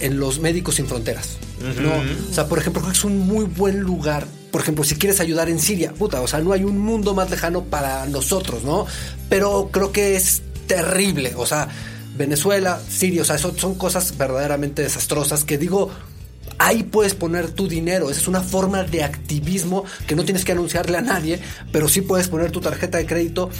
en 0.00 0.18
los 0.18 0.40
médicos 0.40 0.76
sin 0.76 0.86
fronteras. 0.86 1.36
¿no? 1.80 1.92
O 2.30 2.34
sea, 2.34 2.46
por 2.48 2.58
ejemplo, 2.58 2.82
creo 2.82 2.92
que 2.92 2.98
es 2.98 3.04
un 3.04 3.18
muy 3.18 3.44
buen 3.44 3.80
lugar. 3.80 4.26
Por 4.50 4.60
ejemplo, 4.60 4.84
si 4.84 4.96
quieres 4.96 5.20
ayudar 5.20 5.48
en 5.48 5.58
Siria, 5.58 5.92
puta, 5.92 6.20
o 6.20 6.26
sea, 6.26 6.40
no 6.40 6.52
hay 6.52 6.64
un 6.64 6.78
mundo 6.78 7.14
más 7.14 7.30
lejano 7.30 7.64
para 7.64 8.06
nosotros, 8.06 8.64
¿no? 8.64 8.86
Pero 9.28 9.70
creo 9.72 9.92
que 9.92 10.16
es 10.16 10.42
terrible. 10.66 11.32
O 11.36 11.46
sea, 11.46 11.68
Venezuela, 12.16 12.80
Siria, 12.88 13.22
o 13.22 13.24
sea, 13.24 13.38
son, 13.38 13.56
son 13.56 13.74
cosas 13.76 14.16
verdaderamente 14.18 14.82
desastrosas 14.82 15.44
que 15.44 15.56
digo, 15.58 15.90
Ahí 16.58 16.84
puedes 16.84 17.14
poner 17.14 17.50
tu 17.50 17.66
dinero. 17.66 18.10
Esa 18.10 18.20
es 18.20 18.28
una 18.28 18.40
forma 18.40 18.84
de 18.84 19.02
activismo 19.02 19.84
que 20.06 20.14
no 20.14 20.24
tienes 20.24 20.44
que 20.44 20.52
anunciarle 20.52 20.98
a 20.98 21.00
nadie, 21.00 21.40
pero 21.72 21.88
sí 21.88 22.02
puedes 22.02 22.28
poner 22.28 22.50
tu 22.50 22.60
tarjeta 22.60 22.98
de 22.98 23.06
crédito 23.06 23.50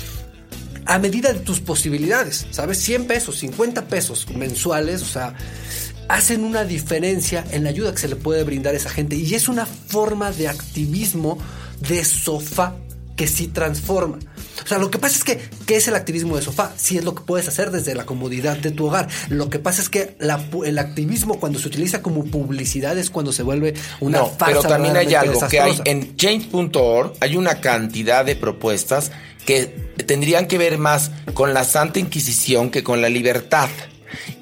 a 0.84 0.98
medida 0.98 1.32
de 1.32 1.40
tus 1.40 1.60
posibilidades. 1.60 2.46
¿Sabes? 2.50 2.78
100 2.78 3.06
pesos, 3.06 3.38
50 3.38 3.86
pesos 3.86 4.28
mensuales, 4.30 5.02
o 5.02 5.06
sea, 5.06 5.34
hacen 6.08 6.44
una 6.44 6.64
diferencia 6.64 7.44
en 7.50 7.64
la 7.64 7.70
ayuda 7.70 7.92
que 7.92 7.98
se 7.98 8.08
le 8.08 8.16
puede 8.16 8.44
brindar 8.44 8.74
a 8.74 8.76
esa 8.76 8.90
gente. 8.90 9.16
Y 9.16 9.34
es 9.34 9.48
una 9.48 9.66
forma 9.66 10.32
de 10.32 10.48
activismo 10.48 11.38
de 11.80 12.04
sofá 12.04 12.74
que 13.16 13.26
sí 13.26 13.48
transforma. 13.48 14.18
O 14.64 14.66
sea, 14.66 14.78
lo 14.78 14.90
que 14.90 14.98
pasa 14.98 15.16
es 15.16 15.24
que, 15.24 15.40
¿qué 15.66 15.76
es 15.76 15.88
el 15.88 15.94
activismo 15.94 16.36
de 16.36 16.42
sofá? 16.42 16.72
Sí 16.76 16.96
es 16.96 17.04
lo 17.04 17.14
que 17.14 17.22
puedes 17.22 17.48
hacer 17.48 17.70
desde 17.70 17.94
la 17.94 18.06
comodidad 18.06 18.56
de 18.56 18.70
tu 18.70 18.86
hogar. 18.86 19.08
Lo 19.28 19.50
que 19.50 19.58
pasa 19.58 19.82
es 19.82 19.88
que 19.88 20.16
la 20.18 20.40
el 20.64 20.78
activismo 20.78 21.40
cuando 21.40 21.58
se 21.58 21.68
utiliza 21.68 22.02
como 22.02 22.24
publicidad 22.24 22.96
es 22.98 23.10
cuando 23.10 23.32
se 23.32 23.42
vuelve 23.42 23.74
una 24.00 24.18
no, 24.18 24.26
farsa 24.26 24.46
pero 24.46 24.62
también 24.62 24.96
hay 24.96 25.14
algo 25.14 25.40
que 25.48 25.60
hay 25.60 25.80
en 25.84 26.16
change.org 26.16 27.14
hay 27.20 27.36
una 27.36 27.60
cantidad 27.60 28.24
de 28.24 28.36
propuestas 28.36 29.10
que 29.46 29.66
tendrían 30.06 30.46
que 30.46 30.58
ver 30.58 30.78
más 30.78 31.10
con 31.34 31.54
la 31.54 31.64
Santa 31.64 31.98
Inquisición 31.98 32.70
que 32.70 32.84
con 32.84 33.00
la 33.00 33.08
libertad 33.08 33.68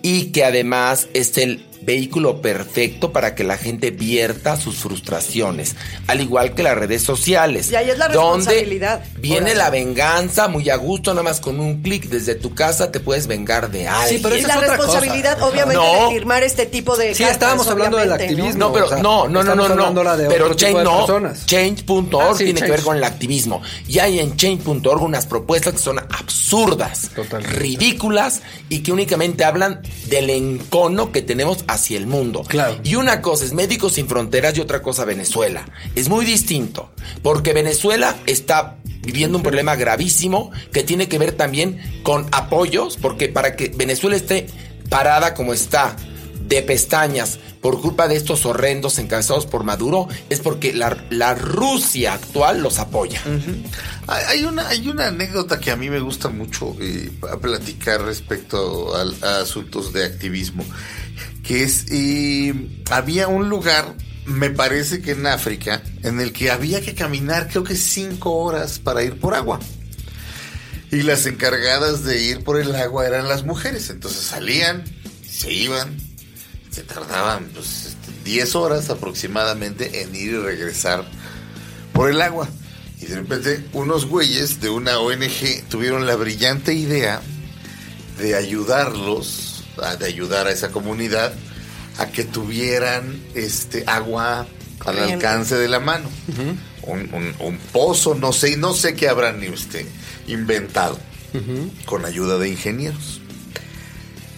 y 0.02 0.26
que 0.32 0.44
además 0.44 1.08
es 1.14 1.36
el 1.38 1.64
vehículo 1.90 2.40
perfecto 2.40 3.12
para 3.12 3.34
que 3.34 3.42
la 3.42 3.56
gente 3.58 3.90
vierta 3.90 4.56
sus 4.56 4.76
frustraciones, 4.76 5.74
al 6.06 6.20
igual 6.20 6.54
que 6.54 6.62
las 6.62 6.76
redes 6.78 7.02
sociales. 7.02 7.70
Y 7.72 7.74
ahí 7.76 7.90
es 7.90 7.98
la 7.98 8.08
donde 8.08 8.44
responsabilidad. 8.44 9.04
Viene 9.18 9.50
Por 9.50 9.58
la 9.58 9.70
venganza 9.70 10.46
muy 10.48 10.70
a 10.70 10.76
gusto, 10.76 11.12
nada 11.12 11.24
más 11.24 11.40
con 11.40 11.58
un 11.58 11.82
clic 11.82 12.04
desde 12.08 12.36
tu 12.36 12.54
casa 12.54 12.92
te 12.92 13.00
puedes 13.00 13.26
vengar 13.26 13.70
de 13.72 13.88
alguien. 13.88 14.22
pero 14.22 14.36
Y 14.36 14.38
esa 14.38 14.48
la 14.48 14.54
es 14.54 14.60
otra 14.60 14.76
responsabilidad, 14.76 15.34
cosa. 15.38 15.46
obviamente, 15.46 15.74
No. 15.82 16.04
de 16.08 16.14
firmar 16.14 16.42
este 16.44 16.66
tipo 16.66 16.96
de. 16.96 17.12
Sí, 17.14 17.24
cartas, 17.24 17.34
estábamos 17.36 17.66
hablando 17.66 17.96
del 17.96 18.12
activismo. 18.12 18.52
No, 18.58 18.72
pero 18.72 18.86
o 18.86 18.88
sea, 18.88 18.98
no, 18.98 19.26
no, 19.28 19.42
no, 19.42 19.54
no, 19.56 19.68
no. 19.92 20.16
de 20.16 20.26
pero 20.28 20.54
change 20.54 20.84
no. 20.84 21.06
Change.org 21.46 22.20
Ah, 22.20 22.34
sí, 22.36 22.44
tiene 22.44 22.60
que 22.60 22.66
Change. 22.66 22.70
ver 22.70 22.82
con 22.82 22.96
el 22.96 23.04
activismo. 23.04 23.62
Y 23.88 23.98
hay 23.98 24.20
en 24.20 24.36
change.org 24.36 25.02
unas 25.02 25.26
propuestas 25.26 25.72
que 25.74 25.78
son 25.80 25.98
absurdas, 25.98 27.10
Totalmente. 27.14 27.56
ridículas 27.58 28.42
y 28.68 28.80
que 28.80 28.92
únicamente 28.92 29.44
hablan 29.44 29.80
del 30.06 30.30
encono 30.30 31.10
que 31.12 31.22
tenemos 31.22 31.64
hacia 31.80 31.98
el 31.98 32.06
mundo. 32.06 32.44
Claro. 32.46 32.78
Y 32.84 32.94
una 32.94 33.20
cosa 33.20 33.44
es 33.44 33.52
Médicos 33.52 33.94
Sin 33.94 34.06
Fronteras 34.06 34.56
y 34.56 34.60
otra 34.60 34.82
cosa 34.82 35.04
Venezuela. 35.04 35.64
Es 35.94 36.08
muy 36.08 36.24
distinto, 36.24 36.90
porque 37.22 37.52
Venezuela 37.52 38.16
está 38.26 38.76
viviendo 39.02 39.38
un 39.38 39.42
problema 39.42 39.76
gravísimo 39.76 40.50
que 40.72 40.84
tiene 40.84 41.08
que 41.08 41.18
ver 41.18 41.32
también 41.32 41.80
con 42.02 42.26
apoyos, 42.32 42.96
porque 42.96 43.28
para 43.28 43.56
que 43.56 43.72
Venezuela 43.74 44.14
esté 44.16 44.46
parada 44.88 45.34
como 45.34 45.52
está, 45.54 45.96
de 46.46 46.62
pestañas, 46.62 47.38
por 47.60 47.80
culpa 47.80 48.08
de 48.08 48.16
estos 48.16 48.44
horrendos 48.44 48.98
encabezados 48.98 49.46
por 49.46 49.62
Maduro, 49.64 50.08
es 50.30 50.40
porque 50.40 50.72
la, 50.72 50.96
la 51.10 51.34
Rusia 51.34 52.14
actual 52.14 52.60
los 52.62 52.78
apoya. 52.78 53.20
Hay 54.08 54.24
hay 54.40 54.44
una, 54.44 54.66
hay 54.68 54.88
una 54.88 55.06
anécdota 55.08 55.60
que 55.60 55.70
a 55.70 55.76
mí 55.76 55.90
me 55.90 56.00
gusta 56.00 56.28
mucho 56.30 56.74
eh, 56.80 57.10
a 57.30 57.36
platicar 57.36 58.02
respecto 58.02 58.96
al- 58.96 59.14
a, 59.22 59.40
asuntos 59.42 59.92
de 59.92 60.04
activismo, 60.06 60.64
que 61.50 61.64
es, 61.64 61.86
eh, 61.90 62.54
había 62.92 63.26
un 63.26 63.48
lugar, 63.48 63.96
me 64.24 64.50
parece 64.50 65.02
que 65.02 65.10
en 65.10 65.26
África, 65.26 65.82
en 66.04 66.20
el 66.20 66.32
que 66.32 66.48
había 66.48 66.80
que 66.80 66.94
caminar 66.94 67.48
creo 67.48 67.64
que 67.64 67.74
cinco 67.74 68.36
horas 68.36 68.78
para 68.78 69.02
ir 69.02 69.18
por 69.18 69.34
agua. 69.34 69.58
Y 70.92 71.02
las 71.02 71.26
encargadas 71.26 72.04
de 72.04 72.22
ir 72.22 72.44
por 72.44 72.60
el 72.60 72.72
agua 72.76 73.04
eran 73.04 73.26
las 73.26 73.42
mujeres, 73.42 73.90
entonces 73.90 74.22
salían, 74.22 74.84
se 75.28 75.52
iban, 75.52 75.96
se 76.70 76.84
tardaban 76.84 77.48
pues, 77.52 77.86
este, 77.86 78.12
10 78.22 78.54
horas 78.54 78.88
aproximadamente 78.88 80.02
en 80.02 80.14
ir 80.14 80.30
y 80.30 80.38
regresar 80.38 81.04
por 81.92 82.08
el 82.08 82.22
agua. 82.22 82.48
Y 83.00 83.06
de 83.06 83.16
repente 83.16 83.66
unos 83.72 84.06
güeyes 84.06 84.60
de 84.60 84.70
una 84.70 85.00
ONG 85.00 85.64
tuvieron 85.68 86.06
la 86.06 86.14
brillante 86.14 86.74
idea 86.74 87.20
de 88.20 88.36
ayudarlos, 88.36 89.49
de 89.98 90.06
ayudar 90.06 90.46
a 90.46 90.50
esa 90.52 90.70
comunidad 90.70 91.32
a 91.98 92.06
que 92.06 92.24
tuvieran 92.24 93.20
este 93.34 93.84
agua 93.86 94.40
al 94.40 94.46
Corriente. 94.78 95.12
alcance 95.14 95.56
de 95.56 95.68
la 95.68 95.80
mano. 95.80 96.08
un, 96.82 96.98
un- 97.12 97.34
un 97.40 97.58
pozo, 97.72 98.14
no 98.14 98.32
sé, 98.32 98.56
no 98.56 98.72
sé 98.74 98.94
qué 98.94 99.08
habrán 99.08 99.42
este, 99.42 99.86
inventado 100.26 100.98
con 101.86 102.04
ayuda 102.04 102.38
de 102.38 102.48
ingenieros. 102.48 103.20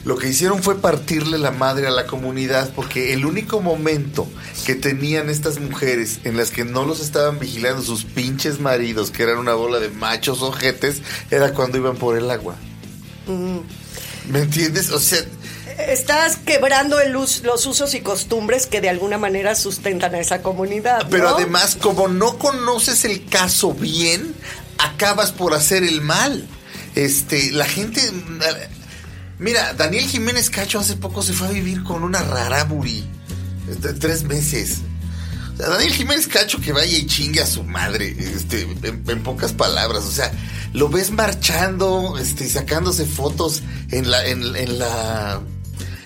Lo 0.05 0.17
que 0.19 0.29
hicieron 0.29 0.65
fue 0.65 0.81
partirle 0.81 1.39
la 1.39 1.53
madre 1.53 1.87
a 1.87 1.91
la 1.93 2.09
comunidad 2.09 2.73
porque 2.75 3.13
el 3.13 3.25
único 3.25 3.61
momento 3.61 4.27
que 4.67 4.75
tenían 4.75 5.31
estas 5.31 5.61
mujeres 5.61 6.19
en 6.25 6.37
las 6.37 6.51
que 6.51 6.65
no 6.65 6.85
los 6.85 6.99
estaban 7.01 7.39
vigilando 7.39 7.81
sus 7.83 8.03
pinches 8.05 8.59
maridos, 8.59 9.13
que 9.13 9.23
eran 9.23 9.39
una 9.39 9.55
bola 9.55 9.79
de 9.79 9.91
machos 9.91 10.43
ojetes, 10.43 11.03
era 11.31 11.55
cuando 11.55 11.79
iban 11.79 11.97
por 11.97 12.19
el 12.19 12.29
agua. 12.33 12.57
¿Me 14.29 14.41
entiendes? 14.41 14.91
O 14.91 14.99
sea, 15.01 15.19
Estás 15.89 16.37
quebrando 16.37 17.01
el 17.01 17.17
us- 17.17 17.43
los 17.45 17.65
usos 17.67 17.95
y 17.95 18.01
costumbres 18.03 18.67
que 18.67 18.81
de 18.83 18.91
alguna 18.91 19.17
manera 19.19 19.55
sustentan 19.55 20.15
a 20.15 20.21
esa 20.21 20.43
comunidad. 20.43 21.07
pero 21.11 21.31
además, 21.37 21.77
como 21.81 22.09
no 22.09 22.39
conoces 22.39 23.05
el 23.07 23.25
caso 23.27 23.73
bien, 23.73 24.35
acabas 24.79 25.33
por 25.33 25.55
hacer 25.55 25.83
el 25.83 26.03
mal. 26.03 26.47
Este, 26.95 27.51
la 27.53 27.65
gente. 27.65 28.01
Mira, 29.39 29.73
Daniel 29.73 30.05
Jiménez 30.07 30.51
Cacho 30.51 30.79
hace 30.79 30.97
poco 30.97 31.23
se 31.23 31.33
fue 31.33 31.49
a 31.49 31.51
vivir 31.51 31.83
con 31.83 32.05
una 32.05 32.23
raraburi. 32.23 33.05
este, 33.71 33.95
Tres 33.95 34.25
meses. 34.25 34.79
O 35.55 35.57
sea, 35.57 35.69
Daniel 35.69 35.93
Jiménez 35.93 36.27
Cacho 36.27 36.61
que 36.61 36.73
vaya 36.73 36.97
y 36.97 37.07
chingue 37.07 37.41
a 37.41 37.47
su 37.47 37.63
madre, 37.65 38.15
este, 38.19 38.63
en, 38.63 39.23
pocas 39.23 39.53
palabras. 39.53 40.05
O 40.05 40.11
sea, 40.11 40.33
lo 40.73 40.89
ves 40.89 41.11
marchando, 41.11 42.17
este, 42.19 42.49
sacándose 42.49 43.05
fotos 43.07 43.63
en 43.91 44.11
la, 44.11 44.27
en 44.27 44.79
la 44.79 45.43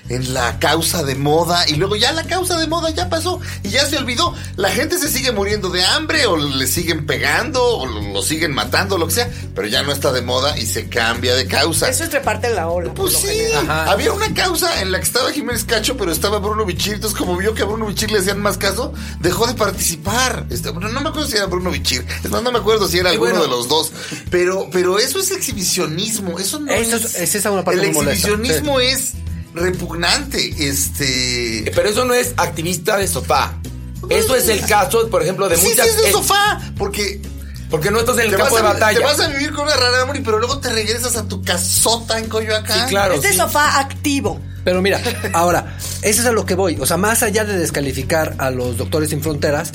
en 0.09 0.35
la 0.35 0.59
causa 0.59 1.03
de 1.03 1.15
moda 1.15 1.69
y 1.69 1.75
luego 1.77 1.97
ya 1.97 2.13
la 2.13 2.25
causa 2.25 2.59
de 2.59 2.67
moda 2.67 2.91
ya 2.91 3.09
pasó 3.09 3.41
y 3.63 3.71
ya 3.71 3.87
se 3.87 3.97
olvidó. 3.99 4.35
La 4.57 4.71
gente 4.71 4.99
se 4.99 5.09
sigue 5.09 5.33
muriendo 5.33 5.69
de 5.71 5.85
hambre 5.85 6.27
o 6.27 6.37
le 6.37 6.67
siguen 6.67 7.07
pegando 7.07 7.63
o 7.65 7.87
lo, 7.87 8.01
lo 8.13 8.23
siguen 8.23 8.53
matando, 8.55 8.99
lo 8.99 9.07
que 9.07 9.15
sea, 9.15 9.31
pero 9.55 9.67
ya 9.69 9.83
no 9.83 9.93
está 9.93 10.13
de 10.13 10.23
moda 10.23 10.59
y 10.59 10.67
se 10.67 10.89
cambia 10.89 11.35
de 11.35 11.47
causa. 11.47 11.89
Eso 11.89 12.05
es 12.05 12.11
treparte 12.11 12.47
en 12.49 12.55
la 12.57 12.69
ola. 12.69 12.93
Pues 12.95 13.15
sí, 13.17 13.29
había 13.69 14.13
una 14.13 14.33
causa 14.35 14.81
en 14.81 14.93
la 14.93 14.99
que 14.99 15.05
estaba 15.07 15.33
Jiménez 15.33 15.65
Cacho, 15.65 15.97
pero 15.97 16.13
estaba 16.13 16.39
Bruno 16.39 16.65
Bichir. 16.65 16.95
Entonces, 16.95 17.19
como 17.19 17.37
vio 17.37 17.55
que 17.55 17.63
a 17.63 17.67
Bruno 17.67 17.87
Bichir 17.87 18.11
le 18.11 18.19
hacían 18.19 18.41
más 18.41 18.59
caso, 18.59 18.93
dejó 19.21 19.47
de 19.47 19.55
participar. 19.55 20.47
Este, 20.51 20.71
bueno, 20.71 20.89
no 20.89 21.01
me 21.01 21.09
acuerdo 21.09 21.29
si 21.29 21.37
era 21.37 21.47
Bruno 21.47 21.71
Bichir. 21.71 22.07
Es 22.25 22.31
más, 22.31 22.43
no 22.43 22.53
me 22.53 22.59
acuerdo 22.59 22.87
si 22.89 22.99
era 22.99 23.11
Y 23.11 23.15
alguno 23.15 23.31
bueno. 23.33 23.45
de 23.45 23.51
los 23.51 23.69
dos. 23.69 23.93
Pero, 24.31 24.69
pero 24.73 24.99
eso 24.99 25.19
es 25.19 25.31
exhibicionismo. 25.31 26.39
Eso 26.39 26.59
no 26.61 26.71
Eso 26.73 26.97
es. 26.97 27.05
es- 27.05 27.15
es 27.17 27.35
esa 27.35 27.51
una 27.51 27.65
parte 27.65 27.81
El 27.85 27.93
molesta. 27.93 28.13
exhibicionismo 28.29 28.81
es 28.81 29.13
repugnante. 29.57 30.69
Este. 30.69 31.71
Pero 31.75 31.89
eso 31.89 32.05
no 32.05 32.15
es 32.15 32.35
activista 32.37 32.97
de 32.97 33.09
sofá. 33.09 33.55
Eso 34.11 34.37
es 34.37 34.49
el 34.49 34.65
caso, 34.67 35.09
por 35.09 35.23
ejemplo, 35.23 35.49
de 35.49 35.57
Sí, 35.57 35.63
sí, 35.63 35.69
muchas. 35.71 35.87
es 35.89 35.97
de 35.97 36.09
eh, 36.09 36.13
sofá. 36.13 36.61
Porque. 36.79 37.21
Porque 37.71 37.91
no 37.91 37.99
estás 37.99 38.19
en 38.19 38.27
el 38.27 38.37
campo 38.37 38.55
de 38.55 38.61
a, 38.61 38.65
batalla. 38.65 38.99
te 38.99 39.05
vas 39.05 39.19
a 39.19 39.27
vivir 39.27 39.53
con 39.53 39.65
una 39.65 39.75
rara 39.75 40.07
pero 40.25 40.39
luego 40.39 40.59
te 40.59 40.69
regresas 40.69 41.17
a 41.17 41.27
tu 41.27 41.43
casota 41.43 42.17
en 42.19 42.29
Coyoacán. 42.29 42.83
Sí, 42.83 42.91
claro. 42.91 43.15
Es 43.15 43.23
de 43.23 43.31
sí. 43.31 43.37
sofá 43.37 43.81
activo. 43.81 44.41
Pero 44.63 44.83
mira, 44.83 45.01
ahora, 45.33 45.77
eso 46.03 46.21
es 46.21 46.27
a 46.27 46.33
lo 46.33 46.47
que 46.47 46.55
voy. 46.55 46.77
O 46.81 46.87
sea, 46.87 46.97
más 46.97 47.23
allá 47.23 47.45
de 47.45 47.59
descalificar 47.59 48.37
a 48.39 48.51
los 48.51 48.77
doctores 48.77 49.11
sin 49.11 49.21
fronteras, 49.21 49.73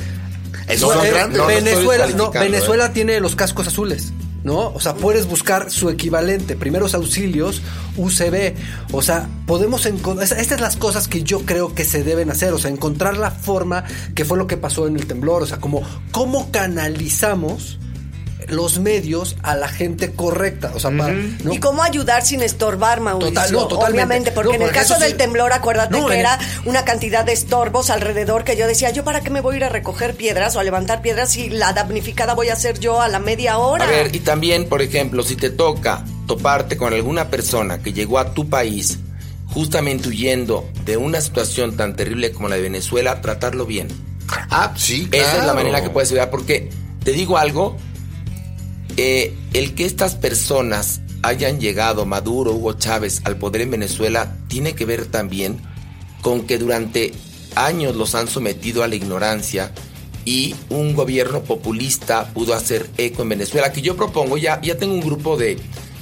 no, 0.67 0.77
son 0.77 1.05
eh, 1.05 1.09
grandes. 1.11 1.37
no, 1.37 1.47
Venezuela, 1.47 2.05
no, 2.05 2.07
descalificando, 2.07 2.39
Venezuela 2.39 2.93
tiene 2.93 3.19
los 3.19 3.35
cascos 3.35 3.67
azules. 3.67 4.13
¿No? 4.43 4.69
O 4.69 4.79
sea, 4.79 4.95
puedes 4.95 5.27
buscar 5.27 5.69
su 5.69 5.89
equivalente, 5.89 6.55
primeros 6.55 6.95
auxilios, 6.95 7.61
UCB. 7.95 8.55
O 8.91 9.01
sea, 9.01 9.29
podemos 9.45 9.85
encontrar. 9.85 10.23
Estas 10.23 10.47
son 10.47 10.61
las 10.61 10.77
cosas 10.77 11.07
que 11.07 11.23
yo 11.23 11.41
creo 11.45 11.75
que 11.75 11.85
se 11.85 12.03
deben 12.03 12.31
hacer. 12.31 12.53
O 12.53 12.57
sea, 12.57 12.71
encontrar 12.71 13.17
la 13.17 13.31
forma 13.31 13.83
que 14.15 14.25
fue 14.25 14.37
lo 14.37 14.47
que 14.47 14.57
pasó 14.57 14.87
en 14.87 14.95
el 14.95 15.05
temblor. 15.05 15.43
O 15.43 15.45
sea, 15.45 15.59
como 15.59 15.83
cómo 16.11 16.51
canalizamos 16.51 17.77
los 18.51 18.79
medios 18.79 19.35
a 19.43 19.55
la 19.55 19.67
gente 19.67 20.11
correcta. 20.13 20.71
O 20.75 20.79
sea, 20.79 20.91
para, 20.95 21.13
¿no? 21.13 21.53
¿Y 21.53 21.59
cómo 21.59 21.83
ayudar 21.83 22.23
sin 22.23 22.41
estorbar, 22.41 22.99
Mauricio? 22.99 23.29
Total, 23.33 23.51
no, 23.51 23.67
totalmente. 23.67 23.91
Obviamente, 24.03 24.31
porque 24.31 24.57
No, 24.57 24.63
en 24.63 24.69
el 24.69 24.71
caso 24.71 24.95
sí- 24.95 25.01
del 25.01 25.17
temblor, 25.17 25.53
acuérdate 25.53 25.99
No, 25.99 26.07
que 26.07 26.19
era 26.19 26.37
una 26.65 26.85
cantidad 26.85 27.25
de 27.25 27.33
estorbos 27.33 27.89
alrededor 27.89 28.43
que 28.43 28.55
yo 28.55 28.67
decía, 28.67 28.89
¿yo 28.91 29.03
para 29.03 29.21
qué 29.21 29.29
me 29.29 29.41
voy 29.41 29.55
a 29.55 29.57
ir 29.57 29.63
a 29.65 29.69
recoger 29.69 30.15
piedras 30.15 30.55
o 30.55 30.59
a 30.59 30.63
levantar 30.63 31.01
piedras 31.01 31.31
si 31.31 31.49
la 31.49 31.73
damnificada 31.73 32.33
voy 32.33 32.49
a 32.49 32.55
ser 32.55 32.79
yo 32.79 33.01
a 33.01 33.07
la 33.07 33.19
media 33.19 33.57
hora? 33.57 33.85
A 33.85 33.89
ver, 33.89 34.15
y 34.15 34.19
también, 34.19 34.67
por 34.69 34.81
ejemplo, 34.81 35.23
si 35.23 35.35
te 35.35 35.49
toca 35.49 36.03
toparte 36.27 36.77
con 36.77 36.93
alguna 36.93 37.29
persona 37.29 37.81
que 37.81 37.93
llegó 37.93 38.19
a 38.19 38.33
tu 38.33 38.49
país 38.49 38.99
justamente 39.47 40.07
huyendo 40.09 40.69
de 40.85 40.95
una 40.97 41.19
situación 41.19 41.75
tan 41.75 41.95
terrible 41.95 42.31
como 42.31 42.47
la 42.47 42.55
de 42.55 42.61
Venezuela, 42.61 43.19
tratarlo 43.21 43.65
bien. 43.65 43.87
Ah, 44.49 44.71
sí, 44.77 45.09
Esa 45.11 45.39
es 45.39 45.43
la 45.45 45.53
manera 45.53 45.81
que 45.83 45.89
puedes 45.89 46.09
ayudar, 46.11 46.29
porque 46.29 46.69
te 47.03 47.11
digo 47.11 47.37
algo, 47.37 47.75
eh, 49.01 49.33
el 49.53 49.73
que 49.73 49.85
estas 49.85 50.15
personas 50.15 51.01
hayan 51.23 51.59
llegado, 51.59 52.05
Maduro, 52.05 52.51
Hugo 52.51 52.73
Chávez, 52.73 53.21
al 53.23 53.37
poder 53.37 53.61
en 53.61 53.71
Venezuela, 53.71 54.37
tiene 54.47 54.75
que 54.75 54.85
ver 54.85 55.05
también 55.05 55.59
con 56.21 56.45
que 56.45 56.59
durante 56.59 57.11
años 57.55 57.95
los 57.95 58.13
han 58.13 58.27
sometido 58.27 58.83
a 58.83 58.87
la 58.87 58.95
ignorancia 58.95 59.71
y 60.23 60.55
un 60.69 60.93
gobierno 60.93 61.41
populista 61.41 62.31
pudo 62.33 62.53
hacer 62.53 62.89
eco 62.97 63.23
en 63.23 63.29
Venezuela, 63.29 63.73
que 63.73 63.81
yo 63.81 63.95
propongo, 63.95 64.37
ya, 64.37 64.61
ya 64.61 64.77
tengo 64.77 64.93
un 64.93 65.01
grupo 65.01 65.35
de, 65.35 65.57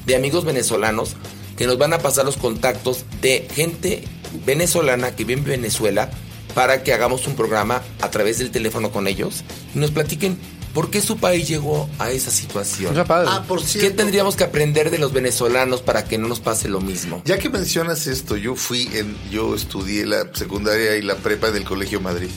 de 0.05 0.15
amigos 0.15 0.43
venezolanos 0.43 1.15
que 1.57 1.67
nos 1.67 1.77
van 1.77 1.93
a 1.93 1.99
pasar 1.99 2.25
los 2.25 2.35
contactos 2.35 3.05
de 3.21 3.47
gente 3.53 4.03
venezolana 4.45 5.15
que 5.15 5.23
vive 5.23 5.39
en 5.39 5.45
Venezuela 5.45 6.09
para 6.53 6.83
que 6.83 6.91
hagamos 6.91 7.27
un 7.27 7.35
programa 7.35 7.81
a 8.01 8.11
través 8.11 8.39
del 8.39 8.51
teléfono 8.51 8.91
con 8.91 9.07
ellos 9.07 9.45
y 9.73 9.79
nos 9.79 9.91
platiquen 9.91 10.37
por 10.79 10.89
qué 10.89 11.01
su 11.01 11.17
país 11.17 11.45
llegó 11.45 11.89
a 11.99 12.09
esa 12.09 12.31
situación. 12.31 12.97
Ah, 12.97 13.43
por 13.45 13.61
¿Qué 13.61 13.91
tendríamos 13.91 14.37
que 14.37 14.45
aprender 14.45 14.91
de 14.91 14.97
los 14.97 15.11
venezolanos 15.11 15.81
para 15.81 16.05
que 16.05 16.17
no 16.17 16.29
nos 16.29 16.39
pase 16.39 16.69
lo 16.69 16.79
mismo? 16.79 17.21
Ya 17.25 17.37
que 17.37 17.49
mencionas 17.49 18.07
esto, 18.07 18.37
yo 18.37 18.55
fui 18.55 18.89
en, 18.93 19.13
yo 19.29 19.55
estudié 19.55 20.05
la 20.05 20.33
secundaria 20.33 20.95
y 20.95 21.01
la 21.01 21.17
prepa 21.17 21.51
del 21.51 21.65
Colegio 21.65 21.99
Madrid. 21.99 22.29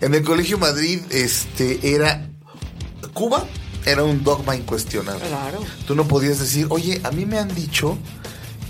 En 0.00 0.14
el 0.14 0.22
Colegio 0.22 0.56
Madrid, 0.56 1.00
este, 1.10 1.94
era 1.94 2.26
Cuba 3.12 3.46
era 3.84 4.02
un 4.02 4.24
dogma 4.24 4.56
incuestionable. 4.56 5.28
Claro. 5.28 5.60
Tú 5.86 5.94
no 5.94 6.08
podías 6.08 6.38
decir, 6.38 6.68
oye, 6.70 7.02
a 7.04 7.10
mí 7.10 7.26
me 7.26 7.38
han 7.38 7.54
dicho 7.54 7.98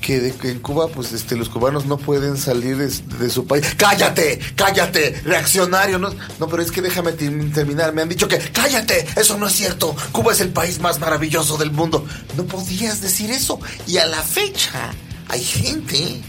que, 0.05 0.35
en 0.51 0.61
Cuba, 0.61 0.89
pues, 0.89 1.13
este, 1.13 1.35
los 1.35 1.49
cubanos 1.49 1.87
no 1.87 1.97
pueden 1.97 2.37
salir 2.37 2.77
de, 2.77 3.31
su 3.31 3.47
país. 3.47 3.75
¡Cállate! 3.77 4.39
¡Cállate! 4.55 5.23
¡Reaccionario! 5.25 5.99
No, 5.99 6.11
no, 6.39 6.47
pero 6.49 6.63
es 6.63 6.71
que 6.71 6.83
déjame 6.83 7.13
ter- 7.13 7.53
terminar. 7.53 7.95
Me 7.95 8.03
han 8.03 8.09
dicho 8.09 8.29
que, 8.29 8.39
¡cállate! 8.39 9.07
Eso 9.17 9.39
no 9.39 9.47
es 9.47 9.55
cierto. 9.55 9.97
Cuba 10.13 10.33
es 10.33 10.41
el 10.41 10.51
país 10.51 10.79
más 10.79 11.01
maravilloso 11.01 11.57
del 11.57 11.71
mundo. 11.71 12.07
No 12.37 12.45
podías 12.45 13.01
decir 13.01 13.31
eso. 13.31 13.59
Y 13.87 13.97
a 13.97 14.07
la 14.07 14.23
fecha, 14.23 14.93
hay 15.29 15.43
gente, 15.43 16.21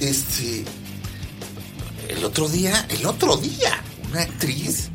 este, 0.00 0.64
el 2.08 2.22
otro 2.22 2.48
día, 2.48 2.86
el 2.90 3.06
otro 3.06 3.36
día, 3.38 3.82
una 4.10 4.22
actriz 4.22 4.90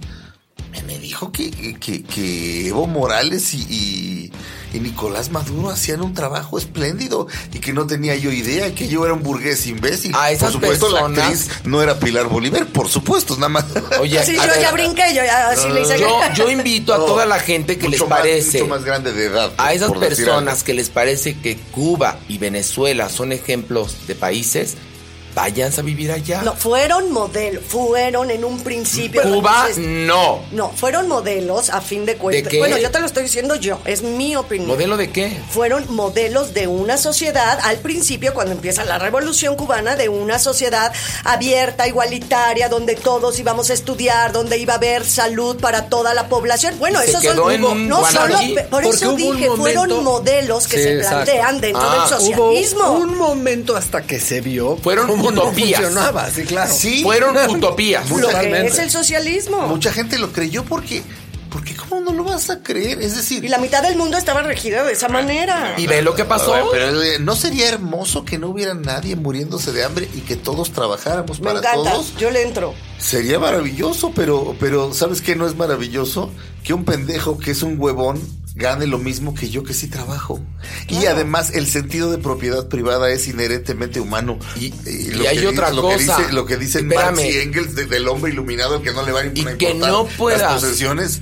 me, 0.85 0.99
dijo 0.99 1.31
que, 1.31 1.49
que, 1.79 2.03
que 2.03 2.67
Evo 2.67 2.85
Morales 2.87 3.53
y- 3.53 4.31
y 4.73 4.79
Nicolás 4.79 5.29
Maduro 5.31 5.69
hacían 5.69 6.01
un 6.01 6.13
trabajo 6.13 6.57
espléndido 6.57 7.27
y 7.53 7.59
que 7.59 7.73
no 7.73 7.87
tenía 7.87 8.15
yo 8.15 8.31
idea, 8.31 8.73
que 8.73 8.87
yo 8.87 9.03
era 9.05 9.13
un 9.13 9.23
burgués 9.23 9.67
imbécil. 9.67 10.13
A 10.15 10.31
esas 10.31 10.51
por 10.53 10.61
supuesto, 10.61 10.89
personas- 10.91 11.17
la 11.17 11.27
actriz 11.27 11.49
no 11.65 11.81
era 11.81 11.99
Pilar 11.99 12.27
Bolívar, 12.27 12.65
por 12.67 12.87
supuesto, 12.89 13.35
nada 13.35 13.49
más. 13.49 13.65
Oye, 13.99 14.23
Sí, 14.25 14.35
yo 14.35 14.41
ver, 14.41 14.61
ya 14.61 14.71
brinqué, 14.71 15.03
yo 15.13 15.23
ya 15.23 15.49
así 15.49 15.67
le 15.69 15.81
hice. 15.81 15.99
yo, 15.99 16.19
yo 16.35 16.49
invito 16.49 16.93
a 16.93 16.97
No, 16.97 17.05
toda 17.05 17.25
la 17.25 17.39
gente 17.39 17.77
que 17.77 17.89
les 17.89 17.99
mucho 17.99 18.09
más- 18.09 18.19
parece, 18.19 18.59
mucho 18.61 18.69
más 18.69 18.83
grande 18.83 19.11
de 19.13 19.25
edad. 19.25 19.51
a 19.57 19.73
esas 19.73 19.91
personas 19.91 20.63
que 20.63 20.73
les 20.73 20.89
parece 20.89 21.37
que 21.39 21.57
Cuba 21.71 22.17
y 22.27 22.37
Venezuela 22.37 23.09
son 23.09 23.31
ejemplos 23.31 24.07
de 24.07 24.15
países, 24.15 24.75
váyanse 25.33 25.81
a 25.81 25.83
vivir 25.83 26.11
allá. 26.11 26.41
No, 26.43 26.55
fueron 26.55 27.11
modelos, 27.11 27.63
fueron 27.67 28.31
en 28.31 28.43
un 28.45 28.61
principio. 28.63 29.21
Cuba 29.21 29.67
entonces- 29.69 29.85
no. 29.87 30.39
No, 30.51 30.69
fueron 30.69 31.07
modelos 31.07 31.69
a 31.69 31.81
fin 31.81 32.05
de 32.05 32.15
cuentas. 32.15 32.49
qué? 32.51 32.59
Bueno, 32.59 32.77
yo 32.77 32.91
te 32.91 32.99
lo 32.99 33.05
estoy 33.05 33.23
diciendo 33.23 33.55
yo, 33.55 33.79
es 33.85 34.01
mi 34.03 34.35
opinión. 34.35 34.67
¿Modelo 34.67 34.97
de 34.97 35.11
qué? 35.11 35.37
fueron 35.49 35.85
modelos 35.93 36.53
de 36.53 36.67
una 36.67 36.97
sociedad, 36.97 37.59
al 37.63 37.77
principio 37.77 38.33
cuando 38.33 38.53
empieza 38.53 38.83
la 38.85 38.99
revolución 38.99 39.55
cubana, 39.55 39.95
de 39.95 40.09
una 40.09 40.39
sociedad 40.39 40.91
abierta, 41.23 41.87
igualitaria, 41.87 42.69
donde 42.69 42.95
todos 42.95 43.37
íbamos 43.39 43.69
a 43.69 43.73
estudiar, 43.73 44.31
donde 44.31 44.57
iba 44.57 44.73
a 44.73 44.77
haber 44.77 45.05
salud 45.05 45.57
para 45.59 45.85
toda 45.85 46.13
la 46.13 46.27
población. 46.29 46.75
Bueno, 46.79 46.99
se 47.01 47.19
quedó 47.19 47.43
son 47.43 47.51
en 47.53 47.63
un 47.63 47.87
no 47.87 48.05
solo, 48.05 48.35
por 48.69 48.83
eso 48.85 49.09
hubo 49.13 49.15
dije, 49.33 49.49
fueron 49.55 50.03
modelos 50.03 50.67
que 50.67 50.77
Sí, 50.77 50.83
se 50.83 50.97
exacto. 50.97 51.25
plantean 51.25 51.61
dentro 51.61 51.81
Ah, 51.83 51.91
del 51.91 52.01
Hubo 52.01 52.35
socialismo. 52.51 52.91
un 52.93 53.17
momento 53.17 53.75
hasta 53.75 54.01
que 54.03 54.19
se 54.19 54.41
vio 54.41 54.77
Fueron 54.77 55.20
no 55.29 55.43
utopías. 55.43 55.81
funcionaba, 55.81 56.29
sí, 56.29 56.43
claro. 56.43 56.73
Sí. 56.73 57.03
Fueron 57.03 57.37
utopías. 57.49 58.09
lo 58.09 58.15
que 58.15 58.21
Totalmente. 58.23 58.67
es 58.71 58.79
el 58.79 58.89
socialismo. 58.89 59.67
Mucha 59.67 59.91
gente 59.93 60.17
lo 60.17 60.31
creyó 60.31 60.63
porque, 60.65 61.03
porque 61.49 61.75
¿cómo 61.75 61.99
no 62.01 62.13
lo 62.13 62.23
vas 62.23 62.49
a 62.49 62.63
creer? 62.63 63.01
Es 63.01 63.15
decir, 63.15 63.43
Y 63.43 63.49
la 63.49 63.57
mitad 63.57 63.83
del 63.83 63.95
mundo 63.97 64.17
estaba 64.17 64.41
regida 64.41 64.83
de 64.83 64.93
esa 64.93 65.09
manera. 65.09 65.75
¿Y 65.77 65.85
ve 65.87 66.01
lo 66.01 66.15
que 66.15 66.23
pasó? 66.25 66.53
Ver, 66.53 66.63
pero 66.71 67.01
eh, 67.03 67.19
¿no 67.19 67.35
sería 67.35 67.67
hermoso 67.69 68.23
que 68.25 68.37
no 68.37 68.47
hubiera 68.49 68.73
nadie 68.73 69.15
muriéndose 69.15 69.71
de 69.71 69.83
hambre 69.83 70.09
y 70.15 70.21
que 70.21 70.35
todos 70.37 70.71
trabajáramos 70.71 71.39
Me 71.39 71.47
para 71.47 71.59
encanta, 71.59 71.91
todos? 71.91 72.15
yo 72.17 72.31
le 72.31 72.41
entro. 72.43 72.73
Sería 72.97 73.37
maravilloso, 73.39 74.11
pero, 74.15 74.55
pero 74.59 74.93
¿sabes 74.93 75.21
qué 75.21 75.35
no 75.35 75.45
es 75.45 75.55
maravilloso? 75.55 76.31
Que 76.63 76.73
un 76.73 76.85
pendejo 76.85 77.37
que 77.37 77.51
es 77.51 77.63
un 77.63 77.79
huevón 77.79 78.21
gane 78.55 78.85
lo 78.85 78.97
mismo 78.99 79.33
que 79.33 79.49
yo 79.49 79.63
que 79.63 79.73
sí 79.73 79.87
trabajo. 79.87 80.39
Y 80.89 81.05
además 81.05 81.51
el 81.53 81.67
sentido 81.67 82.11
de 82.11 82.17
propiedad 82.17 82.67
privada 82.67 83.09
es 83.09 83.27
inherentemente 83.27 83.99
humano. 83.99 84.37
Y- 84.59 84.67
Eh, 84.85 85.13
y 85.21 85.25
hay 85.25 85.37
que 85.39 85.47
otra 85.47 85.67
dice- 85.69 85.75
lo 85.75 85.81
cosa. 85.83 86.15
Que 86.17 86.21
dice, 86.23 86.33
lo 86.33 86.45
que 86.45 86.57
dicen 86.57 86.87
Marx 86.87 87.21
y 87.23 87.37
Engels 87.39 87.75
de- 87.75 87.85
del 87.85 88.07
hombre 88.07 88.31
iluminado 88.31 88.81
que 88.81 88.91
no 88.93 89.03
le 89.05 89.11
va 89.11 89.21
a 89.21 89.25
Y 89.25 89.27
importar 89.27 89.57
que 89.57 89.73
no 89.75 90.05
puedas- 90.17 90.41
las 90.41 90.53
posesiones, 90.61 91.21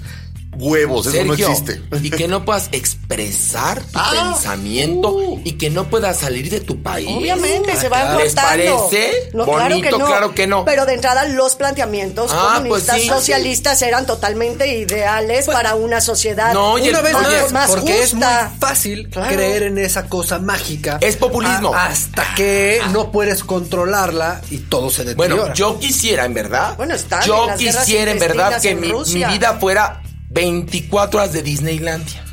huevos, 0.59 1.07
eso 1.07 1.23
no 1.23 1.35
Sergio, 1.35 1.49
existe. 1.49 1.81
y 2.03 2.09
que 2.11 2.27
no 2.27 2.45
puedas 2.45 2.69
expresar 2.71 3.81
tu 3.81 3.97
Ah, 3.99 4.33
pensamiento 4.33 5.09
uh. 5.15 5.41
y 5.43 5.53
que 5.53 5.69
no 5.69 5.89
puedas 5.89 6.19
salir 6.19 6.49
de 6.49 6.59
tu 6.59 6.81
país. 6.83 7.07
Obviamente 7.09 7.75
se 7.75 7.89
van 7.89 8.17
¿Les 8.17 8.33
cortando. 8.35 8.87
parece? 8.89 9.29
No, 9.33 9.45
Bonito, 9.45 9.97
claro 9.97 10.35
que 10.35 10.47
no. 10.47 10.65
Pero 10.65 10.85
de 10.85 10.93
entrada 10.93 11.25
los 11.25 11.55
planteamientos 11.55 12.31
Ah, 12.33 12.55
comunistas 12.57 12.89
pues 12.95 13.03
sí. 13.03 13.07
socialistas 13.09 13.81
eran 13.81 14.05
totalmente 14.05 14.67
ideales 14.67 15.45
para 15.45 15.75
una 15.75 16.01
sociedad 16.01 16.53
No, 16.53 16.77
y 16.77 16.83
el- 16.83 16.89
Una 16.89 17.01
vez 17.01 17.15
oye, 17.15 17.41
más, 17.43 17.51
más 17.51 17.69
porque 17.71 18.01
es 18.03 18.11
justa. 18.11 18.49
muy 18.51 18.59
fácil 18.59 19.09
Claro. 19.09 19.35
creer 19.35 19.63
en 19.63 19.77
esa 19.77 20.07
cosa 20.07 20.39
mágica. 20.39 20.97
Es 21.01 21.15
populismo. 21.15 21.73
a- 21.73 21.87
hasta 21.87 22.35
que 22.35 22.81
no 22.91 23.11
puedes 23.11 23.43
controlarla 23.43 24.41
y 24.51 24.57
todo 24.57 24.89
se 24.89 25.03
deteriora. 25.03 25.35
Bueno, 25.35 25.53
yo 25.53 25.79
quisiera, 25.79 26.25
en 26.25 26.33
verdad. 26.33 26.75
Bueno, 26.77 26.93
están 26.95 27.23
Yo 27.25 27.43
en 27.43 27.47
las 27.47 27.59
guerras 27.59 27.85
quisiera, 27.85 28.11
en 28.11 28.19
verdad, 28.19 28.61
que 28.61 28.69
en 28.71 28.79
mi, 28.81 28.91
Rusia. 28.91 29.27
mi 29.27 29.33
vida 29.33 29.57
fuera 29.59 30.01
24 30.29 31.19
horas 31.19 31.33
de 31.33 31.41
Disneylandia. 31.41 32.23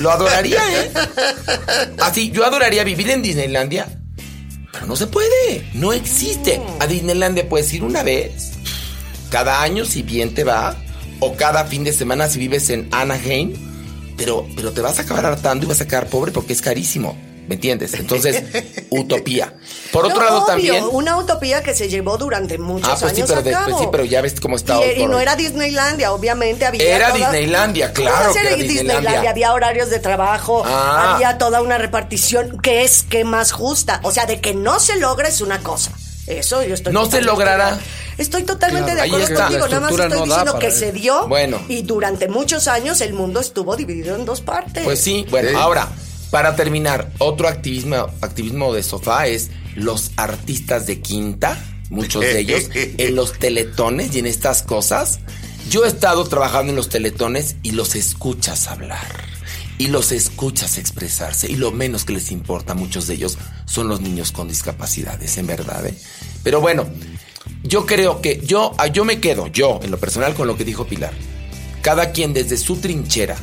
Lo 0.00 0.10
adoraría, 0.10 0.60
¿eh? 0.70 0.92
Así, 2.00 2.30
yo 2.30 2.44
adoraría 2.44 2.84
vivir 2.84 3.10
en 3.10 3.22
Disneylandia. 3.22 3.86
Pero 4.72 4.86
no 4.86 4.96
se 4.96 5.06
puede. 5.06 5.68
No 5.74 5.92
existe. 5.92 6.60
A 6.80 6.86
Disneylandia 6.86 7.48
puedes 7.48 7.72
ir 7.72 7.84
una 7.84 8.02
vez. 8.02 8.52
Cada 9.30 9.62
año, 9.62 9.84
si 9.84 10.02
bien 10.02 10.34
te 10.34 10.44
va. 10.44 10.76
O 11.20 11.36
cada 11.36 11.64
fin 11.66 11.84
de 11.84 11.92
semana, 11.92 12.28
si 12.28 12.38
vives 12.38 12.70
en 12.70 12.88
Anaheim. 12.92 13.52
Pero, 14.16 14.46
pero 14.56 14.72
te 14.72 14.80
vas 14.80 14.98
a 14.98 15.02
acabar 15.02 15.26
hartando 15.26 15.66
y 15.66 15.68
vas 15.68 15.80
a 15.80 15.86
quedar 15.86 16.08
pobre 16.08 16.32
porque 16.32 16.52
es 16.52 16.62
carísimo. 16.62 17.16
¿Me 17.48 17.56
entiendes? 17.56 17.94
Entonces, 17.94 18.42
utopía. 18.90 19.54
Por 19.92 20.06
otro 20.06 20.18
No, 20.18 20.24
lado, 20.24 20.36
obvio, 20.38 20.46
también. 20.46 20.84
Una 20.92 21.16
utopía 21.18 21.62
que 21.62 21.74
se 21.74 21.88
llevó 21.88 22.16
durante 22.16 22.58
muchos 22.58 22.88
Ah, 22.88 22.96
pues 23.00 23.12
sí, 23.12 23.18
años 23.18 23.28
pero 23.28 23.40
a 23.40 23.42
después 23.42 23.66
cabo. 23.66 23.78
sí, 23.80 23.88
pero 23.92 24.04
ya 24.04 24.20
ves 24.22 24.40
cómo 24.40 24.56
está 24.56 24.84
Y, 24.84 25.02
y 25.02 25.06
no 25.06 25.16
hoy. 25.16 25.22
era 25.22 25.36
Disneylandia, 25.36 26.12
obviamente 26.12 26.64
había. 26.66 26.82
Era 26.82 27.12
toda- 27.12 27.18
Disneylandia, 27.30 27.92
¿Cómo 27.94 28.08
claro 28.08 28.32
que 28.32 28.40
era 28.40 28.56
Disneylandia. 28.56 29.30
Había 29.30 29.52
horarios 29.52 29.90
de 29.90 29.98
trabajo, 29.98 30.62
Ah. 30.66 31.14
había 31.14 31.38
toda 31.38 31.60
una 31.62 31.78
repartición 31.78 32.58
que 32.60 32.82
es 32.84 33.02
que 33.02 33.24
más 33.24 33.52
justa. 33.52 34.00
O 34.04 34.10
sea, 34.10 34.26
de 34.26 34.40
que 34.40 34.54
no 34.54 34.80
se 34.80 34.96
logra 34.96 35.28
es 35.28 35.40
una 35.40 35.60
cosa. 35.60 35.92
Eso 36.26 36.62
yo 36.62 36.72
estoy. 36.74 36.92
No 36.94 37.04
se 37.04 37.20
logrará. 37.20 37.78
Estoy 38.16 38.44
totalmente 38.44 38.92
Claro, 38.92 39.02
de 39.02 39.06
acuerdo 39.08 39.26
está. 39.34 39.44
contigo. 39.48 39.68
Nada 39.68 39.80
más 39.80 39.90
estoy 39.90 40.08
no 40.08 40.24
diciendo 40.24 40.58
que 40.58 40.70
se 40.70 40.92
dio. 40.92 41.28
Bueno. 41.28 41.60
Y 41.68 41.82
durante 41.82 42.28
muchos 42.28 42.66
años 42.68 43.00
el 43.02 43.12
mundo 43.12 43.40
estuvo 43.40 43.76
dividido 43.76 44.16
en 44.16 44.24
dos 44.24 44.40
partes. 44.40 44.84
Pues 44.84 45.00
sí, 45.00 45.26
bueno, 45.30 45.50
Sí. 45.50 45.54
ahora, 45.58 45.88
para 46.34 46.56
terminar, 46.56 47.12
otro 47.18 47.46
activismo, 47.46 47.94
activismo 48.20 48.74
de 48.74 48.82
sofá 48.82 49.28
es 49.28 49.52
los 49.76 50.10
artistas 50.16 50.84
de 50.84 51.00
quinta, 51.00 51.64
muchos 51.90 52.22
de 52.22 52.40
ellos, 52.40 52.70
en 52.74 53.14
los 53.14 53.38
teletones 53.38 54.16
y 54.16 54.18
en 54.18 54.26
estas 54.26 54.64
cosas. 54.64 55.20
Yo 55.70 55.84
he 55.84 55.86
estado 55.86 56.24
trabajando 56.24 56.70
en 56.70 56.76
los 56.76 56.88
teletones 56.88 57.54
y 57.62 57.70
los 57.70 57.94
escuchas 57.94 58.66
hablar. 58.66 59.06
Y 59.78 59.86
los 59.86 60.10
escuchas 60.10 60.76
expresarse. 60.76 61.48
Y 61.48 61.54
lo 61.54 61.70
menos 61.70 62.04
que 62.04 62.14
les 62.14 62.32
importa 62.32 62.72
a 62.72 62.74
muchos 62.74 63.06
de 63.06 63.14
ellos 63.14 63.38
son 63.64 63.86
los 63.86 64.00
niños 64.00 64.32
con 64.32 64.48
discapacidades, 64.48 65.38
en 65.38 65.46
verdad. 65.46 65.86
¿eh? 65.86 65.94
Pero 66.42 66.60
bueno, 66.60 66.84
yo 67.62 67.86
creo 67.86 68.20
que 68.20 68.40
yo, 68.44 68.74
ah, 68.78 68.88
yo 68.88 69.04
me 69.04 69.20
quedo, 69.20 69.46
yo, 69.46 69.78
en 69.84 69.92
lo 69.92 70.00
personal, 70.00 70.34
con 70.34 70.48
lo 70.48 70.56
que 70.56 70.64
dijo 70.64 70.84
Pilar. 70.84 71.12
Cada 71.80 72.10
quien 72.10 72.32
desde 72.32 72.56
su 72.56 72.78
trinchera, 72.78 73.36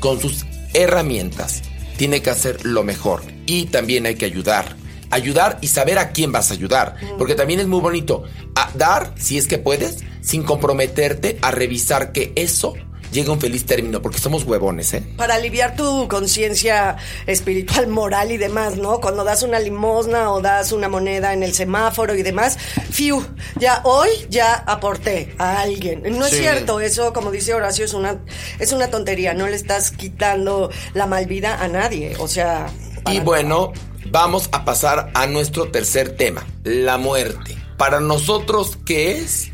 con 0.00 0.20
sus 0.20 0.44
herramientas, 0.74 1.62
tiene 1.96 2.22
que 2.22 2.30
hacer 2.30 2.64
lo 2.64 2.84
mejor. 2.84 3.22
Y 3.46 3.66
también 3.66 4.06
hay 4.06 4.14
que 4.14 4.24
ayudar. 4.24 4.76
Ayudar 5.10 5.58
y 5.60 5.66
saber 5.66 5.98
a 5.98 6.10
quién 6.10 6.32
vas 6.32 6.50
a 6.50 6.54
ayudar. 6.54 6.96
Porque 7.18 7.34
también 7.34 7.60
es 7.60 7.66
muy 7.66 7.80
bonito 7.80 8.24
a 8.54 8.70
dar, 8.74 9.14
si 9.16 9.38
es 9.38 9.46
que 9.46 9.58
puedes, 9.58 9.98
sin 10.20 10.42
comprometerte 10.42 11.38
a 11.42 11.50
revisar 11.50 12.12
que 12.12 12.32
eso 12.36 12.74
llegue 13.12 13.28
a 13.28 13.32
un 13.32 13.40
feliz 13.40 13.64
término. 13.66 14.02
Porque 14.02 14.18
somos 14.18 14.44
huevones, 14.44 14.92
¿eh? 14.94 15.02
Para 15.16 15.34
aliviar 15.34 15.76
tu 15.76 16.08
conciencia 16.08 16.96
espiritual, 17.26 17.86
moral 17.86 18.32
y 18.32 18.38
demás, 18.38 18.76
¿no? 18.76 19.00
Cuando 19.00 19.22
das 19.24 19.42
una 19.42 19.60
limosna 19.60 20.30
o 20.32 20.40
das 20.40 20.72
una 20.72 20.88
moneda 20.88 21.32
en 21.32 21.42
el 21.42 21.54
semáforo 21.54 22.14
y 22.14 22.22
demás, 22.22 22.58
fiu, 22.90 23.24
ya 23.58 23.80
hoy 23.84 24.08
ya 24.28 24.54
aporté 24.54 25.34
a 25.38 25.60
alguien. 25.60 26.02
No 26.18 26.26
es 26.26 26.36
cierto, 26.36 26.80
eso 26.80 27.12
como 27.12 27.30
dice 27.30 27.54
Horacio 27.54 27.84
es 27.84 27.94
una 27.94 28.20
es 28.58 28.72
una 28.72 28.88
tontería, 28.88 29.34
no 29.34 29.46
le 29.46 29.56
estás 29.56 29.90
quitando 29.90 30.70
la 30.94 31.06
malvida 31.06 31.62
a 31.62 31.68
nadie, 31.68 32.16
o 32.18 32.28
sea, 32.28 32.66
Y 33.10 33.20
bueno, 33.20 33.72
vamos 34.06 34.48
a 34.52 34.64
pasar 34.64 35.10
a 35.14 35.26
nuestro 35.26 35.70
tercer 35.70 36.16
tema, 36.16 36.46
la 36.64 36.98
muerte. 36.98 37.56
Para 37.76 38.00
nosotros, 38.00 38.78
¿qué 38.84 39.18
es? 39.18 39.50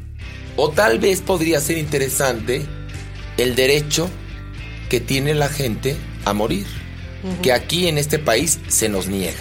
O 0.56 0.70
tal 0.70 0.98
vez 0.98 1.20
podría 1.20 1.60
ser 1.60 1.78
interesante 1.78 2.66
el 3.38 3.54
derecho 3.54 4.10
que 4.90 5.00
tiene 5.00 5.34
la 5.34 5.48
gente 5.48 5.96
a 6.24 6.34
morir, 6.34 6.66
que 7.42 7.52
aquí 7.52 7.88
en 7.88 7.96
este 7.96 8.18
país 8.18 8.58
se 8.68 8.88
nos 8.88 9.06
niega. 9.06 9.38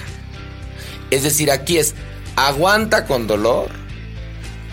Es 1.12 1.24
decir, 1.24 1.52
aquí 1.52 1.78
es, 1.78 1.96
aguanta 2.36 3.06
con 3.06 3.28
dolor, 3.28 3.70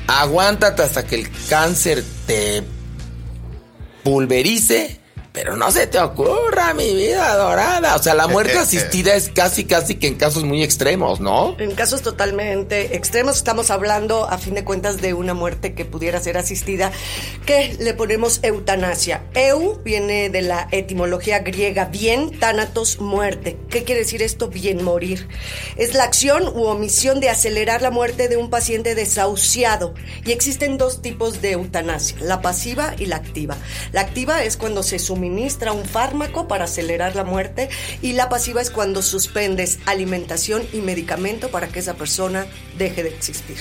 aguántate 0.07 0.83
hasta 0.83 1.07
que 1.07 1.17
el 1.17 1.29
cáncer 1.49 2.05
te 2.27 2.63
pulverice, 4.03 5.01
pero 5.35 5.57
no 5.57 5.73
se 5.73 5.89
te 5.89 5.99
ocurra, 5.99 6.75
mi 6.75 6.95
vida 6.95 7.35
dorada. 7.35 7.97
O 7.97 7.99
sea, 8.03 8.15
la 8.15 8.29
muerte 8.29 8.57
asistida 8.59 9.17
es 9.17 9.29
casi, 9.29 9.65
casi 9.65 9.97
que 9.97 10.07
en 10.07 10.15
casos 10.15 10.45
muy 10.45 10.63
extremos, 10.63 11.19
¿no? 11.19 11.57
En 11.59 11.75
casos 11.75 12.03
totalmente 12.03 12.95
extremos 12.95 13.39
estamos 13.39 13.73
hablando 13.73 14.31
a 14.31 14.39
fin 14.39 14.55
de 14.55 14.63
cuentas 14.63 15.03
de 15.03 15.13
una 15.13 15.35
muerte 15.35 15.75
que 15.75 15.85
pudiera 15.85 16.21
ser 16.21 16.39
asistida, 16.39 16.93
que 17.47 17.77
le 17.81 17.95
ponemos 17.95 18.39
eutanasia. 18.45 19.25
Eu 19.35 19.83
viene 19.83 20.31
de 20.31 20.43
la 20.43 20.69
etimología 20.71 21.41
griega 21.41 21.87
bien, 21.87 22.39
thanatos, 22.39 23.01
muerte. 23.01 23.57
¿Qué 23.69 23.83
quiere 23.83 24.03
decir 24.03 24.23
esto? 24.23 24.47
Bien 24.47 24.85
morir. 24.85 25.27
Es 25.75 25.95
la 25.95 26.05
acción 26.05 26.47
u 26.47 26.67
omisión 26.67 27.19
de 27.19 27.31
acelerar 27.31 27.83
la 27.83 27.91
muerte 27.91 28.29
de 28.29 28.37
un 28.37 28.51
paciente 28.51 28.95
desahuciado. 28.95 29.95
Y 30.25 30.31
existen 30.31 30.79
dos 30.79 31.03
tipos 31.03 31.43
de 31.43 31.53
eutanasia, 31.53 32.19
la 32.21 32.41
pasiva 32.41 32.95
y 33.01 33.07
la 33.07 33.17
activa. 33.17 33.57
La 33.91 34.03
activa 34.03 34.45
es 34.45 34.57
cuando 34.57 34.85
se 34.85 35.01
suministra 35.25 35.73
un 35.73 35.87
fármaco 35.87 36.47
para 36.49 36.65
acelerar 36.65 37.17
la 37.17 37.25
muerte 37.25 37.71
y 38.03 38.13
la 38.13 38.29
pasiva 38.29 38.61
es 38.61 38.69
cuando 38.71 39.01
suspendes 39.01 39.79
alimentación 39.87 40.63
y 40.75 40.79
medicamento 40.83 41.49
para 41.49 41.69
que 41.69 41.79
esa 41.79 41.95
persona 41.95 42.47
deje 42.77 43.03
de 43.03 43.09
existir. 43.09 43.57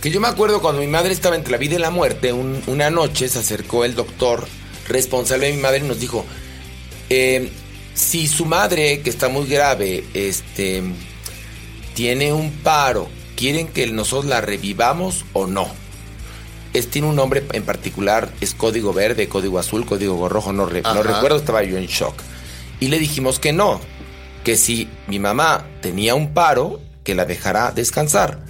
Que 0.00 0.10
yo 0.12 0.20
me 0.20 0.28
acuerdo 0.28 0.62
cuando 0.62 0.80
mi 0.80 0.86
madre 0.86 1.12
estaba 1.12 1.34
entre 1.34 1.50
la 1.50 1.58
vida 1.58 1.74
y 1.74 1.78
la 1.78 1.90
muerte, 1.90 2.32
un- 2.32 2.62
una 2.68 2.88
noche 2.90 3.28
se 3.28 3.40
acercó 3.40 3.84
el 3.84 3.96
doctor 3.96 4.46
responsable 4.86 5.48
de 5.48 5.54
mi 5.54 5.60
madre 5.60 5.78
y 5.78 5.88
nos 5.88 5.98
dijo, 5.98 6.24
eh, 7.10 7.50
si 7.94 8.28
su 8.28 8.44
madre, 8.44 9.00
que 9.00 9.10
está 9.10 9.28
muy 9.28 9.48
grave, 9.48 10.04
este, 10.14 10.84
tiene 11.94 12.32
un 12.32 12.52
paro, 12.52 13.08
¿quieren 13.36 13.66
que 13.66 13.88
nosotros 13.88 14.26
la 14.26 14.40
revivamos 14.40 15.24
o 15.32 15.48
no? 15.48 15.68
Es, 16.78 16.88
tiene 16.90 17.08
un 17.08 17.16
nombre 17.16 17.44
en 17.52 17.64
particular, 17.64 18.32
es 18.40 18.54
código 18.54 18.92
verde, 18.92 19.28
código 19.28 19.58
azul, 19.58 19.84
código 19.84 20.28
rojo, 20.28 20.52
no, 20.52 20.66
re- 20.66 20.82
no 20.82 21.02
recuerdo, 21.02 21.36
estaba 21.36 21.62
yo 21.64 21.76
en 21.76 21.86
shock. 21.86 22.14
Y 22.80 22.88
le 22.88 22.98
dijimos 22.98 23.38
que 23.38 23.52
no, 23.52 23.80
que 24.44 24.56
si 24.56 24.88
mi 25.08 25.18
mamá 25.18 25.66
tenía 25.82 26.14
un 26.14 26.32
paro, 26.34 26.80
que 27.04 27.14
la 27.14 27.24
dejará 27.24 27.72
descansar. 27.72 28.44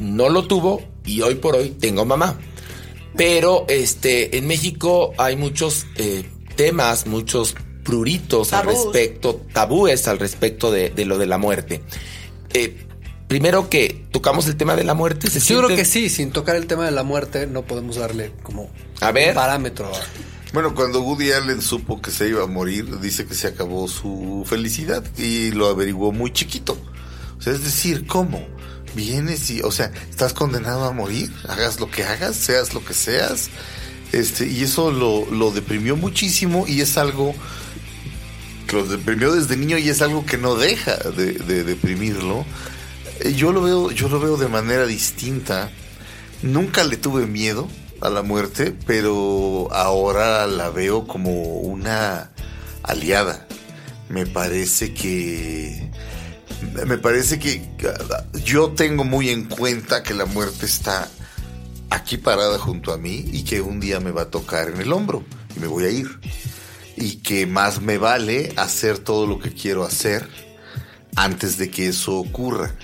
No 0.00 0.28
lo 0.28 0.46
tuvo 0.46 0.82
y 1.04 1.20
hoy 1.22 1.36
por 1.36 1.56
hoy 1.56 1.70
tengo 1.70 2.04
mamá. 2.04 2.38
Pero 3.16 3.64
este, 3.68 4.36
en 4.36 4.46
México 4.46 5.12
hay 5.16 5.36
muchos 5.36 5.86
eh, 5.96 6.24
temas, 6.54 7.06
muchos 7.06 7.54
pruritos 7.84 8.52
al 8.52 8.66
respecto, 8.66 9.40
tabúes 9.52 10.08
al 10.08 10.18
respecto 10.18 10.70
de, 10.70 10.90
de 10.90 11.04
lo 11.04 11.16
de 11.18 11.26
la 11.26 11.38
muerte. 11.38 11.82
Eh, 12.52 12.85
primero 13.28 13.68
que 13.68 14.04
tocamos 14.12 14.46
el 14.46 14.56
tema 14.56 14.76
de 14.76 14.84
la 14.84 14.94
muerte, 14.94 15.28
¿se 15.30 15.40
Yo 15.40 15.58
creo 15.58 15.68
siente- 15.68 15.76
que 15.76 15.84
sí, 15.84 16.08
sin 16.08 16.30
tocar 16.30 16.56
el 16.56 16.66
tema 16.66 16.84
de 16.84 16.92
la 16.92 17.02
muerte, 17.02 17.46
no 17.46 17.62
podemos 17.62 17.96
darle 17.96 18.32
como 18.42 18.70
A 19.00 19.10
ver. 19.12 19.30
un 19.30 19.34
parámetro. 19.34 19.90
Bueno, 20.52 20.74
cuando 20.74 21.02
Woody 21.02 21.32
Allen 21.32 21.60
supo 21.60 22.00
que 22.00 22.10
se 22.10 22.28
iba 22.28 22.44
a 22.44 22.46
morir, 22.46 23.00
dice 23.00 23.26
que 23.26 23.34
se 23.34 23.48
acabó 23.48 23.88
su 23.88 24.44
felicidad 24.48 25.04
y 25.18 25.50
lo 25.50 25.66
averiguó 25.68 26.12
muy 26.12 26.32
chiquito. 26.32 26.78
O 27.38 27.42
sea, 27.42 27.52
es 27.52 27.62
decir, 27.64 28.06
¿cómo? 28.06 28.46
Vienes 28.94 29.50
y, 29.50 29.60
o 29.60 29.70
sea, 29.72 29.90
estás 30.08 30.32
condenado 30.32 30.84
a 30.84 30.92
morir, 30.92 31.30
hagas 31.48 31.80
lo 31.80 31.90
que 31.90 32.04
hagas, 32.04 32.36
seas 32.36 32.72
lo 32.72 32.82
que 32.82 32.94
seas. 32.94 33.50
Este, 34.12 34.46
y 34.46 34.62
eso 34.62 34.90
lo, 34.92 35.26
lo 35.30 35.50
deprimió 35.50 35.96
muchísimo 35.96 36.64
y 36.66 36.80
es 36.80 36.96
algo 36.96 37.34
que 38.66 38.76
lo 38.76 38.86
deprimió 38.86 39.32
desde 39.32 39.56
niño 39.56 39.76
y 39.78 39.88
es 39.90 40.00
algo 40.00 40.24
que 40.24 40.38
no 40.38 40.54
deja 40.54 40.94
de, 40.96 41.32
de 41.34 41.64
deprimirlo. 41.64 42.46
Yo 43.34 43.52
lo 43.52 43.62
veo, 43.62 43.90
yo 43.90 44.08
lo 44.08 44.20
veo 44.20 44.36
de 44.36 44.48
manera 44.48 44.86
distinta. 44.86 45.70
Nunca 46.42 46.84
le 46.84 46.96
tuve 46.96 47.26
miedo 47.26 47.68
a 48.00 48.10
la 48.10 48.22
muerte, 48.22 48.74
pero 48.86 49.68
ahora 49.72 50.46
la 50.46 50.70
veo 50.70 51.06
como 51.06 51.60
una 51.60 52.30
aliada. 52.82 53.46
me 54.08 54.26
parece 54.26 54.94
que 54.94 55.90
me 56.86 56.98
parece 56.98 57.38
que 57.38 57.68
yo 58.44 58.70
tengo 58.70 59.04
muy 59.04 59.30
en 59.30 59.44
cuenta 59.44 60.02
que 60.02 60.14
la 60.14 60.24
muerte 60.24 60.66
está 60.66 61.08
aquí 61.90 62.16
parada 62.16 62.58
junto 62.58 62.92
a 62.92 62.98
mí 62.98 63.24
y 63.32 63.44
que 63.44 63.60
un 63.60 63.80
día 63.80 64.00
me 64.00 64.10
va 64.10 64.22
a 64.22 64.30
tocar 64.30 64.68
en 64.68 64.80
el 64.80 64.92
hombro 64.92 65.24
y 65.56 65.60
me 65.60 65.66
voy 65.66 65.84
a 65.84 65.90
ir. 65.90 66.08
Y 66.96 67.16
que 67.16 67.46
más 67.46 67.82
me 67.82 67.98
vale 67.98 68.54
hacer 68.56 68.98
todo 68.98 69.26
lo 69.26 69.38
que 69.38 69.52
quiero 69.52 69.84
hacer 69.84 70.28
antes 71.14 71.58
de 71.58 71.70
que 71.70 71.88
eso 71.88 72.16
ocurra. 72.16 72.74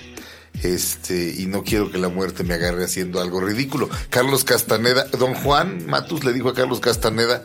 Este, 0.61 1.33
y 1.37 1.47
no 1.47 1.63
quiero 1.63 1.91
que 1.91 1.97
la 1.97 2.09
muerte 2.09 2.43
me 2.43 2.53
agarre 2.53 2.85
haciendo 2.85 3.19
algo 3.19 3.41
ridículo. 3.41 3.89
Carlos 4.09 4.43
Castaneda, 4.43 5.05
don 5.17 5.33
Juan 5.33 5.85
Matus 5.87 6.23
le 6.23 6.31
dijo 6.31 6.49
a 6.49 6.53
Carlos 6.53 6.79
Castaneda 6.79 7.43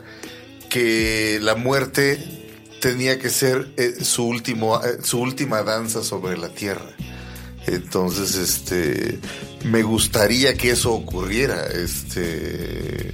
que 0.69 1.39
la 1.41 1.55
muerte 1.55 2.39
tenía 2.79 3.19
que 3.19 3.29
ser 3.29 3.73
eh, 3.77 3.95
su 4.03 4.25
último, 4.25 4.81
eh, 4.83 4.99
su 5.03 5.19
última 5.19 5.63
danza 5.63 6.03
sobre 6.03 6.37
la 6.37 6.49
tierra. 6.49 6.95
Entonces, 7.67 8.35
este, 8.35 9.19
me 9.65 9.83
gustaría 9.83 10.55
que 10.55 10.71
eso 10.71 10.93
ocurriera. 10.93 11.65
Este, 11.67 13.13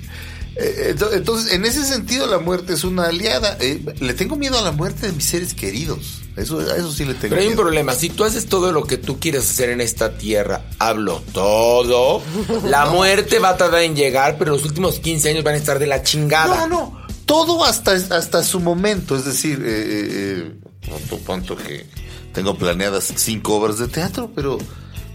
entonces, 0.57 1.53
en 1.53 1.65
ese 1.65 1.83
sentido, 1.85 2.27
la 2.27 2.39
muerte 2.39 2.73
es 2.73 2.83
una 2.83 3.07
aliada. 3.07 3.57
le 3.59 4.13
tengo 4.13 4.35
miedo 4.35 4.57
a 4.57 4.61
la 4.61 4.71
muerte 4.71 5.07
de 5.07 5.13
mis 5.13 5.25
seres 5.25 5.53
queridos. 5.53 6.21
Eso, 6.35 6.59
a 6.59 6.75
eso 6.75 6.91
sí 6.91 7.05
le 7.05 7.13
tengo 7.13 7.29
Pero 7.29 7.41
hay 7.41 7.47
miedo. 7.47 7.59
un 7.61 7.65
problema. 7.65 7.93
Si 7.93 8.09
tú 8.09 8.23
haces 8.23 8.47
todo 8.47 8.71
lo 8.71 8.83
que 8.83 8.97
tú 8.97 9.19
quieres 9.19 9.49
hacer 9.49 9.69
en 9.69 9.81
esta 9.81 10.17
tierra, 10.17 10.65
hablo 10.79 11.21
todo, 11.33 12.21
la 12.65 12.85
muerte 12.91 13.39
va 13.39 13.49
a 13.49 13.57
tardar 13.57 13.81
en 13.83 13.95
llegar, 13.95 14.37
pero 14.37 14.51
los 14.53 14.63
últimos 14.63 14.99
15 14.99 15.29
años 15.29 15.43
van 15.43 15.55
a 15.55 15.57
estar 15.57 15.79
de 15.79 15.87
la 15.87 16.03
chingada. 16.03 16.67
No, 16.67 16.67
no. 16.67 17.05
Todo 17.25 17.63
hasta, 17.65 17.93
hasta 17.93 18.43
su 18.43 18.59
momento. 18.59 19.15
Es 19.15 19.25
decir, 19.25 19.61
eh, 19.65 19.65
eh, 19.65 20.55
eh, 20.89 21.17
punto 21.25 21.55
que 21.55 21.85
tengo 22.33 22.57
planeadas 22.57 23.13
cinco 23.15 23.55
obras 23.55 23.77
de 23.79 23.87
teatro, 23.87 24.31
pero 24.35 24.57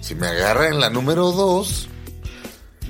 si 0.00 0.14
me 0.14 0.26
agarra 0.26 0.68
en 0.68 0.80
la 0.80 0.90
número 0.90 1.30
dos, 1.32 1.88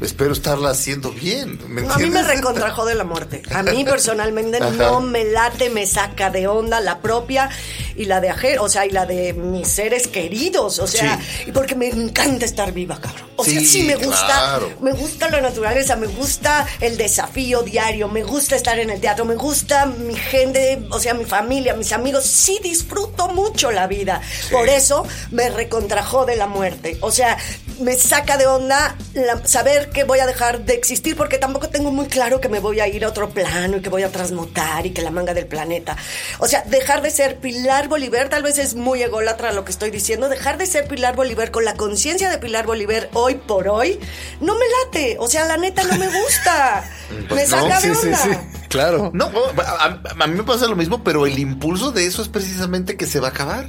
espero 0.01 0.33
estarla 0.33 0.71
haciendo 0.71 1.11
bien. 1.11 1.59
¿me 1.69 1.83
a 1.87 1.97
mí 1.99 2.07
me 2.11 2.23
recontrajó 2.23 2.85
de 2.87 2.95
la 2.95 3.05
muerte. 3.05 3.43
A 3.55 3.63
mí 3.63 3.85
personalmente 3.89 4.59
no 4.61 5.01
me 5.01 5.25
late, 5.25 5.69
me 5.71 5.87
saca 5.87 6.31
de 6.31 6.47
onda 6.47 6.81
la 6.81 7.01
propia 7.01 7.51
y 7.97 8.07
la 8.07 8.21
de 8.21 8.31
Ajer, 8.31 8.61
o 8.61 8.69
sea, 8.69 8.87
y 8.87 8.91
la 8.91 9.05
de 9.05 9.35
mis 9.35 9.69
seres 9.69 10.07
queridos, 10.09 10.79
o 10.79 10.87
sea, 10.87 11.21
y 11.47 11.53
porque 11.53 11.75
me 11.75 11.89
encanta 11.89 12.47
estar 12.47 12.73
viva, 12.73 12.99
cabrón. 13.01 13.29
O 13.37 13.45
sea, 13.45 13.59
Sí, 13.61 13.67
sí 13.67 13.83
me 13.83 13.97
gusta, 13.97 14.27
claro. 14.27 14.73
me 14.81 14.93
gusta 14.93 15.29
la 15.31 15.41
naturaleza, 15.41 15.97
me 15.97 16.07
gusta 16.07 16.67
el 16.81 16.97
desafío 16.97 17.63
diario, 17.63 18.09
me 18.09 18.23
gusta 18.23 18.57
estar 18.57 18.79
en 18.79 18.91
el 18.91 19.01
teatro, 19.01 19.25
me 19.25 19.35
gusta 19.35 19.87
mi 19.87 20.15
gente, 20.15 20.87
o 20.91 20.99
sea, 21.01 21.13
mi 21.15 21.25
familia, 21.25 21.75
mis 21.75 21.93
amigos, 21.93 22.25
sí 22.25 22.59
disfruto 22.63 23.29
mucho 23.29 23.71
la 23.71 23.87
vida. 23.87 24.21
Por 24.51 24.69
eso 24.69 25.07
me 25.31 25.49
recontrajó 25.51 26.25
de 26.27 26.37
la 26.37 26.47
muerte. 26.47 26.97
O 27.01 27.11
sea, 27.11 27.37
me 27.81 27.95
saca 27.97 28.37
de 28.37 28.47
onda 28.47 28.95
la- 29.15 29.47
saber 29.47 29.80
que 29.89 30.05
voy 30.05 30.19
a 30.21 30.27
dejar 30.27 30.65
de 30.65 30.75
existir 30.75 31.17
porque 31.17 31.39
tampoco 31.39 31.69
tengo 31.69 31.91
muy 31.91 32.07
claro 32.07 32.41
que 32.41 32.49
me 32.49 32.61
voy 32.61 32.81
a 32.81 32.89
ir 32.89 33.05
a 33.05 33.09
otro 33.09 33.31
plano 33.31 33.79
y 33.79 33.81
que 33.81 33.89
voy 33.89 34.03
a 34.03 34.11
transmutar 34.13 34.87
y 34.87 34.91
que 34.91 35.03
la 35.03 35.11
manga 35.11 35.35
del 35.35 35.47
planeta. 35.47 35.97
O 36.39 36.47
sea, 36.47 36.63
dejar 36.67 37.03
de 37.03 37.11
ser 37.11 37.39
Pilar 37.39 37.89
Bolívar, 37.89 38.29
tal 38.29 38.43
vez 38.43 38.59
es 38.59 38.75
muy 38.75 39.03
ególatra 39.03 39.53
lo 39.53 39.65
que 39.65 39.73
estoy 39.73 39.91
diciendo, 39.91 40.29
dejar 40.29 40.59
de 40.59 40.67
ser 40.67 40.87
Pilar 40.87 41.17
Bolívar 41.17 41.51
con 41.51 41.65
la 41.65 41.75
conciencia 41.75 42.31
de 42.31 42.39
Pilar 42.39 42.67
Bolívar 42.67 43.09
hoy 43.15 43.37
por 43.37 43.69
hoy, 43.69 43.99
no 44.41 44.55
me 44.55 44.65
late. 44.85 45.17
O 45.19 45.29
sea, 45.29 45.47
la 45.47 45.57
neta 45.57 45.83
no 45.85 45.97
me 45.97 46.07
gusta. 46.09 46.85
me 47.11 47.23
Pues 47.25 47.51
no, 47.51 47.61
saca 47.63 47.81
de 47.81 47.95
Sí, 47.95 48.01
sí, 48.01 48.07
onda. 48.07 48.19
sí. 48.19 48.31
Claro. 48.69 49.11
No, 49.13 49.31
a, 49.59 50.01
a 50.19 50.27
mí 50.27 50.37
me 50.37 50.45
pasa 50.45 50.67
lo 50.69 50.77
mismo, 50.77 51.03
pero 51.03 51.27
el 51.27 51.39
impulso 51.39 51.91
de 51.91 52.07
eso 52.07 52.23
es 52.23 52.29
precisamente 52.29 52.97
que 52.97 53.07
se 53.07 53.19
va 53.19 53.29
a 53.29 53.31
acabar. 53.31 53.67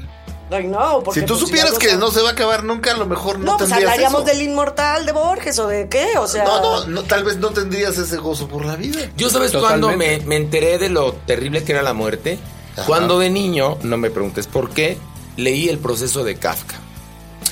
Ay, 0.51 0.67
no, 0.67 1.01
porque 1.03 1.21
si 1.21 1.25
tú 1.25 1.33
pues, 1.35 1.45
supieras 1.47 1.77
que 1.79 1.95
no 1.95 2.11
se 2.11 2.21
va 2.21 2.29
a 2.29 2.31
acabar 2.33 2.63
nunca, 2.63 2.91
a 2.91 2.97
lo 2.97 3.05
mejor 3.05 3.39
no, 3.39 3.45
No, 3.53 3.57
pues 3.57 3.69
tendrías 3.69 3.89
hablaríamos 3.91 4.23
eso. 4.23 4.29
del 4.31 4.41
inmortal 4.41 5.05
de 5.05 5.11
Borges 5.13 5.57
o 5.59 5.67
de 5.67 5.87
qué, 5.87 6.17
o 6.17 6.27
sea. 6.27 6.43
No, 6.43 6.61
no, 6.61 6.87
no, 6.87 7.03
tal 7.03 7.23
vez 7.23 7.37
no 7.37 7.49
tendrías 7.51 7.97
ese 7.97 8.17
gozo 8.17 8.47
por 8.47 8.65
la 8.65 8.75
vida. 8.75 8.99
Yo 9.15 9.29
sabes 9.29 9.51
cuando 9.53 9.95
me, 9.95 10.19
me 10.25 10.35
enteré 10.35 10.77
de 10.77 10.89
lo 10.89 11.13
terrible 11.13 11.63
que 11.63 11.71
era 11.71 11.81
la 11.81 11.93
muerte. 11.93 12.37
Ajá. 12.73 12.85
Cuando 12.85 13.19
de 13.19 13.29
niño, 13.29 13.77
no 13.83 13.97
me 13.97 14.09
preguntes 14.11 14.47
por 14.47 14.69
qué, 14.71 14.97
leí 15.37 15.69
el 15.69 15.77
proceso 15.79 16.23
de 16.23 16.35
Kafka. 16.35 16.75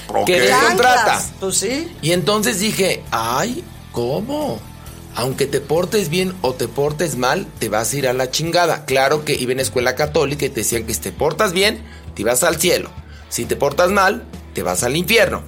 Ok. 0.10 0.26
¿Qué 0.26 0.41
de- 0.41 0.50
contrata. 0.68 1.22
Pues 1.39 1.58
sí. 1.58 1.95
Y 2.02 2.12
entonces 2.14 2.60
dije, 2.60 3.04
ay, 3.12 3.64
¿cómo? 3.91 4.60
Aunque 5.16 5.45
te 5.47 5.60
portes 5.60 6.10
bien 6.10 6.34
o 6.41 6.54
te 6.54 6.68
portes 6.68 7.18
mal, 7.18 7.47
te 7.60 7.68
vas 7.68 7.91
a 7.93 7.97
ir 7.97 8.08
a 8.08 8.14
la 8.14 8.32
chingada. 8.32 8.86
Claro 8.86 9.26
que 9.26 9.34
iba 9.36 9.52
en 9.52 9.60
escuela 9.60 9.95
católica 9.95 10.45
y 10.45 10.50
te 10.50 10.62
decían 10.62 10.86
que 10.86 10.93
si 10.93 11.02
te 11.02 11.12
portas 11.12 11.52
bien, 11.52 11.84
te 12.20 12.26
vas 12.26 12.43
al 12.43 12.57
cielo. 12.57 12.89
Si 13.30 13.45
te 13.45 13.55
portas 13.55 13.91
mal, 13.91 14.26
te 14.53 14.61
vas 14.61 14.84
al 14.84 14.97
infierno. 14.97 15.41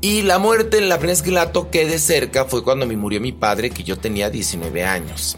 Y 0.00 0.22
la 0.22 0.38
muerte, 0.38 0.80
la 0.80 0.96
primera 0.96 1.12
vez 1.12 1.22
que 1.22 1.30
la 1.30 1.52
toqué 1.52 1.84
de 1.84 1.98
cerca 1.98 2.46
fue 2.46 2.64
cuando 2.64 2.86
me 2.86 2.96
murió 2.96 3.20
mi 3.20 3.32
padre, 3.32 3.68
que 3.68 3.84
yo 3.84 3.98
tenía 3.98 4.30
19 4.30 4.82
años. 4.82 5.36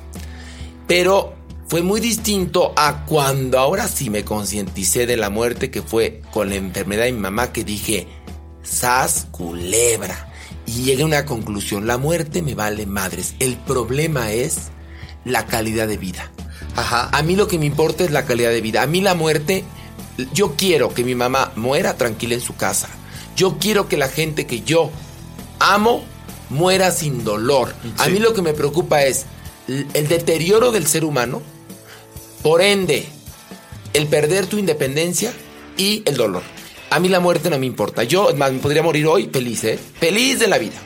Pero 0.87 1.35
fue 1.67 1.83
muy 1.83 2.01
distinto 2.01 2.75
a 2.77 3.05
cuando 3.07 3.59
ahora 3.59 3.89
sí 3.89 4.09
me 4.09 4.25
concienticé 4.25 5.05
de 5.07 5.17
la 5.17 5.31
muerte, 5.31 5.73
que 5.73 5.83
fue 5.83 6.23
con 6.31 6.51
la 6.51 6.55
enfermedad 6.55 7.07
de 7.07 7.13
mi 7.13 7.19
mamá, 7.19 7.53
que 7.53 7.65
dije, 7.65 8.07
sas 8.63 9.27
culebra. 9.33 10.33
Y 10.65 10.85
llegué 10.85 11.03
a 11.03 11.07
una 11.07 11.27
conclusión, 11.27 11.89
la 11.89 11.99
muerte 11.99 12.41
me 12.41 12.55
vale 12.55 12.87
madres. 12.87 13.35
El 13.41 13.57
problema 13.57 14.31
es 14.31 14.69
la 15.25 15.45
calidad 15.45 15.89
de 15.89 15.97
vida. 15.97 16.31
Ajá. 16.77 17.09
A 17.11 17.21
mí 17.25 17.35
lo 17.35 17.49
que 17.49 17.59
me 17.59 17.67
importa 17.67 18.05
es 18.05 18.13
la 18.13 18.27
calidad 18.27 18.51
de 18.51 18.61
vida. 18.61 18.83
A 18.83 18.87
mí 18.87 19.01
la 19.01 19.17
muerte, 19.17 19.65
yo 20.33 20.55
quiero 20.57 20.93
que 20.93 21.05
mi 21.05 21.15
mamá 21.15 21.53
muera 21.57 21.97
tranquila 21.97 22.35
en 22.35 22.41
su 22.41 22.57
casa. 22.57 22.89
Yo 23.37 23.59
quiero 23.59 23.89
que 23.89 23.97
la 23.97 24.09
gente 24.09 24.47
que 24.47 24.63
yo 24.63 24.91
amo 25.61 26.05
muera 26.51 26.91
sin 26.91 27.25
dolor. 27.25 27.75
A 27.99 28.09
mí 28.09 28.19
lo 28.19 28.35
que 28.35 28.43
me 28.43 28.55
preocupa 28.55 29.03
es 29.03 29.27
el 29.69 30.09
deterioro 30.09 30.73
del 30.73 30.87
ser 30.87 31.05
humano, 31.05 31.43
por 32.43 32.63
ende, 32.63 33.07
el 33.93 34.07
perder 34.07 34.47
tu 34.47 34.59
independencia 34.59 35.33
y 35.77 36.03
el 36.07 36.17
dolor. 36.17 36.43
A 36.91 37.01
mí 37.01 37.09
la 37.09 37.21
muerte 37.21 37.51
no 37.51 37.59
me 37.59 37.67
importa. 37.67 38.03
Yo, 38.05 38.31
es 38.31 38.37
más, 38.37 38.51
me 38.51 38.61
podría 38.61 38.83
morir 38.83 39.07
hoy 39.07 39.29
feliz, 39.31 39.63
¿eh? 39.65 39.79
Feliz 40.01 40.39
de 40.39 40.49
la 40.49 40.59
vida. 40.59 40.77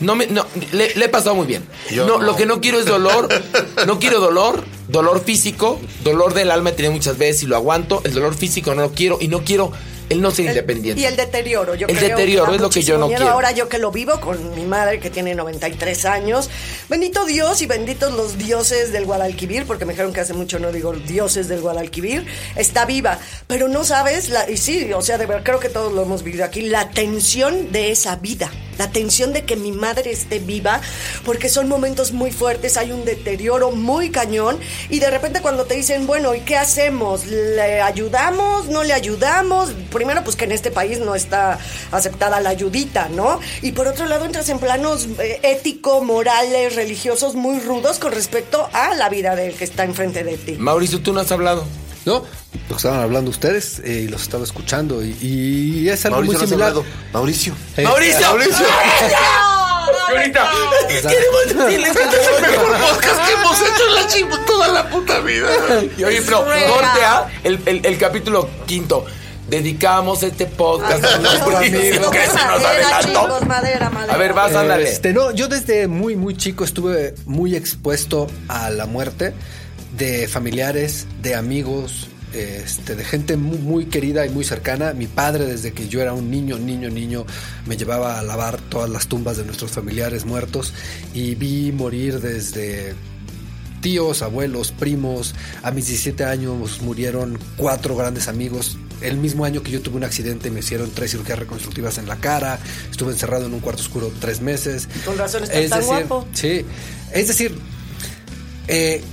No 0.00 0.16
me, 0.16 0.26
no, 0.26 0.46
le, 0.72 0.94
le 0.94 1.04
he 1.04 1.08
pasado 1.08 1.34
muy 1.34 1.46
bien. 1.46 1.64
Yo 1.90 2.06
no, 2.06 2.18
no. 2.18 2.24
Lo 2.24 2.36
que 2.36 2.46
no 2.46 2.60
quiero 2.60 2.78
es 2.78 2.86
dolor. 2.86 3.28
No 3.86 3.98
quiero 3.98 4.20
dolor. 4.20 4.64
Dolor 4.88 5.22
físico. 5.22 5.78
Dolor 6.02 6.32
del 6.32 6.50
alma 6.50 6.70
he 6.70 6.72
tenido 6.72 6.92
muchas 6.92 7.18
veces 7.18 7.42
y 7.42 7.46
lo 7.46 7.56
aguanto. 7.56 8.00
El 8.04 8.14
dolor 8.14 8.34
físico 8.34 8.74
no 8.74 8.82
lo 8.82 8.92
quiero 8.92 9.18
y 9.20 9.28
no 9.28 9.44
quiero 9.44 9.72
el 10.08 10.20
no 10.20 10.30
ser 10.30 10.46
El- 10.46 10.52
independiente. 10.52 11.00
Y 11.00 11.04
el 11.06 11.16
deterioro, 11.16 11.74
yo 11.74 11.86
El 11.86 11.96
creo 11.96 12.10
deterioro 12.10 12.50
da 12.50 12.56
es 12.56 12.60
lo 12.60 12.70
que 12.70 12.82
yo 12.82 12.98
no 12.98 13.06
miedo. 13.08 13.18
quiero. 13.18 13.32
Ahora 13.32 13.52
yo 13.52 13.68
que 13.68 13.78
lo 13.78 13.90
vivo 13.90 14.20
con 14.20 14.54
mi 14.54 14.64
madre 14.64 15.00
que 15.00 15.10
tiene 15.10 15.34
93 15.34 16.04
años. 16.04 16.50
Bendito 16.88 17.24
Dios 17.24 17.62
y 17.62 17.66
benditos 17.66 18.12
los 18.12 18.38
dioses 18.38 18.92
del 18.92 19.04
Guadalquivir, 19.06 19.64
porque 19.66 19.84
me 19.84 19.92
dijeron 19.94 20.12
que 20.12 20.20
hace 20.20 20.34
mucho 20.34 20.58
no 20.58 20.72
digo 20.72 20.92
dioses 20.92 21.48
del 21.48 21.60
Guadalquivir. 21.60 22.26
Está 22.56 22.84
viva, 22.84 23.18
pero 23.46 23.68
no 23.68 23.84
sabes, 23.84 24.28
la, 24.28 24.48
y 24.50 24.56
sí, 24.56 24.92
o 24.92 25.02
sea, 25.02 25.18
de 25.18 25.26
verdad 25.26 25.42
creo 25.44 25.60
que 25.60 25.68
todos 25.68 25.92
lo 25.92 26.02
hemos 26.02 26.22
vivido 26.22 26.44
aquí, 26.44 26.62
la 26.62 26.90
tensión 26.90 27.72
de 27.72 27.90
esa 27.90 28.16
vida. 28.16 28.50
La 28.78 28.90
tensión 28.90 29.32
de 29.32 29.44
que 29.44 29.56
mi 29.56 29.72
madre 29.72 30.10
esté 30.10 30.38
viva, 30.38 30.80
porque 31.24 31.48
son 31.48 31.68
momentos 31.68 32.12
muy 32.12 32.32
fuertes, 32.32 32.76
hay 32.76 32.92
un 32.92 33.04
deterioro 33.04 33.70
muy 33.70 34.10
cañón, 34.10 34.58
y 34.88 35.00
de 35.00 35.10
repente 35.10 35.40
cuando 35.40 35.64
te 35.64 35.74
dicen, 35.74 36.06
bueno, 36.06 36.34
¿y 36.34 36.40
qué 36.40 36.56
hacemos? 36.56 37.26
¿Le 37.26 37.80
ayudamos? 37.80 38.66
¿No 38.66 38.82
le 38.82 38.92
ayudamos? 38.92 39.70
Primero, 39.92 40.24
pues 40.24 40.36
que 40.36 40.44
en 40.44 40.52
este 40.52 40.70
país 40.70 40.98
no 40.98 41.14
está 41.14 41.58
aceptada 41.90 42.40
la 42.40 42.50
ayudita, 42.50 43.08
¿no? 43.08 43.40
Y 43.62 43.72
por 43.72 43.88
otro 43.88 44.06
lado, 44.06 44.24
entras 44.24 44.48
en 44.48 44.58
planos 44.58 45.06
eh, 45.18 45.40
ético, 45.42 46.02
morales, 46.02 46.74
religiosos 46.74 47.34
muy 47.34 47.60
rudos 47.60 47.98
con 47.98 48.12
respecto 48.12 48.68
a 48.72 48.94
la 48.94 49.08
vida 49.08 49.36
del 49.36 49.54
que 49.54 49.64
está 49.64 49.84
enfrente 49.84 50.24
de 50.24 50.36
ti. 50.36 50.56
Mauricio, 50.58 51.00
tú 51.00 51.12
no 51.12 51.20
has 51.20 51.32
hablado. 51.32 51.64
No, 52.06 52.14
lo 52.20 52.68
que 52.68 52.74
estaban 52.74 53.00
hablando 53.00 53.30
ustedes 53.30 53.80
eh, 53.84 54.02
y 54.04 54.08
los 54.08 54.22
estaba 54.22 54.44
escuchando 54.44 55.02
y, 55.02 55.16
y 55.22 55.88
es 55.88 56.04
algo 56.04 56.16
Mauricio, 56.18 56.38
muy 56.40 56.48
similar. 56.48 56.74
Mauricio. 57.12 57.54
Eh, 57.76 57.82
¡Mauricio! 57.82 58.20
Mauricio. 58.28 58.66
Ahorita, 60.08 60.50
queremos 60.88 61.66
decirles 61.66 61.92
que 61.92 62.02
El 62.02 62.42
mejor 62.42 62.78
podcast 62.78 63.26
que 63.26 63.32
hemos 63.32 63.60
hecho 63.60 63.88
en 63.88 63.94
la 63.94 64.06
chimba 64.06 64.44
toda 64.46 64.68
la 64.68 64.88
puta 64.90 65.18
vida. 65.20 65.48
Y 65.98 66.04
oye, 66.04 66.22
pero 66.22 66.38
corte 66.44 67.04
a 67.04 67.26
el, 67.42 67.60
el- 67.66 67.84
el 67.86 67.98
capítulo 67.98 68.48
quinto. 68.66 69.04
Dedicamos 69.48 70.22
este 70.22 70.46
podcast 70.46 71.04
a 71.04 71.18
nuestro 71.18 71.56
amigo 71.58 72.10
que 72.10 72.26
se 72.26 72.32
nos 72.32 72.62
Madera, 72.62 72.98
adelantó. 72.98 74.12
A 74.12 74.16
ver, 74.16 74.32
vas, 74.32 74.54
ándale. 74.54 74.88
Este, 74.90 75.12
no, 75.12 75.32
yo 75.32 75.48
desde 75.48 75.86
muy, 75.86 76.16
muy 76.16 76.34
chico 76.36 76.64
estuve 76.64 77.14
muy 77.26 77.54
expuesto 77.54 78.26
a 78.48 78.70
la 78.70 78.86
muerte 78.86 79.34
de 79.96 80.28
familiares, 80.28 81.06
de 81.22 81.34
amigos, 81.34 82.08
este, 82.34 82.96
de 82.96 83.04
gente 83.04 83.36
muy, 83.36 83.58
muy 83.58 83.86
querida 83.86 84.26
y 84.26 84.30
muy 84.30 84.44
cercana. 84.44 84.92
Mi 84.92 85.06
padre, 85.06 85.46
desde 85.46 85.72
que 85.72 85.88
yo 85.88 86.02
era 86.02 86.12
un 86.12 86.30
niño, 86.30 86.58
niño, 86.58 86.90
niño, 86.90 87.24
me 87.66 87.76
llevaba 87.76 88.18
a 88.18 88.22
lavar 88.22 88.60
todas 88.60 88.90
las 88.90 89.06
tumbas 89.06 89.36
de 89.36 89.44
nuestros 89.44 89.70
familiares 89.70 90.24
muertos 90.24 90.74
y 91.14 91.36
vi 91.36 91.70
morir 91.72 92.20
desde 92.20 92.94
tíos, 93.80 94.22
abuelos, 94.22 94.72
primos. 94.72 95.34
A 95.62 95.70
mis 95.70 95.86
17 95.86 96.24
años 96.24 96.80
murieron 96.82 97.38
cuatro 97.56 97.94
grandes 97.94 98.26
amigos. 98.28 98.78
El 99.00 99.18
mismo 99.18 99.44
año 99.44 99.62
que 99.62 99.70
yo 99.70 99.80
tuve 99.80 99.96
un 99.96 100.04
accidente 100.04 100.50
me 100.50 100.60
hicieron 100.60 100.90
tres 100.90 101.12
cirugías 101.12 101.38
reconstructivas 101.38 101.98
en 101.98 102.08
la 102.08 102.16
cara. 102.16 102.58
Estuve 102.90 103.12
encerrado 103.12 103.46
en 103.46 103.54
un 103.54 103.60
cuarto 103.60 103.82
oscuro 103.82 104.10
tres 104.20 104.40
meses. 104.40 104.88
Con 105.04 105.18
razón 105.18 105.44
estás 105.44 105.68
tan 105.68 105.84
guapo. 105.84 106.26
Sí, 106.32 106.64
es 107.12 107.28
decir, 107.28 107.54
eh, 108.66 109.04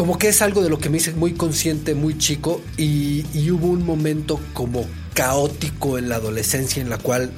como 0.00 0.16
que 0.16 0.30
es 0.30 0.40
algo 0.40 0.62
de 0.62 0.70
lo 0.70 0.78
que 0.78 0.88
me 0.88 0.96
hice 0.96 1.12
muy 1.12 1.34
consciente 1.34 1.94
muy 1.94 2.16
chico 2.16 2.62
y, 2.78 3.22
hubo 3.50 3.66
un 3.66 3.84
momento 3.84 4.40
como 4.54 4.86
caótico 5.12 5.98
en 5.98 6.08
la 6.08 6.14
adolescencia 6.14 6.80
en 6.80 6.88
la 6.88 6.96
cual 6.96 7.30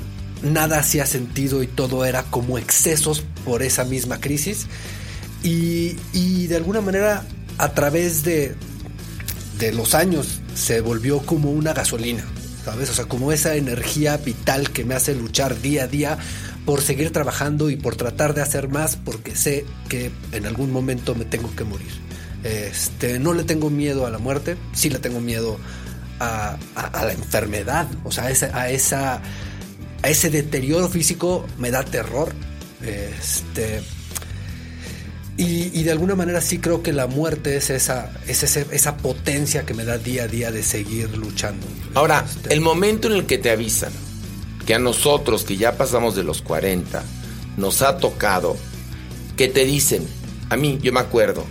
nada 0.44 0.78
hacía 0.78 1.04
sentido 1.04 1.64
y 1.64 1.66
todo 1.66 2.04
era 2.04 2.22
como 2.22 2.58
excesos 2.58 3.24
por 3.44 3.64
esa 3.64 3.84
misma 3.84 4.20
crisis. 4.20 4.68
Y, 5.42 5.96
y 6.12 6.46
de 6.46 6.54
alguna 6.54 6.80
manera, 6.80 7.24
a 7.58 7.74
través 7.74 8.22
de, 8.22 8.54
de 9.58 9.72
los 9.72 9.96
años, 9.96 10.40
se 10.54 10.80
volvió 10.82 11.18
como 11.18 11.50
una 11.50 11.72
gasolina, 11.72 12.24
¿sabes? 12.64 12.90
O 12.90 12.94
sea, 12.94 13.06
como 13.06 13.32
esa 13.32 13.56
energía 13.56 14.18
vital 14.18 14.70
que 14.70 14.84
me 14.84 14.94
hace 14.94 15.16
luchar 15.16 15.60
día 15.60 15.82
a 15.82 15.88
día 15.88 16.16
por 16.64 16.80
seguir 16.80 17.10
trabajando 17.10 17.70
y 17.70 17.76
por 17.76 17.96
tratar 17.96 18.34
de 18.34 18.42
hacer 18.42 18.68
más, 18.68 18.94
porque 18.94 19.34
sé 19.34 19.64
que 19.88 20.12
en 20.30 20.46
algún 20.46 20.70
momento 20.70 21.16
me 21.16 21.24
tengo 21.24 21.52
que 21.56 21.64
morir. 21.64 22.11
Este, 22.44 23.18
no 23.18 23.32
le 23.34 23.44
tengo 23.44 23.70
miedo 23.70 24.06
a 24.06 24.10
la 24.10 24.18
muerte, 24.18 24.56
sí 24.72 24.90
le 24.90 24.98
tengo 24.98 25.20
miedo 25.20 25.58
a, 26.18 26.56
a- 26.74 26.86
a 26.86 27.04
la 27.04 27.12
enfermedad, 27.12 27.86
o 28.04 28.10
sea, 28.10 28.24
a 28.24 28.30
esa, 28.30 28.56
a 28.58 28.70
esa 28.70 29.22
a 30.04 30.08
ese 30.08 30.30
deterioro 30.30 30.88
físico 30.88 31.46
me 31.58 31.70
da 31.70 31.84
terror. 31.84 32.32
Este. 32.84 33.80
Y, 35.36 35.70
y 35.78 35.82
de 35.84 35.92
alguna 35.92 36.14
manera 36.14 36.40
sí 36.40 36.58
creo 36.58 36.82
que 36.82 36.92
la 36.92 37.06
muerte 37.06 37.56
es 37.56 37.70
esa, 37.70 38.10
es 38.26 38.42
ese- 38.42 38.66
esa 38.70 38.96
potencia 38.98 39.64
que 39.64 39.72
me 39.74 39.84
da 39.84 39.96
día 39.98 40.24
a 40.24 40.28
día 40.28 40.50
de 40.50 40.62
seguir 40.62 41.16
luchando. 41.16 41.66
Ahora, 41.94 42.24
Este, 42.28 42.52
el 42.52 42.60
momento 42.60 43.08
en 43.08 43.14
el 43.14 43.26
que 43.26 43.38
te 43.38 43.50
avisan 43.50 43.92
que 44.66 44.74
a 44.74 44.78
nosotros 44.78 45.44
que 45.44 45.56
ya 45.56 45.76
pasamos 45.76 46.14
de 46.16 46.22
los 46.24 46.42
40 46.42 47.02
nos 47.56 47.80
ha 47.82 47.96
tocado 47.98 48.56
que 49.36 49.48
te 49.48 49.64
dicen, 49.64 50.06
a 50.50 50.56
mí 50.56 50.78
yo 50.82 50.92
me 50.92 51.00
acuerdo, 51.00 51.44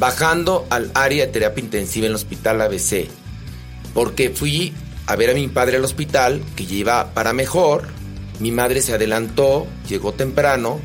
bajando 0.00 0.66
al 0.70 0.90
área 0.94 1.26
de 1.26 1.32
terapia 1.32 1.62
intensiva 1.62 2.06
en 2.06 2.10
el 2.10 2.16
hospital 2.16 2.60
ABC, 2.62 3.06
porque 3.94 4.30
fui 4.30 4.72
a 5.06 5.14
ver 5.14 5.30
a 5.30 5.34
mi 5.34 5.46
padre 5.46 5.76
al 5.76 5.84
hospital 5.84 6.42
que 6.56 6.64
iba 6.64 7.12
para 7.14 7.32
mejor, 7.32 7.86
mi 8.40 8.50
madre 8.50 8.80
se 8.80 8.94
adelantó, 8.94 9.66
llegó 9.88 10.12
temprano 10.12 10.80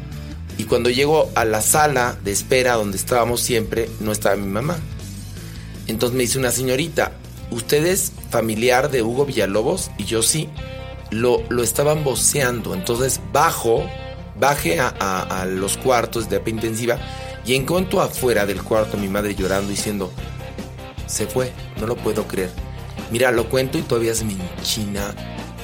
y 0.57 0.65
cuando 0.65 0.89
llego 0.89 1.31
a 1.35 1.45
la 1.45 1.61
sala 1.61 2.17
de 2.23 2.31
espera 2.33 2.73
donde 2.73 2.97
estábamos 2.97 3.39
siempre 3.41 3.89
no 4.01 4.11
estaba 4.11 4.35
mi 4.35 4.47
mamá. 4.47 4.77
Entonces 5.87 6.15
me 6.17 6.23
dice 6.23 6.37
una 6.39 6.51
señorita, 6.51 7.13
¿usted 7.51 7.85
es 7.85 8.11
familiar 8.29 8.91
de 8.91 9.01
Hugo 9.01 9.25
Villalobos? 9.25 9.91
Y 9.97 10.03
yo 10.05 10.21
sí. 10.23 10.49
Lo, 11.11 11.43
lo 11.49 11.61
estaban 11.63 12.03
voceando. 12.03 12.73
Entonces 12.73 13.21
bajo, 13.31 13.85
bajé 14.39 14.79
a, 14.79 14.93
a- 14.99 15.41
a 15.41 15.45
los 15.45 15.77
cuartos 15.77 16.23
de 16.23 16.29
terapia 16.31 16.53
intensiva 16.55 16.97
y 17.45 17.55
encuentro 17.55 18.01
afuera 18.01 18.45
del 18.45 18.63
cuarto 18.63 18.97
a 18.97 18.99
mi 18.99 19.07
madre 19.07 19.35
llorando 19.35 19.69
diciendo, 19.69 20.11
se 21.05 21.27
fue, 21.27 21.51
no 21.79 21.87
lo 21.87 21.95
puedo 21.95 22.27
creer. 22.27 22.49
Mira, 23.11 23.31
lo 23.31 23.49
cuento 23.49 23.77
y 23.77 23.81
todavía 23.81 24.15
se 24.15 24.25
me 24.25 24.33
enchina 24.33 25.13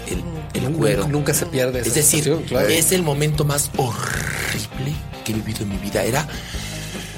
el, 0.08 0.24
el 0.54 0.72
cuero. 0.74 1.08
Nunca 1.08 1.34
se 1.34 1.48
pierde 1.48 1.80
esa 1.80 1.90
Es 1.90 1.96
decir, 1.96 2.46
claro. 2.48 2.68
es 2.68 2.92
el 2.92 3.02
momento 3.02 3.46
más 3.46 3.72
horrible 3.78 4.94
que 5.26 5.32
he 5.32 5.36
vivido 5.36 5.64
en 5.64 5.70
mi 5.70 5.78
vida. 5.78 6.04
Era 6.04 6.28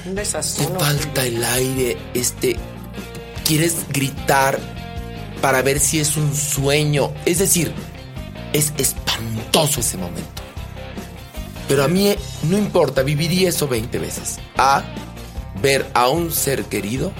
Un 0.06 0.14
te 0.14 0.24
falta 0.24 1.26
el 1.26 1.44
aire, 1.44 1.98
este, 2.14 2.56
quieres 3.44 3.76
gritar 3.90 4.58
para 5.42 5.60
ver 5.60 5.78
si 5.78 6.00
es 6.00 6.16
un 6.16 6.34
sueño. 6.34 7.12
Es 7.26 7.38
decir, 7.38 7.72
es 8.54 8.72
espantoso 8.78 9.80
ese 9.80 9.98
momento. 9.98 10.33
Pero 11.68 11.84
a 11.84 11.88
mí 11.88 12.08
eh, 12.08 12.18
no 12.44 12.58
importa, 12.58 13.02
viviría 13.02 13.48
eso 13.48 13.68
20 13.68 13.98
veces. 13.98 14.38
A 14.56 14.82
ver 15.62 15.86
a 15.94 16.08
un 16.08 16.30
ser 16.30 16.64
querido 16.64 17.12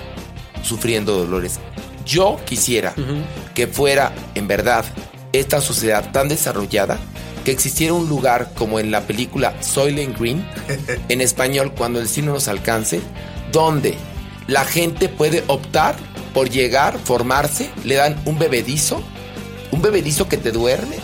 sufriendo 0.63 1.17
dolores. 1.17 1.61
Yo 2.05 2.39
quisiera 2.45 2.95
que 3.55 3.67
fuera, 3.67 4.13
en 4.35 4.47
verdad, 4.47 4.85
esta 5.33 5.61
sociedad 5.61 6.13
tan 6.13 6.29
desarrollada 6.29 6.99
que 7.45 7.51
existiera 7.51 7.93
un 7.93 8.09
lugar 8.09 8.53
como 8.55 8.79
en 8.79 8.91
la 8.91 9.03
película 9.03 9.55
Soylent 9.63 10.19
Green, 10.19 10.47
en 11.09 11.21
español, 11.21 11.73
cuando 11.77 11.99
el 11.99 12.07
destino 12.07 12.33
nos 12.33 12.49
alcance, 12.49 13.01
donde 13.53 13.97
la 14.47 14.65
gente 14.65 15.09
puede 15.09 15.45
optar 15.47 15.97
por 16.33 16.51
llegar, 16.51 16.99
formarse, 16.99 17.71
le 17.85 17.95
dan 17.95 18.21
un 18.25 18.39
bebedizo, 18.39 19.03
un 19.71 19.83
bebedizo 19.83 20.29
que 20.29 20.37
te 20.37 20.53
duerme, 20.53 20.97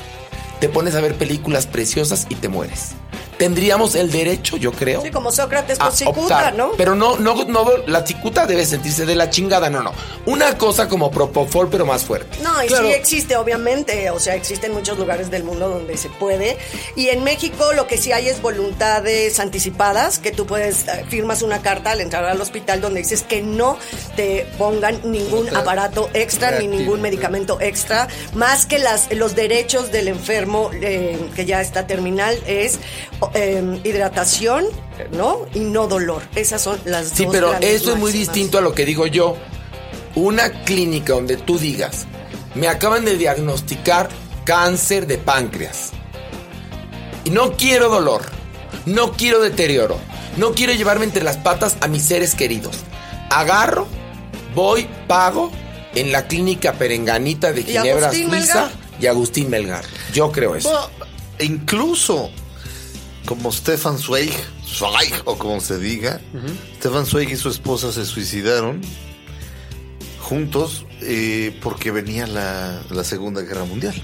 te 0.61 0.69
pones 0.69 0.95
a 0.95 1.01
ver 1.01 1.15
películas 1.15 1.67
preciosas 1.67 2.27
y 2.29 2.35
te 2.35 2.49
mueres. 2.49 2.93
Tendríamos 3.41 3.95
el 3.95 4.11
derecho, 4.11 4.59
yo 4.59 4.71
creo, 4.71 5.01
Sí, 5.01 5.11
como 5.11 5.33
Sócrates 5.33 5.79
con 5.79 5.91
cicuta, 5.93 6.21
optar. 6.21 6.55
¿no? 6.57 6.73
Pero 6.77 6.95
no, 6.95 7.17
no, 7.17 7.45
no, 7.45 7.65
la 7.87 8.05
cicuta 8.07 8.45
debe 8.45 8.67
sentirse 8.67 9.07
de 9.07 9.15
la 9.15 9.31
chingada, 9.31 9.71
no, 9.71 9.83
no. 9.83 9.95
Una 10.27 10.59
cosa 10.59 10.89
como 10.91 11.11
Propofol, 11.11 11.71
pero 11.71 11.87
más 11.87 12.03
fuerte. 12.05 12.37
No, 12.43 12.63
y 12.63 12.67
Claro. 12.67 12.87
sí 12.87 12.93
existe, 12.93 13.37
obviamente. 13.37 14.11
O 14.11 14.21
sea, 14.21 14.35
existen 14.35 14.73
muchos 14.75 14.99
lugares 14.99 15.31
del 15.31 15.43
mundo 15.45 15.71
donde 15.71 15.97
se 15.97 16.11
puede. 16.11 16.59
Y 16.97 17.09
en 17.09 17.25
México 17.25 17.73
lo 17.73 17.87
que 17.87 17.97
sí 17.97 18.13
hay 18.13 18.29
es 18.29 18.43
voluntades 18.43 19.41
anticipadas, 19.41 20.19
que 20.19 20.33
tú 20.33 20.45
puedes, 20.45 20.87
eh, 20.89 21.07
firmas 21.09 21.41
una 21.41 21.63
carta 21.63 21.93
al 21.93 22.03
entrar 22.03 22.27
al 22.27 22.39
hospital 22.43 22.83
donde 22.83 23.01
dices 23.01 23.23
que 23.23 23.41
no 23.41 23.79
te 24.17 24.47
pongan 24.59 25.01
ningún 25.11 25.47
No 25.47 25.53
te- 25.53 25.57
aparato 25.57 26.11
extra 26.13 26.59
ni 26.59 26.67
ningún 26.67 27.01
medicamento 27.01 27.59
extra, 27.59 28.07
más 28.35 28.67
que 28.67 28.79
las, 28.79 29.11
los 29.15 29.35
derechos 29.35 29.91
del 29.93 30.09
enfermo 30.09 30.71
eh, 30.75 31.19
que 31.35 31.47
ya 31.47 31.63
está 31.63 31.87
terminal 31.87 32.39
es 32.47 32.79
eh, 33.35 33.81
hidratación, 33.85 34.65
¿no? 35.13 35.47
Y 35.55 35.61
no 35.61 35.87
dolor. 35.87 36.23
Esas 36.35 36.63
son 36.63 36.79
las 36.85 37.09
Sí, 37.09 37.25
dos 37.25 37.33
pero 37.33 37.55
eso 37.61 37.93
es 37.93 37.99
muy 37.99 38.13
distinto 38.13 38.59
a 38.59 38.61
lo 38.61 38.73
que 38.75 38.85
digo 38.85 39.07
yo. 39.07 39.37
Una 40.15 40.51
clínica 40.65 41.13
donde 41.13 41.37
tú 41.37 41.59
digas, 41.59 42.07
me 42.55 42.69
acaban 42.69 43.05
de 43.05 43.17
diagnosticar 43.17 44.09
cáncer 44.45 45.07
de 45.07 45.19
páncreas. 45.19 45.91
Y 47.25 47.31
no 47.31 47.53
quiero 47.53 47.89
dolor, 47.89 48.23
no 48.87 49.13
quiero 49.13 49.41
deterioro, 49.41 49.99
no 50.37 50.53
quiero 50.53 50.73
llevarme 50.73 51.05
entre 51.05 51.23
las 51.23 51.37
patas 51.37 51.77
a 51.81 51.87
mis 51.89 52.03
seres 52.03 52.35
queridos. 52.35 52.77
Agarro, 53.31 53.87
voy, 54.55 54.89
pago 55.07 55.53
en 55.95 56.11
la 56.11 56.27
clínica 56.27 56.73
Perenganita 56.73 57.53
de 57.53 57.61
¿Y 57.61 57.65
Ginebra, 57.65 58.11
Suiza 58.11 58.29
Melgar? 58.29 58.71
y 59.01 59.07
Agustín 59.07 59.51
Melgar. 59.51 59.85
Yo 60.13 60.33
creo 60.33 60.57
eso. 60.57 60.71
Bueno, 60.71 61.07
incluso 61.39 62.31
como 63.27 63.53
Stefan 63.53 63.99
Zweig, 63.99 64.33
Zweig 64.67 65.13
o 65.25 65.37
como 65.39 65.61
se 65.61 65.79
diga, 65.79 66.21
Stefan 66.79 67.07
Zweig 67.07 67.31
y 67.31 67.37
su 67.37 67.49
esposa 67.49 67.93
se 67.93 68.05
suicidaron 68.07 68.81
juntos 70.21 70.87
eh, 71.03 71.59
porque 71.63 71.91
venía 71.91 72.27
la, 72.27 72.83
la 72.91 73.05
Segunda 73.05 73.43
Guerra 73.43 73.65
Mundial. 73.65 73.95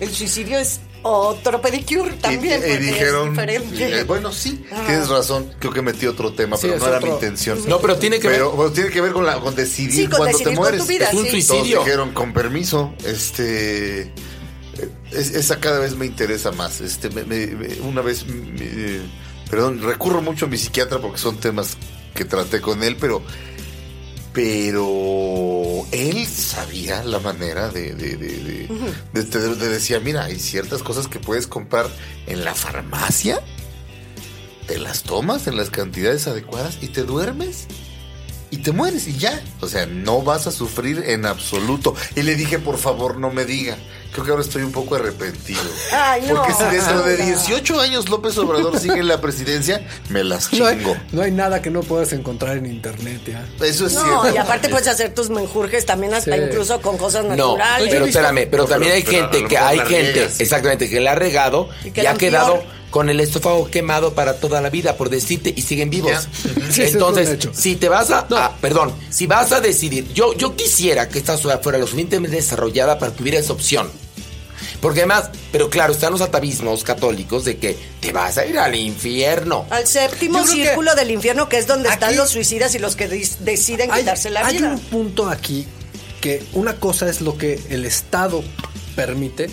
El 0.00 0.10
suicidio 0.12 0.58
es 0.58 0.80
otro 1.02 1.60
pedicure 1.60 2.12
también. 2.14 2.62
y, 2.66 2.72
y 2.72 2.76
dijeron, 2.78 3.38
es 3.38 3.70
diferente. 3.70 4.00
eh, 4.00 4.04
bueno, 4.04 4.32
sí, 4.32 4.64
tienes 4.86 5.08
razón, 5.08 5.52
creo 5.58 5.72
que 5.72 5.82
metí 5.82 6.06
otro 6.06 6.32
tema, 6.32 6.56
Sí, 6.56 6.66
pero 6.66 6.78
no 6.80 6.86
era 6.88 6.96
otro- 6.96 7.08
mi 7.08 7.14
intención. 7.14 7.58
No, 7.68 7.78
pero 7.80 7.96
tiene 7.98 8.18
que 8.18 8.28
Pero 8.28 8.48
ver. 8.48 8.56
bueno, 8.56 8.72
tiene 8.72 8.90
que 8.90 9.00
ver 9.00 9.12
con, 9.12 9.24
la, 9.26 9.38
con 9.40 9.54
decidir 9.54 9.92
Sí, 9.92 10.06
con 10.06 10.18
cuándo 10.18 10.38
decidir 10.38 10.48
te 10.48 10.54
con 10.56 10.62
mueres. 10.64 10.80
tu 10.80 10.86
vida, 10.86 11.06
Es 11.08 11.14
un 11.14 11.24
sí. 11.24 11.30
suicidio. 11.30 11.74
Todos 11.76 11.84
dijeron 11.86 12.12
con 12.14 12.32
permiso, 12.32 12.94
este 13.04 14.12
es- 15.14 15.30
esa 15.34 15.60
cada 15.60 15.78
vez 15.78 15.96
me 15.96 16.06
interesa 16.06 16.52
más. 16.52 16.80
Este 16.80 17.08
me- 17.10 17.34
una 17.80 18.00
vez 18.02 18.26
me- 18.26 19.00
perdón, 19.50 19.80
recurro 19.82 20.20
mucho 20.22 20.46
a 20.46 20.48
mi 20.48 20.56
psiquiatra 20.58 20.98
porque 21.00 21.18
son 21.18 21.38
temas 21.38 21.76
que 22.14 22.24
traté 22.24 22.60
con 22.60 22.82
él, 22.82 22.96
pero 23.00 23.22
pero 24.32 25.86
él 25.92 26.26
sabía 26.26 27.04
la 27.04 27.20
manera 27.20 27.68
de, 27.68 27.94
de, 27.94 28.16
de, 28.16 28.26
de- 28.26 28.68
de- 29.12 29.22
de- 29.24 29.54
de 29.54 29.68
decir, 29.68 30.00
mira, 30.02 30.24
hay 30.24 30.38
ciertas 30.40 30.82
cosas 30.82 31.06
que 31.06 31.20
puedes 31.20 31.46
comprar 31.46 31.86
en 32.26 32.44
la 32.44 32.54
farmacia, 32.54 33.40
te 34.66 34.78
las 34.78 35.04
tomas 35.04 35.46
en 35.46 35.56
las 35.56 35.70
cantidades 35.70 36.26
adecuadas 36.26 36.78
y 36.80 36.88
te 36.88 37.04
duermes 37.04 37.66
y 38.50 38.56
te 38.58 38.72
mueres 38.72 39.06
y 39.06 39.16
ya. 39.18 39.40
O 39.60 39.68
sea, 39.68 39.86
no 39.86 40.22
vas 40.22 40.46
a 40.48 40.50
sufrir 40.50 41.04
en 41.06 41.26
absoluto. 41.26 41.94
Y 42.16 42.22
le 42.22 42.34
dije, 42.34 42.58
por 42.58 42.78
favor, 42.78 43.18
no 43.18 43.30
me 43.30 43.44
diga. 43.44 43.76
Creo 44.14 44.24
que 44.24 44.30
ahora 44.30 44.44
estoy 44.44 44.62
un 44.62 44.70
poco 44.72 44.94
arrepentido. 44.94 45.60
Ay, 45.92 46.22
no. 46.28 46.36
Porque 46.36 46.52
si 46.54 46.64
dentro 46.76 47.02
de 47.02 47.18
No. 47.18 47.24
18 47.26 47.80
años 47.80 48.08
López 48.08 48.38
Obrador 48.38 48.78
sigue 48.78 49.00
en 49.00 49.08
la 49.08 49.20
presidencia, 49.20 49.84
me 50.08 50.22
las 50.24 50.52
No 50.52 50.66
hay, 50.66 50.78
chingo. 50.78 50.96
no 51.12 51.22
hay 51.22 51.32
nada 51.32 51.60
que 51.60 51.68
no 51.70 51.80
puedas 51.80 52.12
encontrar 52.12 52.56
en 52.58 52.66
internet 52.66 53.20
ya. 53.26 53.44
Eso 53.66 53.86
es 53.86 53.94
No, 53.94 54.02
cierto. 54.22 54.34
y 54.34 54.38
aparte 54.38 54.68
puedes 54.68 54.86
hacer 54.86 55.12
tus 55.14 55.30
menjurjes 55.30 55.84
también 55.84 56.14
hasta 56.14 56.36
Sí. 56.36 56.42
incluso 56.48 56.80
con 56.80 56.96
cosas 56.96 57.24
No, 57.24 57.30
naturales. 57.30 57.88
pero 57.90 58.04
espérame, 58.06 58.46
pero 58.48 58.62
No, 58.62 58.68
también 58.68 58.92
pero- 58.92 58.96
hay 58.96 59.02
pero 59.02 59.32
gente 59.32 59.48
que 59.48 59.58
hay 59.58 59.76
la 59.78 59.86
gente, 59.86 60.12
riegas. 60.12 60.40
exactamente, 60.40 60.88
que 60.88 61.00
la 61.00 61.12
ha 61.12 61.14
regado 61.16 61.68
Y 61.84 62.00
y, 62.00 62.06
ha 62.06 62.14
quedado 62.14 62.52
peor. 62.60 62.64
con 62.90 63.10
el 63.10 63.18
estófago 63.18 63.68
quemado 63.68 64.14
para 64.14 64.34
toda 64.38 64.60
la 64.60 64.70
vida, 64.70 64.96
por 64.96 65.10
decirte, 65.10 65.52
y 65.56 65.62
siguen 65.62 65.90
vivos. 65.90 66.28
Sí, 66.70 66.82
Entonces, 66.82 67.38
si 67.52 67.76
te 67.76 67.88
vas 67.88 68.10
a, 68.10 68.26
ah, 68.30 68.52
perdón, 68.60 68.92
si 69.10 69.26
vas 69.26 69.50
a 69.52 69.60
decidir, 69.60 70.12
yo, 70.12 70.32
yo 70.34 70.54
quisiera 70.56 71.08
que 71.08 71.18
esta 71.18 71.36
ciudad 71.36 71.60
fuera 71.62 71.78
lo 71.78 71.86
suficientemente 71.86 72.36
desarrollada 72.36 72.98
para 72.98 73.12
que 73.12 73.22
hubiera 73.22 73.38
esa 73.38 73.52
opción. 73.52 73.88
Porque 74.84 75.00
además, 75.00 75.30
pero 75.50 75.70
claro, 75.70 75.94
están 75.94 76.12
los 76.12 76.20
atavismos 76.20 76.84
católicos 76.84 77.46
de 77.46 77.56
que 77.56 77.74
te 78.00 78.12
vas 78.12 78.36
a 78.36 78.44
ir 78.44 78.58
al 78.58 78.74
infierno. 78.74 79.64
Al 79.70 79.86
séptimo 79.86 80.46
círculo 80.46 80.94
del 80.94 81.10
infierno, 81.10 81.48
que 81.48 81.56
es 81.56 81.66
donde 81.66 81.88
están 81.88 82.14
los 82.18 82.28
suicidas 82.28 82.74
y 82.74 82.78
los 82.78 82.94
que 82.94 83.08
deciden 83.08 83.90
hay, 83.90 84.00
quitarse 84.00 84.28
la 84.28 84.46
hay 84.46 84.58
vida. 84.58 84.72
un 84.72 84.78
punto 84.80 85.30
aquí 85.30 85.66
que 86.20 86.42
una 86.52 86.74
cosa 86.74 87.08
es 87.08 87.22
lo 87.22 87.38
que 87.38 87.58
el 87.70 87.86
Estado 87.86 88.44
permite 88.94 89.48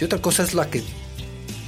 y 0.00 0.04
otra 0.04 0.20
cosa 0.20 0.42
es 0.42 0.52
la 0.52 0.68
que 0.68 0.82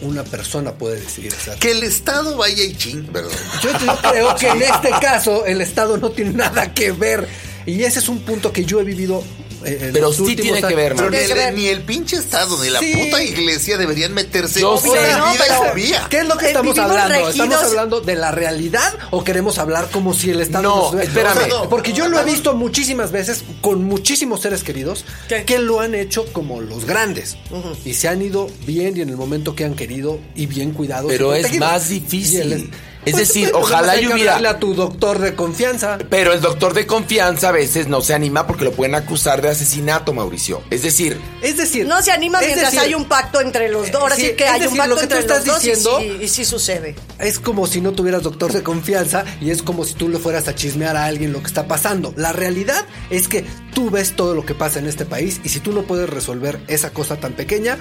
una 0.00 0.24
persona 0.24 0.72
puede 0.72 0.98
decidir 0.98 1.32
hacer. 1.32 1.60
Que 1.60 1.70
el 1.70 1.84
Estado 1.84 2.36
vaya 2.36 2.64
y 2.64 2.76
ching, 2.76 3.04
perdón. 3.12 3.30
Yo 3.62 3.70
yo 3.78 3.96
creo 4.10 4.34
que 4.34 4.48
en 4.48 4.62
este 4.62 4.90
caso 5.00 5.46
el 5.46 5.60
Estado 5.60 5.98
no 5.98 6.10
tiene 6.10 6.32
nada 6.32 6.74
que 6.74 6.90
ver 6.90 7.28
y 7.64 7.84
ese 7.84 8.00
es 8.00 8.08
un 8.08 8.18
punto 8.22 8.52
que 8.52 8.64
yo 8.64 8.80
he 8.80 8.84
vivido. 8.84 9.22
Eh, 9.64 9.90
Pero 9.92 10.12
sí 10.12 10.36
tiene 10.36 10.62
que 10.62 10.74
ver, 10.74 10.94
Pero 10.94 11.10
ni 11.10 11.16
el, 11.16 11.54
ni 11.54 11.66
el 11.66 11.82
pinche 11.82 12.16
Estado 12.16 12.62
ni 12.62 12.70
la 12.70 12.80
Sí. 12.80 12.94
puta 12.96 13.22
iglesia 13.22 13.76
deberían 13.78 14.12
meterse 14.14 14.60
Yo 14.60 14.74
en 14.76 14.82
sé. 14.82 14.88
vida 14.90 15.18
No, 15.18 15.34
y 15.34 15.38
pero-. 15.38 16.08
¿Qué 16.08 16.18
es 16.18 16.26
lo 16.26 16.36
que 16.36 16.46
estamos 16.46 16.78
hablando? 16.78 17.28
¿Estamos 17.28 17.54
hablando 17.62 18.00
de 18.00 18.14
la 18.16 18.30
realidad 18.30 18.92
o 19.10 19.24
queremos 19.24 19.58
hablar 19.58 19.88
como 19.90 20.14
si 20.14 20.30
el 20.30 20.40
Estado 20.40 20.62
No, 20.64 20.92
nos- 20.92 21.02
espérame. 21.02 21.38
O 21.52 21.60
sea, 21.60 21.68
porque 21.68 21.92
yo 21.92 22.08
lo 22.08 22.18
he 22.20 22.24
visto 22.24 22.54
muchísimas 22.54 23.12
veces 23.12 23.44
con 23.60 23.84
muchísimos 23.84 24.40
seres 24.42 24.62
queridos 24.62 25.04
¿Qué? 25.28 25.44
que 25.44 25.58
lo 25.58 25.80
han 25.80 25.94
hecho 25.94 26.24
como 26.32 26.60
los 26.60 26.84
grandes 26.84 27.36
y 27.84 27.94
se 27.94 28.08
han 28.08 28.22
ido 28.22 28.48
bien 28.66 28.96
y 28.96 29.00
en 29.00 29.08
el 29.10 29.16
momento 29.16 29.54
que 29.54 29.64
han 29.64 29.74
querido 29.74 30.18
y 30.34 30.46
bien 30.46 30.72
cuidados. 30.72 31.10
Pero 31.10 31.34
es 31.34 31.58
más 31.58 31.88
difícil. 31.88 32.70
Y 33.04 33.10
Es 33.10 33.16
decir, 33.16 33.50
pues, 33.50 33.64
ojalá 33.64 33.92
hay 33.92 34.04
yo 34.04 34.12
hubiera- 34.12 34.50
a 34.50 34.58
tu 34.58 34.74
doctor 34.74 35.18
de 35.18 35.34
confianza. 35.34 35.98
Pero 36.08 36.32
el 36.32 36.40
doctor 36.40 36.72
de 36.72 36.86
confianza 36.86 37.48
a 37.48 37.52
veces 37.52 37.88
no 37.88 38.00
se 38.00 38.14
anima 38.14 38.46
porque 38.46 38.64
lo 38.64 38.72
pueden 38.72 38.94
acusar 38.94 39.42
de 39.42 39.48
asesinato, 39.48 40.12
Mauricio. 40.12 40.62
Es 40.70 40.82
decir, 40.82 41.18
Es 41.42 41.56
decir, 41.56 41.86
No 41.86 42.00
se 42.02 42.12
anima 42.12 42.38
mientras 42.40 42.66
decir, 42.72 42.78
hay 42.86 42.94
un 42.94 43.06
pacto 43.06 43.40
entre 43.40 43.68
los 43.68 43.90
dos. 43.90 44.00
Ahora 44.00 44.14
sí, 44.14 44.26
sí, 44.28 44.32
que 44.36 44.44
hay 44.44 44.64
un 44.66 44.76
pacto 44.76 44.94
lo 44.94 45.00
que 45.00 45.06
tú 45.08 45.14
entre 45.16 45.28
los 45.28 45.38
estás 45.38 45.44
dos 45.44 45.64
y 45.64 45.74
sí- 45.74 46.18
y 46.24 46.28
sí 46.28 46.44
sucede. 46.44 46.94
Es 47.18 47.38
como 47.40 47.66
si 47.66 47.80
no 47.80 47.92
tuvieras 47.92 48.22
doctor 48.22 48.52
de 48.52 48.62
confianza 48.62 49.24
y 49.40 49.50
es 49.50 49.62
como 49.62 49.84
si 49.84 49.94
tú 49.94 50.08
le 50.08 50.18
fueras 50.18 50.46
a 50.46 50.54
chismear 50.54 50.96
a 50.96 51.06
alguien 51.06 51.32
lo 51.32 51.40
que 51.40 51.48
está 51.48 51.66
pasando. 51.66 52.14
La 52.16 52.32
realidad 52.32 52.84
es 53.10 53.26
que 53.26 53.44
tú 53.74 53.90
ves 53.90 54.14
todo 54.14 54.34
lo 54.36 54.46
que 54.46 54.54
pasa 54.54 54.78
en 54.78 54.86
este 54.86 55.04
país 55.06 55.40
y 55.42 55.48
si 55.48 55.58
tú 55.60 55.72
no 55.72 55.82
puedes 55.82 56.08
resolver 56.08 56.60
esa 56.68 56.90
cosa 56.90 57.16
tan 57.16 57.32
pequeña, 57.32 57.78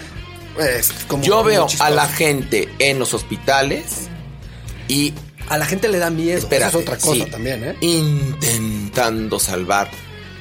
es 0.60 0.92
como... 1.08 1.24
yo 1.24 1.44
veo 1.44 1.68
a 1.80 1.90
la 1.92 2.08
gente 2.08 2.68
en 2.80 2.98
los 3.00 3.14
hospitales 3.14 4.10
y 4.92 5.14
A 5.50 5.58
la 5.58 5.66
gente 5.66 5.88
le 5.88 6.00
da 6.00 6.10
miedo. 6.10 6.38
Espérate, 6.38 6.70
Esa 6.70 6.78
es 6.78 6.84
otra 6.84 6.98
cosa 6.98 7.26
sí, 7.26 7.32
también, 7.32 7.64
¿eh? 7.64 7.76
Intentando 7.82 9.40
salvar 9.40 9.90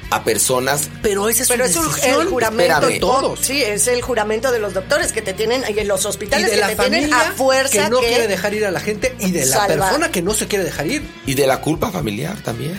a 0.09 0.23
personas. 0.23 0.89
Pero 1.01 1.29
ese 1.29 1.43
es 1.43 1.49
Pero 1.49 1.63
es 1.65 1.75
el 1.75 2.25
juramento. 2.27 2.73
Espérame. 2.73 2.93
de 2.93 2.99
Todos. 2.99 3.39
Sí, 3.39 3.63
es 3.63 3.87
el 3.87 4.01
juramento 4.01 4.51
de 4.51 4.59
los 4.59 4.73
doctores 4.73 5.13
que 5.13 5.21
te 5.21 5.33
tienen, 5.33 5.63
y 5.73 5.79
en 5.79 5.87
los 5.87 6.03
Y 6.03 6.07
hospitales 6.07 6.47
de 6.47 6.55
que 6.55 6.61
la 6.61 6.67
te 6.67 6.75
tienen 6.75 7.09
familia 7.09 7.29
a 7.29 7.33
fuerza 7.33 7.71
que 7.71 7.89
no 7.89 7.99
que 8.01 8.07
quiere 8.07 8.27
dejar 8.27 8.53
ir 8.53 8.65
a 8.65 8.71
la 8.71 8.81
gente 8.81 9.15
y 9.19 9.31
de 9.31 9.45
la 9.45 9.55
salvar. 9.55 9.79
persona 9.79 10.11
que 10.11 10.21
no 10.21 10.33
se 10.33 10.47
quiere 10.47 10.65
dejar 10.65 10.87
ir. 10.87 11.01
Y 11.25 11.33
de 11.33 11.47
la 11.47 11.61
culpa 11.61 11.91
familiar 11.91 12.37
también. 12.43 12.77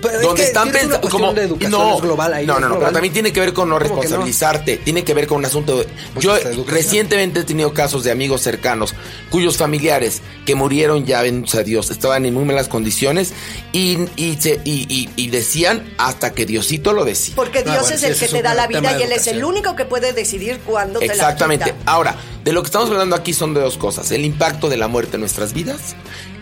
Pero 0.00 0.16
es 0.16 0.22
donde 0.22 0.40
que 0.42 0.46
están 0.48 0.70
pensando 0.72 1.08
como 1.08 1.32
de 1.32 1.42
educación 1.42 1.70
no, 1.72 1.96
es 1.96 2.02
global 2.02 2.32
ahí. 2.34 2.46
no, 2.46 2.54
es 2.54 2.60
no, 2.60 2.68
no, 2.68 2.78
pero 2.78 2.92
también 2.92 3.12
tiene 3.12 3.32
que 3.32 3.40
ver 3.40 3.52
con 3.52 3.68
no 3.68 3.78
responsabilizarte, 3.78 4.76
tiene 4.78 5.04
que 5.04 5.14
ver 5.14 5.26
con 5.26 5.38
un 5.38 5.44
asunto. 5.44 5.78
de- 5.78 5.86
yo 6.20 6.30
pues, 6.30 6.44
educación. 6.46 6.66
recientemente 6.68 7.40
he 7.40 7.44
tenido 7.44 7.72
casos 7.72 8.04
de 8.04 8.10
amigos 8.10 8.40
cercanos 8.42 8.94
cuyos 9.30 9.56
familiares 9.56 10.22
que 10.44 10.54
murieron 10.54 11.04
ya 11.06 11.22
ven 11.22 11.44
a 11.52 11.62
Dios 11.62 11.90
estaban 11.90 12.24
en 12.26 12.34
muy 12.34 12.44
malas 12.44 12.68
condiciones 12.68 13.32
y 13.72 13.98
y, 14.16 14.36
se- 14.40 14.60
y, 14.64 14.86
y- 14.88 15.08
y 15.16 15.28
decían 15.28 15.92
hasta 15.98 16.32
que 16.32 16.46
Diosito 16.46 16.92
lo 16.92 17.04
decía. 17.04 17.34
porque 17.36 17.58
Ah, 17.60 17.62
Dios 17.72 17.80
bueno, 17.82 17.96
es 17.96 18.02
el 18.02 18.16
que 18.18 18.24
es 18.26 18.30
te 18.30 18.42
da 18.42 18.54
la 18.54 18.66
vida 18.66 18.98
y 18.98 19.02
él 19.02 19.12
es 19.12 19.26
el 19.26 19.44
único 19.44 19.76
que 19.76 19.84
puede 19.84 20.12
decidir 20.12 20.58
cuándo 20.60 20.98
te 21.00 21.06
la 21.08 21.12
Exactamente. 21.14 21.74
Ahora, 21.86 22.16
de 22.44 22.52
lo 22.52 22.62
que 22.62 22.66
estamos 22.66 22.88
hablando 22.90 23.16
aquí 23.16 23.32
son 23.32 23.54
de 23.54 23.60
dos 23.60 23.76
cosas: 23.76 24.10
el 24.10 24.24
impacto 24.24 24.68
de 24.68 24.76
la 24.76 24.88
muerte 24.88 25.16
en 25.16 25.20
nuestras 25.20 25.52
vidas, 25.52 25.94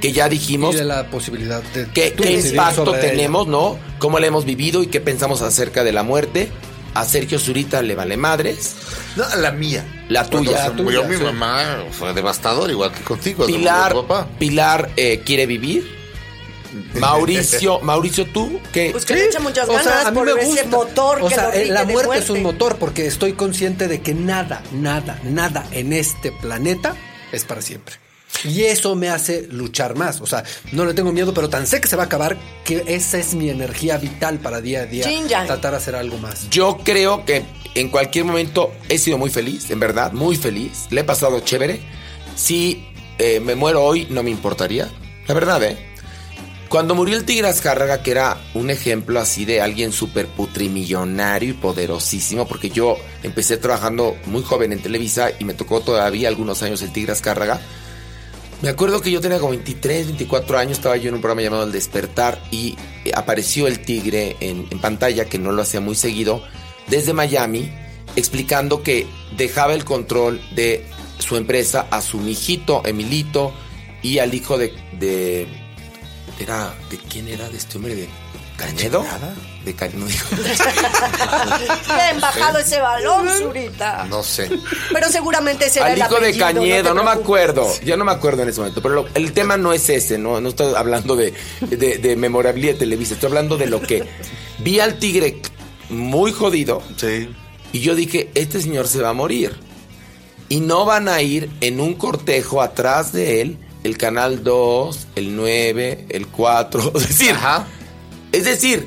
que 0.05 0.13
ya 0.13 0.29
dijimos 0.29 0.75
Y 0.75 0.79
de 0.81 0.85
la 0.85 1.07
posibilidad 1.07 1.63
de 1.63 1.87
qué, 1.95 2.15
impacto 2.19 2.93
tenemos, 2.93 3.47
¿no? 3.47 3.79
Cómo 3.99 4.19
la 4.19 4.27
hemos 4.27 4.45
vivido 4.45 4.83
y 4.83 4.89
qué 4.89 5.01
pensamos 5.01 5.41
acerca 5.41 5.83
de 5.83 5.93
la 5.93 6.03
muerte. 6.03 6.51
A 6.93 7.07
Sergio 7.07 7.39
Zurita 7.39 7.81
le 7.81 7.95
vale 7.95 8.19
madres. 8.19 8.75
No, 9.17 9.25
la 9.37 9.51
mía. 9.51 10.05
La 10.11 10.27
tuya. 10.29 10.51
Cuando 10.51 10.51
se 10.51 10.57
La 10.57 10.71
tuya, 10.71 10.83
murió 10.83 11.05
mi 11.05 11.17
sí. 11.17 11.23
mamá 11.23 11.85
fue 11.91 12.13
devastador, 12.13 12.71
igual 12.71 12.93
que 12.93 13.01
contigo. 13.01 13.47
Pilar, 13.47 13.95
papá. 13.95 14.29
Pilar 14.39 14.91
eh, 14.95 15.23
quiere 15.25 15.47
vivir. 15.47 15.91
Mauricio, 17.01 17.81
Mauricio, 17.81 18.27
tú 18.27 18.61
qué 18.75 18.91
Pues 18.93 19.07
que 19.07 19.15
le 19.15 19.25
echa 19.25 19.41
muchas 19.41 19.67
O 19.67 19.73
sea, 19.73 19.85
ganas 19.85 20.07
a 20.07 20.11
mí 20.11 20.17
por 20.17 20.27
me 20.27 20.43
ese 20.43 20.65
gusta. 20.65 20.67
motor 20.67 21.23
o 21.23 21.29
que 21.29 21.35
sea, 21.35 21.45
lo 21.45 21.53
eh, 21.55 21.59
rige 21.61 21.73
la 21.73 21.85
de 21.87 21.93
muerte, 21.95 22.19
es 22.19 22.29
un 22.29 22.43
motor 22.43 22.77
porque 22.77 23.07
estoy 23.07 23.33
consciente 23.33 23.89
de 23.89 24.03
que 24.03 24.13
nada, 24.13 24.63
nada, 24.73 25.19
nada 25.25 25.65
en 25.71 25.95
este 25.95 26.31
planeta 26.31 26.95
es 27.33 27.45
para 27.45 27.63
siempre. 27.63 28.04
Y 28.45 28.65
eso 28.65 28.95
me 28.95 29.09
hace 29.09 29.47
luchar 29.51 29.97
más. 29.97 30.21
O 30.21 30.27
sea, 30.27 30.45
no 30.73 30.85
le 30.85 30.95
tengo 30.95 31.13
miedo, 31.13 31.33
pero 31.33 31.49
tan 31.49 31.67
sé 31.67 31.81
que 31.81 31.89
se 31.89 31.97
va 31.97 32.05
a 32.05 32.07
acabar 32.07 32.37
que 32.65 32.85
esa 32.87 33.19
es 33.19 33.35
mi 33.35 33.49
energía 33.49 33.97
vital 33.99 34.39
para 34.39 34.61
día 34.61 34.83
a 34.83 34.87
día 34.87 35.07
tratar 35.47 35.73
de 35.73 35.77
hacer 35.77 35.95
algo 35.95 36.19
más. 36.19 36.49
Yo 36.51 36.79
creo 36.85 37.25
que 37.25 37.45
en 37.75 37.89
cualquier 37.89 38.25
momento 38.25 38.73
he 38.89 38.99
sido 38.99 39.19
muy 39.19 39.31
feliz, 39.31 39.71
en 39.71 39.81
verdad, 39.81 40.13
muy 40.13 40.37
feliz. 40.37 40.87
Le 40.91 41.03
he 41.03 41.05
pasado 41.05 41.41
chévere. 41.41 41.81
Si 42.37 42.85
eh, 43.19 43.41
me 43.41 43.55
muero 43.55 43.85
hoy, 43.85 44.07
no 44.11 44.23
me 44.23 44.31
importaría. 44.31 44.91
La 45.27 45.35
verdad, 45.35 45.63
¿eh? 45.63 45.95
Cuando 46.69 46.97
murió 46.97 47.17
el 47.17 47.25
Tigre 47.25 47.47
Azcárraga, 47.47 48.03
que 48.03 48.11
era 48.11 48.37
un 48.55 48.69
ejemplo 48.69 49.21
así 49.21 49.45
de 49.45 49.61
alguien 49.61 49.93
súper 49.93 50.27
putrimillonario 50.27 51.51
y 51.51 51.53
poderosísimo, 51.53 52.49
porque 52.49 52.71
yo 52.71 52.97
empecé 53.23 53.59
trabajando 53.59 54.17
muy 54.27 54.43
joven 54.43 54.73
en 54.73 54.83
Televisa 54.83 55.31
y 55.39 55.45
me 55.45 55.55
tocó 55.55 55.83
todavía 55.83 56.27
algunos 56.29 56.63
años 56.65 56.83
el 56.83 56.93
Tigre 56.93 57.13
Azcárraga. 57.13 57.61
Me 58.65 58.71
acuerdo 58.71 59.03
que 59.03 59.11
yo 59.11 59.21
tenía 59.21 59.39
como 59.39 59.51
23, 59.51 60.07
24 60.07 60.57
años, 60.57 60.79
estaba 60.79 60.97
yo 60.97 61.11
en 61.11 61.17
un 61.17 61.21
programa 61.21 61.43
llamado 61.43 61.65
El 61.65 61.73
Despertar 61.73 62.43
y 62.51 62.79
eh, 63.05 63.13
apareció 63.15 63.67
el 63.67 63.81
tigre 63.81 64.39
en, 64.41 64.67
en 64.71 64.79
pantalla, 64.79 65.27
que 65.27 65.39
no 65.39 65.53
lo 65.53 65.61
hacía 65.61 65.83
muy 65.83 65.95
seguido, 65.95 66.43
desde 66.87 67.13
Miami, 67.13 67.71
explicando 68.17 68.83
que 68.83 69.07
dejaba 69.37 69.75
el 69.75 69.85
control 69.85 70.41
de 70.55 70.87
su 71.19 71.37
empresa 71.37 71.89
a 71.91 72.01
su 72.01 72.17
mijito 72.21 72.81
Emilito 72.87 73.53
y 74.01 74.19
al 74.21 74.33
hijo 74.33 74.57
de... 74.57 74.73
de 74.99 75.47
era, 76.41 76.75
¿De 76.89 76.97
quién 76.97 77.29
era? 77.29 77.51
¿De 77.51 77.59
este 77.59 77.77
hombre? 77.77 77.95
¿De 77.95 78.09
Cañedo? 78.57 79.05
De 79.65 79.75
Cañedo, 79.75 80.01
no 80.01 80.07
dijo. 80.07 80.27
Bien 80.37 82.21
bajado 82.21 82.59
ese 82.59 82.81
balón, 82.81 83.29
Zurita. 83.39 84.05
No 84.11 84.23
sé. 84.23 84.51
Pero 84.93 85.09
seguramente 85.11 85.71
será 85.71 85.87
Al 85.87 85.93
el 85.93 85.99
hijo 85.99 86.11
de 86.11 86.17
apellido, 86.17 86.47
Cañedo, 86.47 86.89
te 86.91 86.95
no, 86.95 87.05
me 87.05 87.11
acuerdo. 87.11 87.67
Yo 87.85 87.97
no 87.97 88.05
me 88.05 88.13
acuerdo 88.13 88.43
en 88.43 88.49
ese 88.51 88.61
momento. 88.61 88.83
Pero 88.83 88.95
lo- 88.95 89.09
el 89.15 89.33
tema 89.33 89.57
no 89.57 89.73
es 89.73 89.89
ese, 89.89 90.19
no, 90.19 90.41
no 90.41 90.51
estoy 90.51 90.75
hablando 90.75 91.17
de, 91.17 91.33
de, 91.63 91.99
de 91.99 92.17
memorabilia 92.17 92.73
de 92.75 92.79
Televisa. 92.79 93.15
Estoy 93.15 93.29
hablando 93.29 93.57
de 93.57 93.67
lo 93.67 93.81
que 93.81 94.05
vi 94.59 94.81
al 94.81 94.99
tigre 94.99 95.41
muy 95.89 96.33
jodido. 96.33 96.83
Sí. 96.97 97.29
Y 97.73 97.81
yo 97.81 97.95
dije, 97.95 98.31
este 98.35 98.61
señor 98.61 98.87
se 98.87 99.01
va 99.01 99.11
a 99.11 99.15
morir. 99.15 99.57
Y 100.51 100.61
no 100.61 100.85
van 100.85 101.09
a 101.09 101.23
ir 101.23 101.51
en 101.63 101.81
un 101.81 101.95
cortejo 101.95 102.61
atrás 102.61 103.13
de 103.13 103.41
él 103.41 103.59
el 103.83 103.97
canal 103.99 104.45
2, 104.45 105.07
el 105.17 105.35
9, 105.37 106.07
el 106.11 106.27
4. 106.29 106.93
Es 106.97 107.09
decir, 107.09 107.31
Ajá. 107.33 107.67
es 108.33 108.45
decir, 108.45 108.87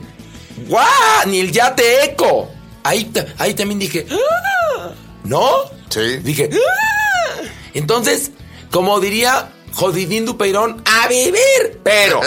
¡guau! 0.67 1.27
Ni 1.27 1.39
el 1.39 1.51
yate 1.51 2.05
eco. 2.05 2.49
Ahí, 2.83 3.11
ahí 3.37 3.53
también 3.53 3.79
dije, 3.79 4.05
"Ah", 4.09 4.91
¿no? 5.23 5.49
Sí. 5.89 6.17
Dije, 6.23 6.49
"Ah". 6.53 7.41
entonces, 7.73 8.31
como 8.71 8.99
diría 8.99 9.49
Jodidín 9.73 10.25
Dupeirón, 10.25 10.81
a 10.85 11.07
vivir. 11.07 11.79
Pero 11.83 12.21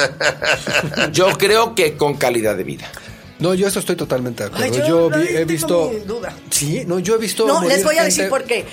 yo 1.13 1.37
creo 1.37 1.75
que 1.75 1.97
con 1.97 2.15
calidad 2.15 2.57
de 2.57 2.65
vida. 2.65 2.91
No, 3.41 3.55
yo 3.55 3.67
eso 3.67 3.81
estoy 3.81 3.97
totalmente 3.97 4.43
de 4.45 4.49
acuerdo. 4.51 4.65
Ay, 4.65 4.81
yo 4.81 4.87
yo 5.11 5.19
vi- 5.19 5.37
he 5.37 5.45
visto. 5.45 5.91
duda. 6.07 6.35
Sí, 6.51 6.85
no, 6.87 6.99
yo 6.99 7.15
he 7.15 7.19
visto. 7.19 7.47
No, 7.47 7.63
les 7.63 7.83
voy 7.85 7.97
a 7.97 8.03
gente- 8.03 8.15
decir 8.17 8.29
por 8.29 8.45
qué. 8.45 8.67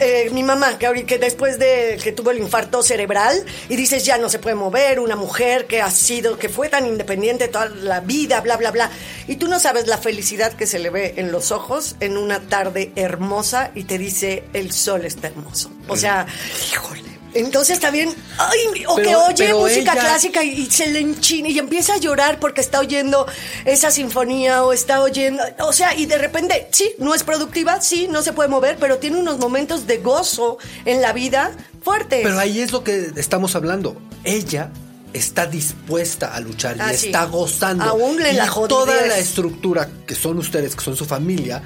Eh, 0.00 0.28
mi 0.32 0.42
mamá, 0.42 0.76
que 0.78 0.86
ahorita 0.86 1.06
que 1.06 1.18
después 1.18 1.58
de 1.58 1.98
que 2.02 2.12
tuvo 2.12 2.30
el 2.30 2.38
infarto 2.38 2.82
cerebral 2.82 3.42
y 3.70 3.76
dices 3.76 4.04
ya 4.04 4.18
no 4.18 4.28
se 4.28 4.38
puede 4.38 4.54
mover, 4.56 5.00
una 5.00 5.16
mujer 5.16 5.66
que 5.66 5.80
ha 5.80 5.90
sido, 5.90 6.38
que 6.38 6.48
fue 6.48 6.68
tan 6.68 6.86
independiente 6.86 7.48
toda 7.48 7.66
la 7.68 8.00
vida, 8.00 8.40
bla, 8.42 8.56
bla, 8.58 8.70
bla. 8.70 8.90
Y 9.28 9.36
tú 9.36 9.48
no 9.48 9.58
sabes 9.58 9.86
la 9.86 9.96
felicidad 9.98 10.52
que 10.52 10.66
se 10.66 10.78
le 10.78 10.90
ve 10.90 11.14
en 11.16 11.32
los 11.32 11.52
ojos 11.52 11.96
en 12.00 12.18
una 12.18 12.40
tarde 12.40 12.92
hermosa 12.96 13.70
y 13.74 13.84
te 13.84 13.96
dice 13.98 14.44
el 14.52 14.72
sol 14.72 15.04
está 15.06 15.28
hermoso. 15.28 15.70
O 15.88 15.96
sea, 15.96 16.26
híjole. 16.72 17.00
Entonces 17.34 17.78
también, 17.80 18.14
ay, 18.38 18.84
o 18.86 18.96
Pero- 18.96 19.08
que 19.08 19.16
oye 19.44 19.54
música 19.54 19.92
ella- 19.92 20.00
clásica 20.00 20.42
y, 20.42 20.50
y 20.62 20.66
se 20.70 20.88
le 20.88 20.98
enchina 21.00 21.48
y 21.48 21.58
empieza 21.58 21.94
a 21.94 21.98
llorar 21.98 22.40
porque 22.40 22.60
está 22.60 22.80
oyendo 22.80 23.26
esa 23.64 23.90
sinfonía 23.90 24.64
o 24.64 24.72
está 24.72 25.00
oyendo, 25.02 25.42
o 25.60 25.72
sea, 25.72 25.94
y 25.94 26.06
de 26.06 26.18
repente, 26.18 26.68
sí, 26.72 26.92
no 26.98 27.14
es 27.14 27.22
productiva, 27.22 27.80
sí, 27.80 28.08
no 28.10 28.22
se 28.22 28.32
puede 28.32 28.48
mover, 28.48 28.76
pero 28.80 28.98
tiene 28.98 29.18
unos 29.18 29.38
momentos 29.38 29.86
de 29.86 29.98
gozo 29.98 30.58
en 30.84 31.00
la 31.00 31.12
vida 31.12 31.52
fuertes. 31.82 32.20
Pero 32.22 32.38
ahí 32.38 32.60
es 32.60 32.72
lo 32.72 32.82
que 32.84 33.12
estamos 33.16 33.54
hablando. 33.54 33.96
Ella 34.24 34.70
está 35.12 35.46
dispuesta 35.46 36.34
a 36.34 36.40
luchar 36.40 36.76
y 36.76 36.80
Ah, 36.80 36.92
sí. 36.94 37.06
está 37.06 37.24
gozando. 37.24 37.84
Aún 37.84 38.20
en 38.24 38.34
y 38.34 38.36
la 38.38 38.46
toda 38.46 38.86
jodidez. 38.92 39.08
la 39.08 39.18
estructura 39.18 39.88
que 40.06 40.14
son 40.14 40.38
ustedes, 40.38 40.76
que 40.76 40.84
son 40.84 40.96
su 40.96 41.04
familia, 41.04 41.62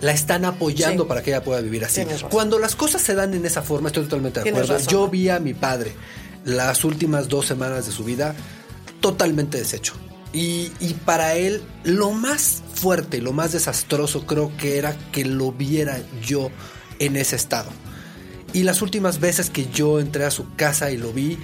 la 0.00 0.12
están 0.12 0.44
apoyando 0.44 1.04
Sí. 1.04 1.08
para 1.08 1.22
que 1.22 1.30
ella 1.30 1.42
pueda 1.44 1.60
vivir 1.60 1.84
así. 1.84 2.02
Cuando 2.30 2.58
las 2.58 2.74
cosas 2.76 3.02
se 3.02 3.14
dan 3.14 3.34
en 3.34 3.44
esa 3.46 3.62
forma, 3.62 3.88
estoy 3.88 4.04
totalmente 4.04 4.42
de 4.42 4.50
acuerdo. 4.50 4.74
razón. 4.74 4.88
Yo 4.92 5.08
vi 5.08 5.28
a 5.28 5.38
mi 5.40 5.54
padre 5.54 5.92
las 6.44 6.84
últimas 6.84 7.28
dos 7.28 7.46
semanas 7.46 7.86
de 7.86 7.92
su 7.92 8.04
vida 8.04 8.34
totalmente 9.00 9.58
deshecho. 9.58 9.94
Y, 10.32 10.72
y 10.80 10.94
para 11.04 11.34
él, 11.36 11.62
lo 11.84 12.10
más 12.10 12.62
fuerte 12.74 13.22
lo 13.22 13.32
más 13.32 13.52
desastroso 13.52 14.26
creo 14.26 14.50
que 14.58 14.78
era 14.78 14.96
que 15.12 15.24
lo 15.24 15.52
viera 15.52 15.98
yo 16.26 16.50
en 16.98 17.16
ese 17.16 17.36
estado. 17.36 17.70
Y 18.52 18.62
las 18.64 18.82
últimas 18.82 19.20
veces 19.20 19.48
que 19.50 19.66
yo 19.72 20.00
entré 20.00 20.24
a 20.24 20.30
su 20.30 20.54
casa 20.56 20.90
y 20.90 20.96
lo 20.96 21.12
vi, 21.12 21.38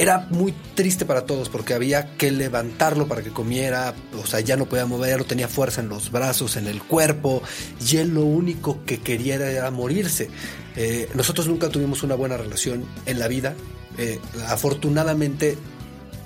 era 0.00 0.26
muy 0.30 0.54
triste 0.74 1.04
para 1.04 1.26
todos 1.26 1.50
porque 1.50 1.74
había 1.74 2.16
que 2.16 2.30
levantarlo 2.30 3.06
para 3.06 3.22
que 3.22 3.28
comiera, 3.30 3.94
o 4.20 4.26
sea, 4.26 4.40
ya 4.40 4.56
no 4.56 4.64
podía 4.64 4.86
mover, 4.86 5.10
ya 5.10 5.16
no 5.18 5.24
tenía 5.24 5.46
fuerza 5.46 5.82
en 5.82 5.90
los 5.90 6.10
brazos, 6.10 6.56
en 6.56 6.66
el 6.66 6.82
cuerpo, 6.82 7.42
y 7.86 7.98
él 7.98 8.14
lo 8.14 8.22
único 8.24 8.82
que 8.86 8.98
quería 9.00 9.34
era, 9.34 9.70
morirse. 9.70 10.30
Eh, 10.74 11.10
nosotros 11.14 11.48
nunca 11.48 11.68
tuvimos 11.68 12.02
una 12.02 12.14
buena 12.14 12.38
relación 12.38 12.86
en 13.04 13.18
la 13.18 13.28
vida. 13.28 13.54
Eh, 13.98 14.18
afortunadamente, 14.48 15.58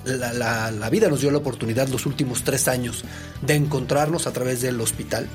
la, 0.05 0.31
la- 0.31 0.71
la 0.71 0.89
vida 0.89 1.09
nos 1.09 1.19
dio 1.19 1.29
la 1.31 1.39
oportunidad 1.39 1.89
los 1.89 2.05
últimos 2.05 2.43
tres 2.43 2.69
años 2.69 3.03
de 3.41 3.55
encontrarnos 3.55 4.25
a 4.25 4.31
través 4.31 4.61
del 4.61 4.79
hospital. 4.79 5.27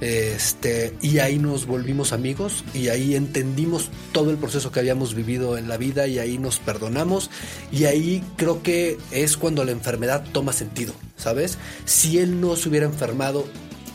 Este, 0.00 0.94
y 1.02 1.18
ahí 1.18 1.38
nos 1.38 1.66
volvimos 1.66 2.12
amigos 2.12 2.64
y 2.72 2.88
ahí 2.88 3.14
entendimos 3.14 3.90
todo 4.12 4.30
el 4.30 4.38
proceso 4.38 4.72
que 4.72 4.80
habíamos 4.80 5.14
vivido 5.14 5.58
en 5.58 5.68
la 5.68 5.76
vida 5.76 6.06
y 6.06 6.18
ahí 6.18 6.38
nos 6.38 6.58
perdonamos 6.58 7.30
y 7.70 7.84
ahí 7.84 8.24
creo 8.36 8.62
que 8.62 8.96
es 9.10 9.36
cuando 9.36 9.62
la 9.64 9.72
enfermedad 9.72 10.24
toma 10.32 10.54
sentido, 10.54 10.94
¿sabes? 11.16 11.58
Si 11.84 12.18
él 12.18 12.40
no 12.40 12.56
se 12.56 12.70
hubiera 12.70 12.86
enfermado, 12.86 13.44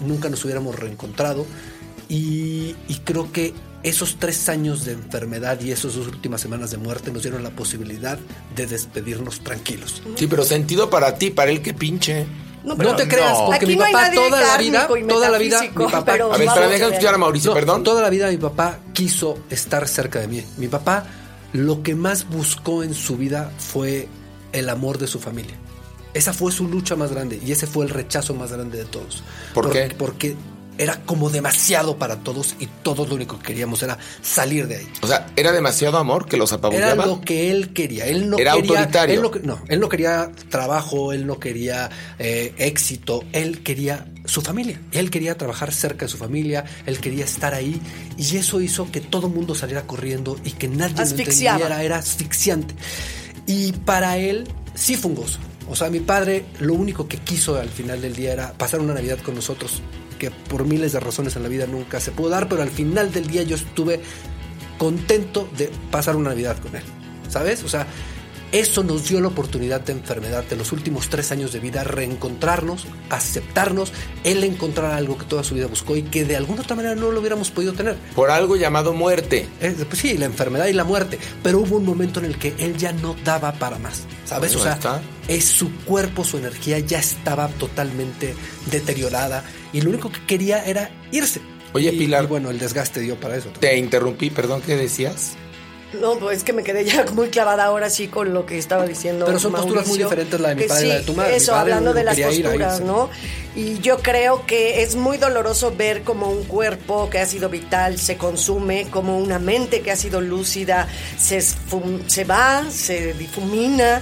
nunca 0.06 0.30
nos 0.30 0.46
hubiéramos 0.46 0.76
reencontrado 0.78 1.48
y, 2.08 2.76
y 2.88 3.02
creo 3.04 3.32
que 3.32 3.56
esos 3.82 4.18
tres 4.20 4.50
años 4.50 4.86
de 4.86 4.94
enfermedad 4.94 5.60
y 5.62 5.72
esas 5.72 5.96
dos 5.96 6.08
últimas 6.08 6.42
semanas 6.42 6.72
de 6.72 6.78
muerte 6.78 7.12
nos 7.12 7.22
dieron 7.22 7.44
la 7.44 7.52
posibilidad 7.52 8.18
de 8.56 8.66
despedirnos 8.66 9.42
tranquilos. 9.42 10.02
Sí, 10.16 10.26
pero 10.26 10.44
sentido 10.44 10.90
para 10.90 11.16
ti, 11.16 11.30
para 11.30 11.52
él 11.52 11.62
que 11.62 11.74
pinche. 11.74 12.26
No, 12.66 12.76
No 12.76 12.96
te 12.96 13.08
creas, 13.08 13.38
porque 13.38 13.56
Aquí 13.58 13.66
mi 13.68 13.76
no 13.76 13.86
papá 13.86 14.12
toda 14.14 14.42
la 14.42 14.58
vida, 14.58 14.88
toda 15.08 15.30
la 15.30 15.38
vida, 15.38 15.62
mi 15.62 15.70
papá. 15.70 16.06
pero 16.06 16.34
A 16.34 16.38
ver, 16.38 16.48
espera, 16.48 16.68
déjame 16.68 16.92
escuchar 16.94 17.14
a 17.14 17.18
Mauricio, 17.18 17.52
No, 17.52 17.56
perdón. 17.56 17.84
Toda 17.84 18.02
la 18.02 18.10
vida 18.10 18.30
mi 18.30 18.38
papá 18.38 18.80
quiso 18.94 19.38
estar 19.50 19.88
cerca 19.88 20.20
de 20.20 20.28
mí. 20.28 20.44
Mi 20.58 20.68
papá 20.68 21.06
lo 21.54 21.84
que 21.84 21.96
más 21.96 22.28
buscó 22.28 22.84
en 22.84 22.94
su 22.94 23.18
vida 23.18 23.52
fue 23.58 24.08
el 24.52 24.68
amor 24.70 24.98
de 24.98 25.08
su 25.08 25.20
familia. 25.20 25.56
Esa 26.14 26.34
fue 26.34 26.52
su 26.52 26.68
lucha 26.68 26.96
más 26.96 27.12
grande 27.12 27.40
y 27.46 27.52
ese 27.52 27.68
fue 27.68 27.86
el 27.86 27.92
rechazo 27.92 28.34
más 28.34 28.52
grande 28.52 28.78
de 28.80 28.86
todos. 28.86 29.24
¿Por 29.54 29.66
porque, 29.66 29.88
qué? 29.90 29.96
Porque 29.96 30.36
era 30.78 31.02
como 31.06 31.30
demasiado 31.30 31.98
para 31.98 32.18
todos 32.18 32.56
y 32.60 32.68
todos 32.84 33.08
lo 33.10 33.16
único 33.16 33.38
que 33.40 33.46
queríamos 33.46 33.82
era 33.84 33.98
salir 34.22 34.68
de 34.68 34.78
ahí. 34.78 34.88
O 35.02 35.08
sea, 35.08 35.28
era 35.36 35.52
demasiado 35.52 35.98
amor 35.98 36.28
que 36.28 36.38
los 36.38 36.52
Era 36.52 36.58
apabullaba. 36.58 37.06
lo 37.06 37.22
que 37.22 37.52
él 37.52 37.74
quería. 37.74 38.06
Él 38.08 38.30
no 38.30 38.38
Era 38.38 38.54
quería, 38.54 38.72
autoritario. 38.80 39.16
Él 39.34 39.42
no, 39.44 39.62
él 39.68 39.80
no 39.80 39.90
quería 39.90 40.32
trabajo, 40.50 41.14
él 41.14 41.26
no 41.26 41.40
quería 41.40 41.90
eh, 42.20 42.54
éxito, 42.58 43.24
él 43.32 43.64
quería 43.64 44.06
su 44.26 44.42
familia. 44.42 44.82
Él 44.92 45.10
quería 45.12 45.38
trabajar 45.38 45.72
cerca 45.74 46.06
de 46.06 46.12
su 46.12 46.18
familia, 46.18 46.66
él 46.86 47.00
quería 47.00 47.26
estar 47.26 47.54
ahí. 47.54 47.80
Y 48.18 48.38
eso 48.38 48.60
hizo 48.62 48.92
que 48.92 49.02
todo 49.02 49.28
el 49.28 49.34
mundo 49.34 49.56
saliera 49.56 49.84
corriendo 49.88 50.38
y 50.44 50.52
que 50.52 50.68
nadie 50.68 50.96
lo 50.96 51.02
Asfixiaba. 51.04 51.58
entendiera. 51.58 51.84
Era 51.84 51.98
asfixiante. 51.98 52.74
Y 53.48 53.72
para 53.74 54.18
él 54.18 54.48
sí 54.74 54.96
fue 54.98 55.12
un 55.12 55.18
gozo. 55.18 55.40
O 55.70 55.76
sea, 55.76 55.90
mi 55.90 56.00
padre 56.00 56.46
lo 56.60 56.74
único 56.74 57.08
que 57.08 57.18
quiso 57.18 57.56
al 57.60 57.70
final 57.70 58.02
del 58.02 58.16
día 58.16 58.34
era 58.34 58.54
pasar 58.54 58.80
una 58.82 58.94
Navidad 58.94 59.18
con 59.20 59.34
nosotros, 59.36 59.82
que 60.18 60.32
por 60.32 60.66
miles 60.66 60.92
de 60.92 61.00
razones 61.00 61.36
en 61.36 61.44
la 61.44 61.50
vida 61.50 61.68
nunca 61.68 62.00
se 62.00 62.12
pudo 62.12 62.30
dar, 62.30 62.50
pero 62.50 62.62
al 62.62 62.70
final 62.70 63.12
del 63.12 63.28
día 63.28 63.44
yo 63.44 63.56
estuve 63.56 64.02
contento 64.78 65.50
de 65.58 65.72
pasar 65.92 66.16
una 66.16 66.30
Navidad 66.30 66.58
con 66.60 66.76
él. 66.76 66.84
¿Sabes? 67.30 67.64
O 67.64 67.68
sea, 67.68 67.88
eso 68.60 68.84
nos 68.84 69.08
dio 69.10 69.20
la 69.22 69.28
oportunidad 69.28 69.82
de 69.82 69.92
enfermedad 69.94 70.44
de 70.46 70.56
los 70.56 70.72
últimos 70.72 71.10
tres 71.10 71.32
años 71.32 71.52
de 71.52 71.60
vida, 71.60 71.84
reencontrarnos, 71.84 72.86
aceptarnos, 73.10 73.92
él 74.24 74.44
encontrar 74.44 74.92
algo 74.94 75.18
que 75.18 75.26
toda 75.26 75.44
su 75.44 75.56
vida 75.56 75.68
buscó 75.68 75.96
y 75.96 76.04
que 76.04 76.26
de 76.26 76.36
alguna 76.36 76.62
otra 76.62 76.76
manera 76.76 76.96
no 76.96 77.12
lo 77.12 77.20
hubiéramos 77.20 77.52
podido 77.52 77.74
tener. 77.74 77.96
Por 78.16 78.32
algo 78.32 78.56
llamado 78.56 78.94
muerte. 78.94 79.48
Eh, 79.62 79.76
pues 79.88 80.00
sí, 80.00 80.18
la 80.18 80.26
enfermedad 80.26 80.68
y 80.68 80.74
la 80.74 80.84
muerte. 80.84 81.20
Pero 81.44 81.60
hubo 81.60 81.78
un 81.78 81.86
momento 81.86 82.20
en 82.20 82.26
el 82.28 82.38
que 82.38 82.54
él 82.58 82.78
ya 82.78 82.92
no 82.94 83.16
daba 83.24 83.52
para 83.54 83.78
más. 83.78 84.04
¿Sabes? 84.26 84.54
Bueno, 84.54 84.62
o 84.62 84.64
sea, 84.64 84.74
está. 84.74 85.02
es 85.28 85.46
su 85.46 85.72
cuerpo, 85.86 86.24
su 86.24 86.38
energía 86.38 86.80
ya 86.80 87.00
estaba 87.00 87.48
totalmente 87.50 88.34
deteriorada. 88.72 89.44
Y 89.74 89.82
lo 89.82 89.90
único 89.90 90.12
que 90.12 90.26
quería 90.26 90.64
era 90.66 90.90
irse. 91.12 91.42
Oye, 91.74 91.92
Y- 91.94 91.98
Pilar. 92.00 92.24
Y 92.24 92.28
bueno, 92.28 92.50
el 92.52 92.58
desgaste 92.60 93.02
dio 93.02 93.20
para 93.20 93.36
eso. 93.36 93.50
Te 93.60 93.78
interrumpí, 93.78 94.30
perdón, 94.30 94.62
¿qué 94.66 94.76
decías? 94.78 95.34
No, 96.02 96.16
pues 96.20 96.38
es 96.40 96.44
que 96.44 96.54
me 96.54 96.64
quedé 96.64 96.84
ya 96.86 97.06
muy 97.14 97.30
clavada 97.30 97.66
ahora 97.66 97.90
sí 97.90 98.08
con 98.08 98.34
lo 98.34 98.46
que 98.46 98.58
estaba 98.58 98.86
diciendo. 98.86 99.26
Pero 99.26 99.40
son 99.40 99.52
posturas 99.52 99.88
muy 99.88 99.98
Mauricio, 100.00 100.06
diferentes 100.10 100.40
la 100.40 100.50
de 100.50 100.56
mi 100.56 100.64
padre 100.64 100.86
y 100.86 100.90
la 100.90 100.96
de 100.96 101.02
tu 101.04 101.14
madre. 101.14 101.32
Mi 101.32 101.38
Eso, 101.38 101.52
padre 101.52 101.62
hablando 101.62 101.90
no 101.92 101.96
de 101.96 102.04
las 102.04 102.20
posturas. 102.20 102.82
¿no? 102.82 103.10
Y 103.56 103.80
yo 103.80 104.00
creo 104.00 104.46
que 104.46 104.84
es 104.84 104.96
muy 104.96 105.18
doloroso 105.18 105.74
ver 105.76 106.04
como 106.04 106.30
un 106.30 106.44
cuerpo 106.44 107.10
que 107.10 107.20
ha 107.20 107.26
sido 107.26 107.50
vital 107.50 107.98
se 107.98 108.18
consume, 108.18 108.88
como 108.92 109.18
una 109.18 109.40
mente 109.40 109.82
que 109.82 109.92
ha 109.92 109.96
sido 109.96 110.22
lúcida 110.22 110.88
se, 111.18 111.38
esfum- 111.40 112.08
se 112.08 112.24
va, 112.26 112.66
se 112.70 113.14
difumina. 113.14 114.02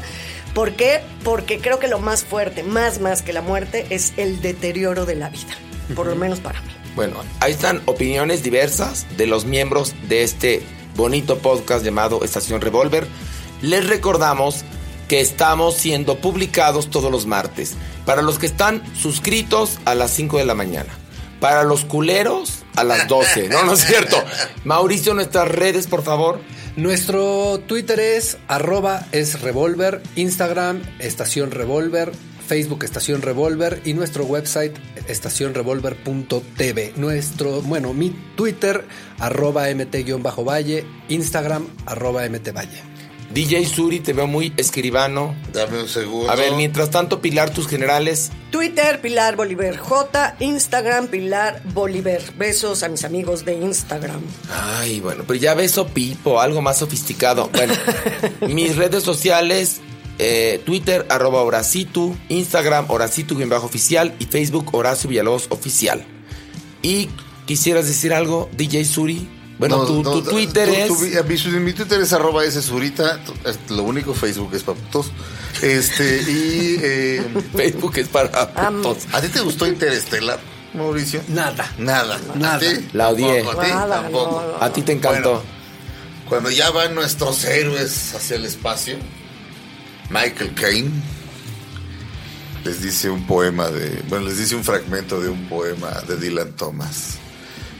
¿Por 0.53 0.73
qué? 0.73 1.01
Porque 1.23 1.59
creo 1.59 1.79
que 1.79 1.87
lo 1.87 1.99
más 1.99 2.23
fuerte, 2.23 2.63
más 2.63 2.99
más 2.99 3.21
que 3.21 3.33
la 3.33 3.41
muerte, 3.41 3.85
es 3.89 4.13
el 4.17 4.41
deterioro 4.41 5.05
de 5.05 5.15
la 5.15 5.29
vida. 5.29 5.53
Por 5.95 6.07
lo 6.07 6.15
menos 6.15 6.39
para 6.39 6.61
mí. 6.61 6.67
Bueno, 6.95 7.23
ahí 7.39 7.51
están 7.51 7.81
opiniones 7.85 8.43
diversas 8.43 9.07
de 9.17 9.25
los 9.25 9.45
miembros 9.45 9.95
de 10.07 10.21
este 10.23 10.61
bonito 10.95 11.39
podcast 11.39 11.83
llamado 11.83 12.23
Estación 12.23 12.61
Revolver. 12.61 13.07
Les 13.61 13.85
recordamos 13.87 14.63
que 15.07 15.21
estamos 15.21 15.75
siendo 15.75 16.19
publicados 16.19 16.89
todos 16.89 17.11
los 17.11 17.25
martes. 17.25 17.75
Para 18.05 18.21
los 18.21 18.39
que 18.39 18.45
están 18.45 18.83
suscritos 18.95 19.79
a 19.85 19.95
las 19.95 20.11
5 20.11 20.37
de 20.37 20.45
la 20.45 20.55
mañana. 20.55 20.89
Para 21.39 21.63
los 21.63 21.85
culeros 21.85 22.63
a 22.75 22.83
las 22.83 23.07
12. 23.07 23.49
No, 23.49 23.63
no 23.63 23.73
es 23.73 23.85
cierto. 23.85 24.17
Mauricio, 24.63 25.13
nuestras 25.13 25.47
redes, 25.47 25.87
por 25.87 26.03
favor. 26.03 26.39
Nuestro 26.75 27.59
Twitter 27.67 27.99
es 27.99 28.37
arroba 28.47 29.05
es 29.11 29.41
revolver, 29.41 30.01
Instagram 30.15 30.81
estación 30.97 31.51
revolver, 31.51 32.11
Facebook 32.53 32.83
estación 32.83 33.23
revolver 33.23 33.81
y 33.83 33.95
nuestro 33.95 34.25
website 34.25 34.77
estacionrevolver.tv. 35.07 36.93
Nuestro, 36.97 37.63
bueno, 37.63 37.95
mi 37.95 38.11
Twitter 38.35 38.85
arroba 39.17 39.73
mt-valle, 39.73 40.85
Instagram 41.09 41.65
arroba 41.87 42.29
mtvalle. 42.29 42.83
DJ 43.33 43.65
Suri, 43.65 44.01
te 44.01 44.13
veo 44.13 44.27
muy 44.27 44.53
escribano. 44.55 45.35
Dame 45.51 45.81
un 45.81 45.87
segundo. 45.87 46.29
A 46.29 46.35
ver, 46.35 46.51
mientras 46.51 46.91
tanto, 46.91 47.21
Pilar, 47.21 47.49
tus 47.49 47.67
generales. 47.67 48.31
Twitter, 48.51 49.01
Pilar 49.01 49.35
Bolívar 49.35 49.75
J, 49.75 50.35
Instagram, 50.39 51.07
Pilar 51.07 51.59
Bolívar. 51.73 52.21
Besos 52.37 52.83
a 52.83 52.89
mis 52.89 53.03
amigos 53.03 53.45
de 53.45 53.55
Instagram. 53.55 54.21
Ay, 54.51 54.99
bueno, 54.99 55.23
pero 55.25 55.39
ya 55.39 55.55
beso 55.55 55.87
Pipo, 55.87 56.39
algo 56.39 56.61
más 56.61 56.77
sofisticado. 56.77 57.49
Bueno, 57.51 57.73
mis 58.47 58.75
redes 58.75 59.01
sociales, 59.01 59.81
eh, 60.20 60.61
Twitter, 60.66 61.05
arroba 61.09 61.41
Horacitu, 61.41 62.16
Instagram, 62.30 62.86
Horacitu-oficial 62.89 64.16
y 64.20 64.26
Facebook, 64.26 64.70
Horacio 64.74 65.09
Villalobos 65.09 65.47
Oficial. 65.49 66.05
Y 66.82 67.09
quisieras 67.45 67.88
decir 67.88 68.14
algo, 68.14 68.49
DJ 68.55 68.86
Suri. 68.86 69.28
Bueno, 69.59 69.78
No, 69.78 69.86
tu, 69.86 70.03
no, 70.03 70.11
tu 70.11 70.22
no, 70.24 70.30
Twitter 70.32 70.68
tu- 70.68 70.74
es... 70.74 70.88
tu- 71.24 71.49
mi, 71.51 71.59
mi 71.59 71.74
Twitter 71.74 72.01
es 72.01 72.11
arroba 72.11 72.43
ese 72.43 72.61
surita. 72.61 73.20
Lo 73.70 73.84
único 73.84 74.14
Facebook 74.14 74.53
es 74.55 74.64
para 74.64 74.78
putos. 74.80 75.11
Este, 75.61 76.22
y. 76.24 76.78
eh, 76.82 77.24
Facebook 77.55 77.93
es 77.97 78.07
para 78.07 78.49
putos. 78.53 78.97
¿A 79.14 79.22
ti 79.22 79.28
te 79.30 79.39
gustó 79.41 79.68
Interestelar, 79.68 80.39
Mauricio? 80.74 81.22
Nada. 81.30 81.72
Nada. 81.78 82.20
Nada. 82.36 82.55
¿A 82.55 82.59
ti? 82.59 82.88
La 82.93 83.09
odié. 83.09 83.43
Tampoco, 83.43 83.61
¿A 83.61 83.64
ti? 83.66 83.72
Nada, 83.72 84.01
Tampoco. 84.01 84.41
no, 84.41 84.57
no. 84.57 84.64
A 84.64 84.74
ti 84.74 84.82
te 84.82 84.91
encantó. 84.91 85.30
Bueno, 85.32 85.43
cuando 86.28 86.49
ya 86.49 86.70
van 86.72 86.95
nuestros 86.95 87.45
héroes 87.45 88.16
hacia 88.16 88.36
el 88.38 88.45
espacio, 88.45 88.95
Michael 90.14 90.53
Caine 90.53 90.91
les 92.64 92.82
dice 92.82 93.09
un 93.09 93.26
poema 93.28 93.70
de. 93.70 94.01
Bueno, 94.07 94.26
les 94.28 94.38
dice 94.38 94.55
un 94.55 94.64
fragmento 94.64 95.20
de 95.20 95.28
un 95.30 95.49
poema 95.49 95.89
de 96.07 96.16
Dylan 96.18 96.53
Thomas. 96.53 97.18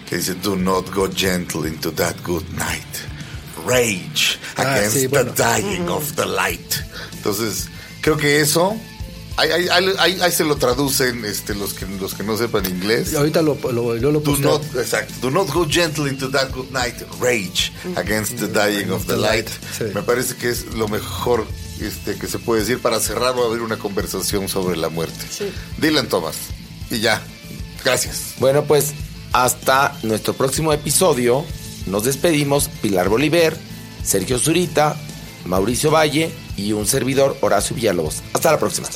Que 0.10 0.18
dice: 0.18 0.34
Do 0.36 0.56
not 0.56 0.94
go 0.94 1.08
gentle 1.14 1.68
into 1.68 1.92
that 1.94 2.16
good 2.26 2.44
night. 2.58 2.84
rage 3.66 4.38
Ah, 4.58 4.76
against 4.76 4.98
sí, 4.98 5.08
bueno. 5.08 5.32
the 5.32 5.42
dying 5.44 5.88
of 5.88 6.16
the 6.16 6.26
light. 6.26 6.76
Entonces, 7.14 7.70
creo 8.02 8.18
que 8.18 8.42
eso, 8.42 8.76
ahí, 9.38 9.50
ahí- 9.70 10.18
ahí- 10.20 10.32
se 10.34 10.44
lo 10.44 10.58
traducen 10.58 11.24
este, 11.24 11.56
los, 11.56 11.74
que, 11.74 11.86
los 11.86 12.14
que 12.14 12.24
no 12.24 12.36
sepan 12.36 12.66
inglés. 12.66 13.14
Y 13.14 13.16
ahorita 13.16 13.42
lo, 13.42 13.56
lo, 13.72 13.96
yo 13.96 14.12
lo 14.12 14.20
Do 14.20 14.36
not, 14.40 14.62
exacto, 14.76 15.14
do 15.22 15.32
not 15.32 15.48
go 15.54 15.66
gentle 15.66 16.10
into 16.10 16.30
that 16.32 16.52
good 16.52 16.70
night 16.72 16.96
rage 17.22 17.72
against 17.96 18.38
the 18.40 18.48
dying 18.48 18.90
of 18.92 19.06
the 19.08 19.16
light. 19.16 19.48
Sí. 19.78 19.86
Me 19.96 20.02
parece 20.02 20.36
que 20.36 20.50
es 20.50 20.66
lo 20.74 20.90
mejor 20.90 21.48
este, 21.84 22.16
que 22.18 22.28
se 22.28 22.40
puede 22.40 22.62
decir 22.62 22.80
para 22.80 23.00
cerrar 23.00 23.36
o 23.36 23.46
abrir 23.46 23.62
una 23.62 23.78
conversación 23.78 24.48
sobre 24.50 24.78
la 24.78 24.90
muerte. 24.90 25.26
Dylan 25.78 26.08
Thomas. 26.08 26.36
Y 26.90 27.00
ya. 27.00 27.22
Gracias. 27.84 28.36
Bueno, 28.40 28.64
pues 28.64 28.94
hasta 29.34 29.98
nuestro 30.04 30.34
próximo 30.34 30.72
episodio. 30.74 31.44
Nos 31.86 32.06
despedimos 32.06 32.70
Pilar 32.82 33.10
Bolívar, 33.10 33.58
Sergio 34.04 34.40
Zurita, 34.40 34.96
Mauricio 35.46 35.92
Valle 35.92 36.32
y 36.56 36.72
un 36.72 36.88
servidor 36.88 37.38
Horacio 37.42 37.76
Villalobos. 37.76 38.24
Hasta 38.34 38.52
la 38.52 38.60
próxima. 38.60 38.88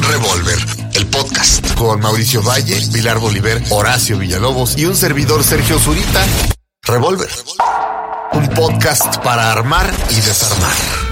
Revolver, 0.00 0.58
el 0.94 1.06
podcast 1.06 1.74
con 1.74 2.00
Mauricio 2.00 2.42
Valle, 2.42 2.80
Pilar 2.92 3.18
Bolívar, 3.18 3.60
Horacio 3.70 4.18
Villalobos 4.18 4.76
y 4.78 4.84
un 4.84 4.94
servidor 4.94 5.42
Sergio 5.42 5.78
Zurita. 5.78 6.24
Revolver, 6.82 7.30
un 8.34 8.48
podcast 8.48 9.18
para 9.18 9.52
armar 9.52 9.92
y 10.10 10.16
desarmar. 10.16 11.03